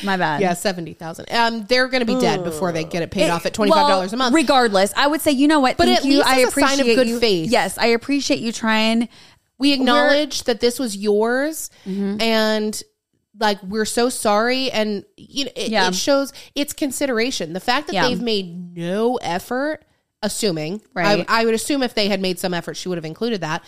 [0.04, 0.40] My bad.
[0.40, 3.46] Yeah, 70000 Um, They're going to be dead before they get it paid It- off
[3.46, 4.34] at $25 well, a month.
[4.34, 5.76] Regardless, I would say, you know what?
[5.76, 6.12] But Thank at you.
[6.18, 7.20] least I it's a sign of appreciate good you.
[7.20, 7.50] faith.
[7.50, 9.08] Yes, I appreciate you trying.
[9.58, 12.20] we acknowledge that this was yours Mm-hmm.
[12.22, 12.82] and
[13.38, 15.88] like we're so sorry and you know it, Yeah.
[15.88, 18.08] it shows it's consideration the fact that Yeah.
[18.08, 19.84] they've made no effort
[20.22, 21.24] assuming Right.
[21.28, 23.62] I, I would assume if they had made some effort she would have included that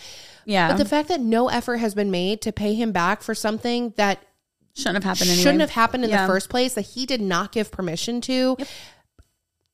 [0.45, 0.67] Yeah.
[0.69, 3.93] but the fact that no effort has been made to pay him back for something
[3.97, 4.19] that
[4.75, 5.43] shouldn't have happened anyway.
[5.43, 6.25] shouldn't have happened in Yeah.
[6.25, 8.57] the first place that he did not give permission to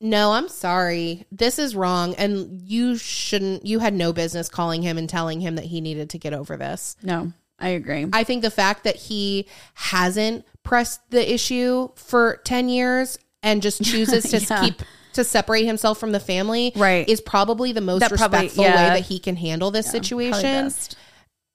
[0.00, 4.96] no i'm sorry this is wrong and you shouldn't you had no business calling him
[4.98, 8.06] and telling him that he needed to get over this No, I agree.
[8.12, 13.82] I think the fact that he hasn't pressed the issue for 10 years and just
[13.84, 14.62] chooses to Yeah.
[14.64, 14.82] keep
[15.12, 17.06] to separate himself from the family Right.
[17.06, 18.74] is probably the most That probably- respectful yeah.
[18.94, 19.98] way that he can handle this Probably
[20.30, 20.72] situation.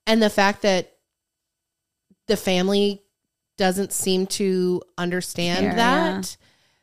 [0.05, 0.91] And the fact that
[2.27, 3.01] the family
[3.57, 6.37] doesn't seem to understand that.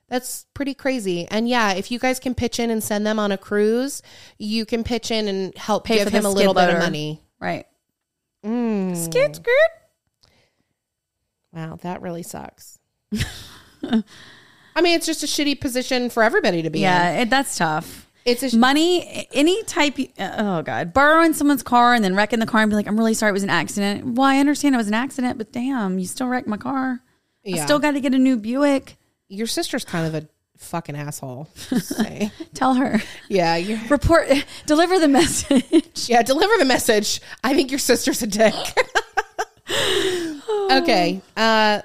[0.09, 1.27] That's pretty crazy.
[1.31, 4.03] And yeah, if you guys can pitch in and send them on a cruise,
[4.39, 6.79] you can pitch in and help Pay give for him a skid little bit of
[6.79, 7.23] money.
[7.41, 7.67] Right.
[8.45, 8.95] Mm.
[8.97, 9.41] Skirt.
[11.53, 12.79] Wow, that really sucks.
[13.83, 16.83] I mean, it's just a shitty position for everybody to be in.
[16.85, 18.11] Yeah, that's tough.
[18.25, 19.97] It's a sh- Money, any type.
[20.19, 23.15] Oh God, borrowing someone's car and then wrecking the car and be like, "I'm really
[23.15, 26.07] sorry, it was an accident." Well, I understand it was an accident, but damn, you
[26.07, 27.01] still wrecked my car.
[27.45, 27.65] I Yeah.
[27.65, 28.97] still got to get a new Buick.
[29.29, 30.29] your sister's kind of a
[30.59, 31.49] fucking asshole.
[31.55, 32.31] say.
[32.55, 34.29] Tell her, yeah, you report,
[34.67, 36.09] deliver the message.
[36.09, 37.21] yeah, deliver the message.
[37.43, 38.55] I think your sister's a dick.
[40.71, 41.21] okay.
[41.37, 41.81] Uh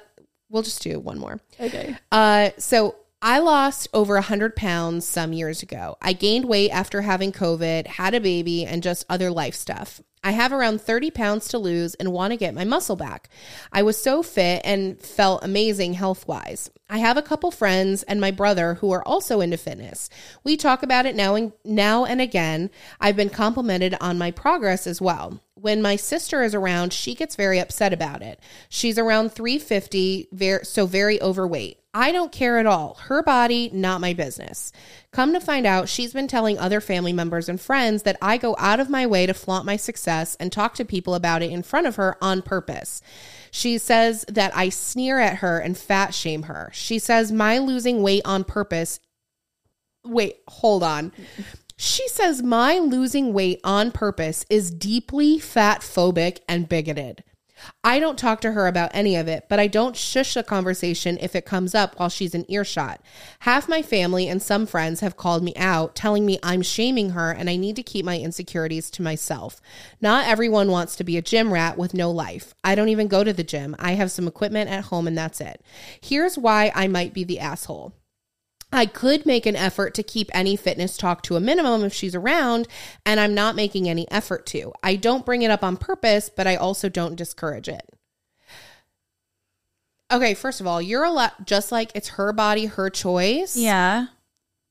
[0.50, 1.38] we'll just do one more.
[1.60, 1.94] Okay.
[2.10, 5.96] Uh, so I lost over 100 pounds some years ago.
[6.00, 10.00] I gained weight after having COVID, had a baby, and just other life stuff.
[10.22, 13.28] I have around 30 pounds to lose and want to get my muscle back.
[13.72, 16.70] I was so fit and felt amazing health wise.
[16.88, 20.08] I have a couple friends and my brother who are also into fitness.
[20.44, 22.70] We talk about it now and now and again.
[23.00, 25.40] I've been complimented on my progress as well.
[25.60, 28.40] When my sister is around, she gets very upset about it.
[28.68, 31.78] She's around 350, very, so very overweight.
[31.94, 32.94] I don't care at all.
[32.94, 34.72] Her body, not my business.
[35.10, 38.54] Come to find out, she's been telling other family members and friends that I go
[38.58, 41.62] out of my way to flaunt my success and talk to people about it in
[41.62, 43.02] front of her on purpose.
[43.50, 46.70] She says that I sneer at her and fat shame her.
[46.72, 49.00] She says my losing weight on purpose.
[50.04, 51.10] Wait, hold on.
[51.80, 57.22] She says my losing weight on purpose is deeply fat phobic and bigoted.
[57.84, 61.18] I don't talk to her about any of it, but I don't shush the conversation
[61.20, 63.00] if it comes up while she's in earshot.
[63.40, 67.30] Half my family and some friends have called me out, telling me I'm shaming her
[67.30, 69.60] and I need to keep my insecurities to myself.
[70.00, 72.54] Not everyone wants to be a gym rat with no life.
[72.64, 73.76] I don't even go to the gym.
[73.78, 75.62] I have some equipment at home and that's it.
[76.00, 77.92] Here's why I might be the asshole.
[78.72, 82.14] I could make an effort to keep any fitness talk to a minimum if she's
[82.14, 82.68] around,
[83.06, 84.72] and I'm not making any effort to.
[84.82, 87.88] I don't bring it up on purpose, but I also don't discourage it.
[90.10, 93.56] Okay, first of all, you're a lot just like it's her body, her choice.
[93.56, 94.06] Yeah.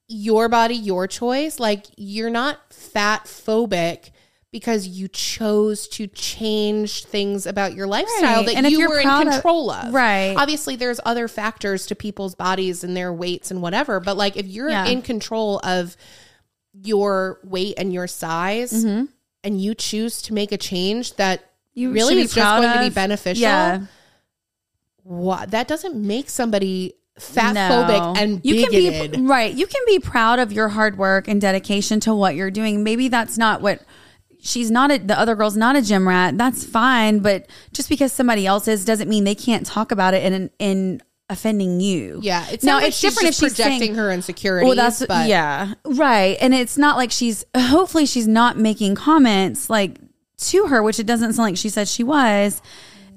[0.07, 1.59] Your body, your choice.
[1.59, 4.11] Like you're not fat phobic
[4.59, 8.45] because you chose to change things about your lifestyle Right.
[8.47, 9.93] that And you were in proud of- control of.
[9.93, 10.33] Right.
[10.35, 14.47] Obviously, there's other factors to people's bodies and their weights and whatever, but like if
[14.47, 14.85] you're Yeah.
[14.85, 15.95] in control of
[16.73, 19.09] your weight and your size and
[19.61, 21.79] you choose to make a change that Mm-hmm.
[21.81, 23.81] You really is just going to be beneficial, Yeah.
[25.03, 27.61] what that doesn't make somebody fat No.
[27.69, 29.11] phobic and you bigoted.
[29.13, 29.53] can be right.
[29.53, 32.83] You can be proud of your hard work and dedication to what you're doing.
[32.83, 33.81] Maybe that's not what
[34.41, 34.91] she's not.
[34.91, 36.37] A, the other girl's not a gym rat.
[36.37, 37.19] That's fine.
[37.19, 41.01] But just because somebody else is doesn't mean they can't talk about it in in
[41.29, 42.19] offending you.
[42.23, 44.65] yeah, it's now like it's different if she's projecting saying, her insecurity.
[44.65, 46.37] well, that's but yeah, right.
[46.39, 47.45] And it's not like she's.
[47.55, 49.97] Hopefully, she's not making comments like
[50.37, 52.61] to her, which it doesn't sound like she said she was.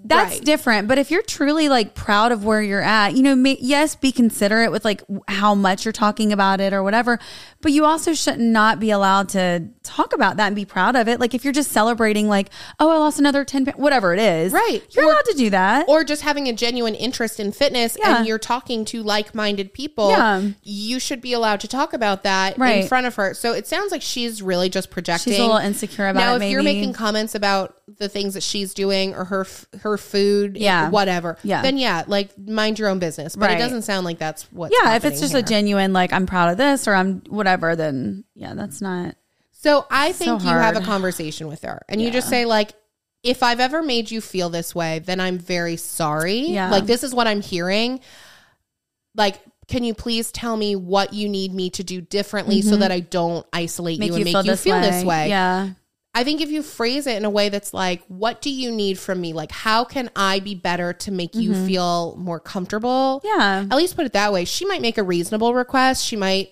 [0.05, 0.45] That's Right.
[0.45, 0.89] different.
[0.89, 4.13] But if you're truly like proud of where you're at, you know, may, yes, be
[4.13, 7.19] considerate with like how much you're talking about it or whatever.
[7.61, 11.07] But you also should not be allowed to talk about that and be proud of
[11.09, 11.21] it.
[11.21, 12.49] Like if you're just celebrating, like,
[12.79, 14.53] oh, I lost another 10 pounds, whatever it is.
[14.53, 14.83] Right.
[14.91, 15.89] You're Or- allowed to do that.
[15.89, 18.19] or just having a genuine interest in fitness Yeah.
[18.19, 20.43] and you're talking to like-minded people Yeah.
[20.63, 22.83] you should be allowed to talk about that right.
[22.83, 25.57] in front of her so it sounds like she's really just projecting She's a little
[25.59, 29.25] insecure about now it, if you're making comments about the things that she's doing or
[29.25, 29.47] her
[29.81, 30.91] her food Yeah.
[30.91, 31.63] whatever Yeah.
[31.63, 33.57] then yeah like mind your own business but Right.
[33.57, 34.73] it doesn't sound like that's what.
[34.73, 34.97] yeah.
[34.97, 35.41] If it's just here.
[35.41, 39.17] a genuine, like, I'm proud of this or I'm whatever, then yeah, that's not.
[39.53, 42.73] So I think So you have a conversation with her and you just say like
[43.23, 46.41] if I've ever made you feel this way, then I'm very sorry.
[46.49, 46.71] Yeah.
[46.71, 48.01] Like this is what I'm hearing.
[49.15, 52.81] Like can you please tell me what you need me to do differently so mm-hmm.
[52.81, 55.29] that I don't isolate you and make you feel this way?
[55.29, 55.71] Yeah.
[56.13, 58.99] I think if you phrase it in a way that's like, what do you need
[58.99, 59.33] from me?
[59.33, 63.23] Like, how can I be better to make you feel more comfortable?
[63.25, 63.41] Mm-hmm.
[63.41, 63.67] Yeah.
[63.71, 64.45] At least put it that way.
[64.45, 66.05] She might make a reasonable request.
[66.05, 66.51] She might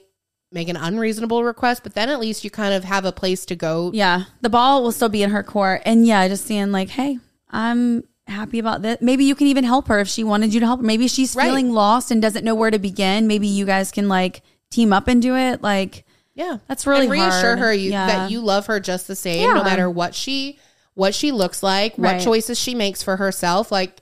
[0.52, 3.56] make an unreasonable request, but then at least you kind of have a place to
[3.56, 3.90] go.
[3.92, 4.24] Yeah.
[4.42, 5.82] The ball will still be in her court.
[5.84, 7.18] And yeah, just seeing like, hey,
[7.50, 8.98] I'm happy about this.
[9.00, 10.86] Maybe you can even help her if she wanted you to help her.
[10.86, 11.46] Maybe she's Right.
[11.46, 13.26] feeling lost and doesn't know where to begin.
[13.26, 15.62] Maybe you guys can like team up and do it.
[15.62, 16.04] Like,
[16.38, 16.58] Yeah.
[16.68, 17.58] That's really and reassure hard.
[17.58, 18.06] her you, Yeah.
[18.06, 20.58] that you love her just the same, no matter what she
[20.94, 23.70] what she looks like, what choices she makes for herself.
[23.70, 24.00] Like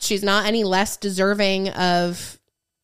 [0.00, 2.38] she's not any less deserving of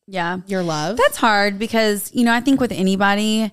[0.06, 0.38] yeah.
[0.46, 0.96] your love.
[0.96, 3.50] That's hard because, you know, I think with anybody,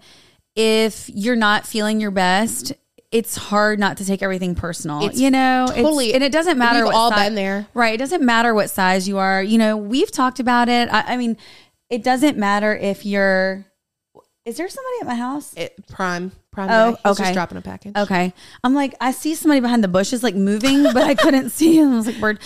[0.56, 2.74] if you're not feeling your best,
[3.12, 5.06] it's hard not to take everything personal.
[5.06, 6.80] It's you know, It's- totally- and it doesn't matter.
[6.80, 7.68] we've what all si- been there.
[7.74, 7.94] right?
[7.94, 9.42] It doesn't matter what size you are.
[9.44, 10.90] You know, we've talked about it.
[10.92, 11.38] I, I mean,
[11.90, 13.66] it doesn't matter if you're.
[14.46, 15.54] Is there somebody at my house?
[15.58, 16.70] It, prime prime.
[16.70, 17.10] Oh, guy.
[17.10, 17.24] He's okay.
[17.24, 17.96] just dropping a package.
[17.96, 18.34] Okay.
[18.64, 21.94] I'm like, I see somebody behind the bushes like moving, but I couldn't see him.
[21.94, 22.40] I was like, word.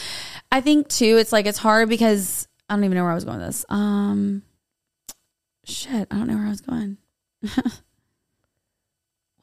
[0.52, 3.26] I think too, it's like, it's hard because I don't even know where I was
[3.26, 3.66] going with this.
[3.70, 4.44] Um,
[5.66, 6.08] shit.
[6.12, 6.98] I don't know where I was going.
[7.42, 7.84] what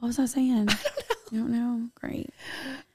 [0.01, 0.53] was I saying?
[0.69, 1.16] I don't know.
[1.31, 1.89] You don't know?
[1.95, 2.29] Great.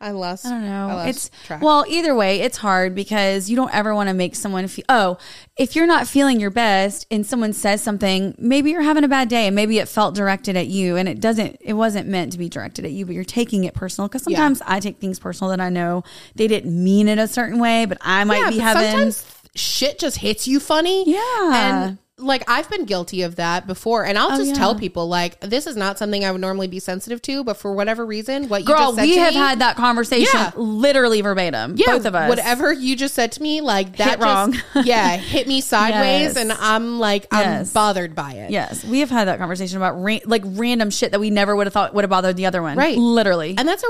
[0.01, 0.47] I lost.
[0.47, 0.89] I don't know.
[0.89, 1.61] I it's track.
[1.63, 4.85] well, either way, it's hard because you don't ever want to make someone feel.
[4.89, 5.19] Oh,
[5.57, 9.29] if you're not feeling your best and someone says something, maybe you're having a bad
[9.29, 11.59] day and maybe it felt directed at you and it doesn't.
[11.61, 14.39] It wasn't meant to be directed at you, but you're taking it personal because Yeah.
[14.39, 16.03] sometimes I take things personal that I know
[16.35, 18.91] they didn't mean it a certain way, but I might yeah, be having.
[18.91, 21.05] sometimes shit just hits you funny.
[21.07, 21.51] Yeah.
[21.55, 24.55] and like I've been guilty of that before, and I'll Oh, just yeah.
[24.55, 27.75] tell people like this is not something I would normally be sensitive to, but for
[27.75, 30.51] whatever reason, what you Girl, just said we have me, had that conversation Yeah.
[30.57, 31.75] literally verbatim.
[31.77, 32.29] yeah, both of us.
[32.29, 34.53] Whatever you just said to me, like that Hit wrong.
[34.53, 36.37] just yeah hit me sideways, Yes.
[36.37, 37.73] and I'm like I'm Yes.
[37.73, 38.51] bothered by it.
[38.51, 41.67] Yes, we have had that conversation about ra- like random shit that we never would
[41.67, 42.77] have thought would have bothered the other one.
[42.79, 42.97] Right.
[42.97, 43.55] Literally.
[43.59, 43.85] and that's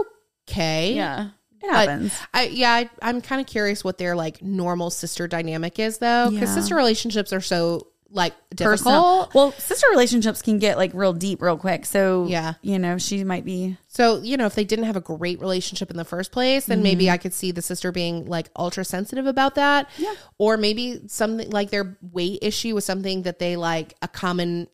[0.48, 0.94] okay.
[0.94, 1.28] Yeah.
[1.64, 2.12] It But happens.
[2.34, 6.28] I yeah, I, I'm kind of curious what their like normal sister dynamic is though,
[6.28, 6.54] because Yeah.
[6.56, 8.78] sister relationships are so like difficult.
[8.78, 9.30] Personal.
[9.34, 11.86] Well, sister relationships can get like real deep real quick.
[11.86, 12.54] So Yeah.
[12.62, 15.90] you know, she might be So, you know, if they didn't have a great relationship
[15.90, 17.14] in the first place, then maybe mm-hmm.
[17.14, 19.88] I could see the sister being like ultra sensitive about that.
[19.98, 20.14] Yeah.
[20.38, 24.68] Or maybe something like their weight issue was something that they like a common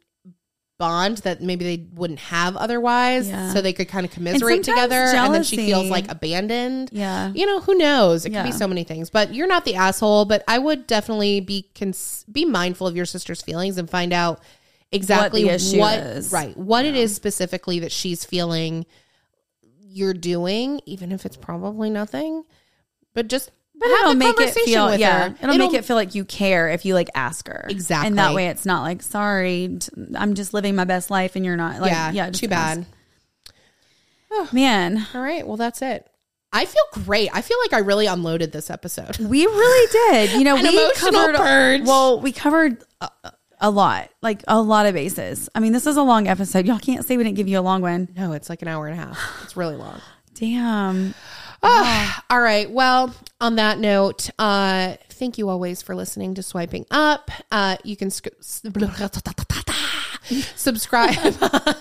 [0.79, 3.29] bond that maybe they wouldn't have otherwise.
[3.29, 3.53] Yeah.
[3.53, 5.17] So they could kind of commiserate sometimes together.
[5.17, 6.91] And then she feels like abandoned.
[6.93, 7.33] Yeah.
[7.35, 8.25] You know, who knows?
[8.25, 9.11] It could be so many things.
[9.11, 10.25] But you're not the asshole.
[10.25, 14.41] But I would definitely be cons- be mindful of your sister's feelings and find out
[14.91, 16.33] exactly what, issue is.
[16.33, 18.87] right what it is specifically that she's feeling
[19.81, 22.45] you're doing, even if it's probably nothing.
[23.15, 25.29] But just But it'll make it feel with yeah.
[25.31, 25.37] her.
[25.41, 28.09] It'll, make it feel like you care if you like ask her Exactly.
[28.09, 29.79] and that way it's not like sorry,
[30.17, 31.81] I'm just living my best life and you're not.
[31.81, 32.87] Like, yeah, yeah, too bad.
[34.31, 36.09] Oh, Man, All right, well that's it.
[36.53, 37.31] I feel great.
[37.33, 39.19] I feel like I really unloaded this episode.
[39.21, 40.33] we really did.
[40.33, 41.37] You know, An we emotional covered.
[41.37, 41.83] purge.
[41.83, 43.11] Well, we covered a,
[43.61, 45.49] a lot, like a lot of bases.
[45.55, 46.67] I mean, this is a long episode.
[46.67, 48.09] Y'all can't say we didn't give you a long one.
[48.17, 49.41] No, it's like an hour and a half.
[49.45, 50.01] It's really long.
[50.35, 51.15] Damn.
[51.63, 52.71] Ah, all right.
[52.71, 57.31] Well, on that note, uh, thank you always for listening to Swiping Up.
[57.51, 58.79] Uh, you can sc- subscribe
[61.43, 61.75] on,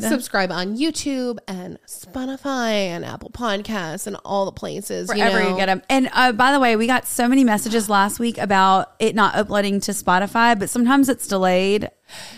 [0.00, 5.08] subscribe on YouTube and Spotify and Apple Podcasts and all the places.
[5.08, 5.56] Wherever you, know.
[5.56, 5.82] get them.
[5.88, 9.34] And uh, by the way, we got so many messages last week about it not
[9.34, 11.90] uploading to Spotify, but sometimes it's delayed.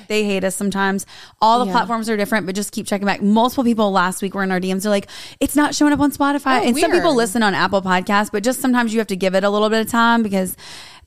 [0.09, 1.07] They hate us sometimes.
[1.41, 1.73] All the Yeah.
[1.73, 3.23] platforms are different, but just keep checking back.
[3.23, 4.83] Multiple people last week were in our DMs.
[4.83, 5.09] They're like,
[5.41, 6.61] it's not showing up on Spotify.
[6.61, 9.35] Oh, and some people listen on Apple Podcasts, but just sometimes you have to give
[9.35, 10.57] it a little bit of time because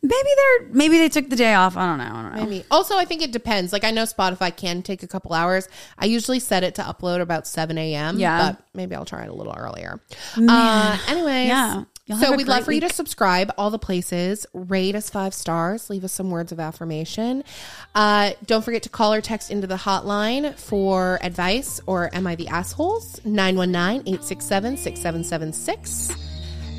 [0.04, 1.76] maybe they're maybe they took the day off.
[1.76, 2.04] I don't know.
[2.16, 2.44] I don't know.
[2.44, 2.66] Maybe.
[2.70, 3.74] Also, I think it depends.
[3.74, 5.68] Like, I know Spotify can take a couple hours.
[5.98, 8.20] I usually set it to upload about 7 a.m.
[8.20, 8.52] Yeah.
[8.52, 10.00] But maybe I'll try it a little earlier.
[10.38, 11.48] Uh, anyways.
[11.48, 11.84] Yeah.
[12.08, 15.34] Y'all So we'd love great for you to subscribe all the places, rate us five
[15.34, 17.44] stars, leave us some words of affirmation.
[17.94, 22.36] Uh, don't forget to call or text into the hotline for advice or Am I
[22.36, 23.20] the Assholes?
[23.26, 26.12] 919 867 6776.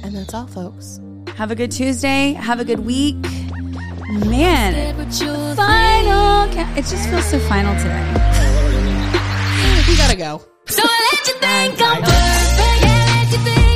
[0.03, 0.99] And that's all, folks.
[1.37, 2.33] Have a good Tuesday.
[2.33, 3.17] Have a good week.
[4.11, 6.49] Man, Did what you final.
[6.55, 8.13] ca- It just feels so final today.
[9.87, 10.41] We gotta go.
[10.69, 13.68] So I let you think I'm perfect.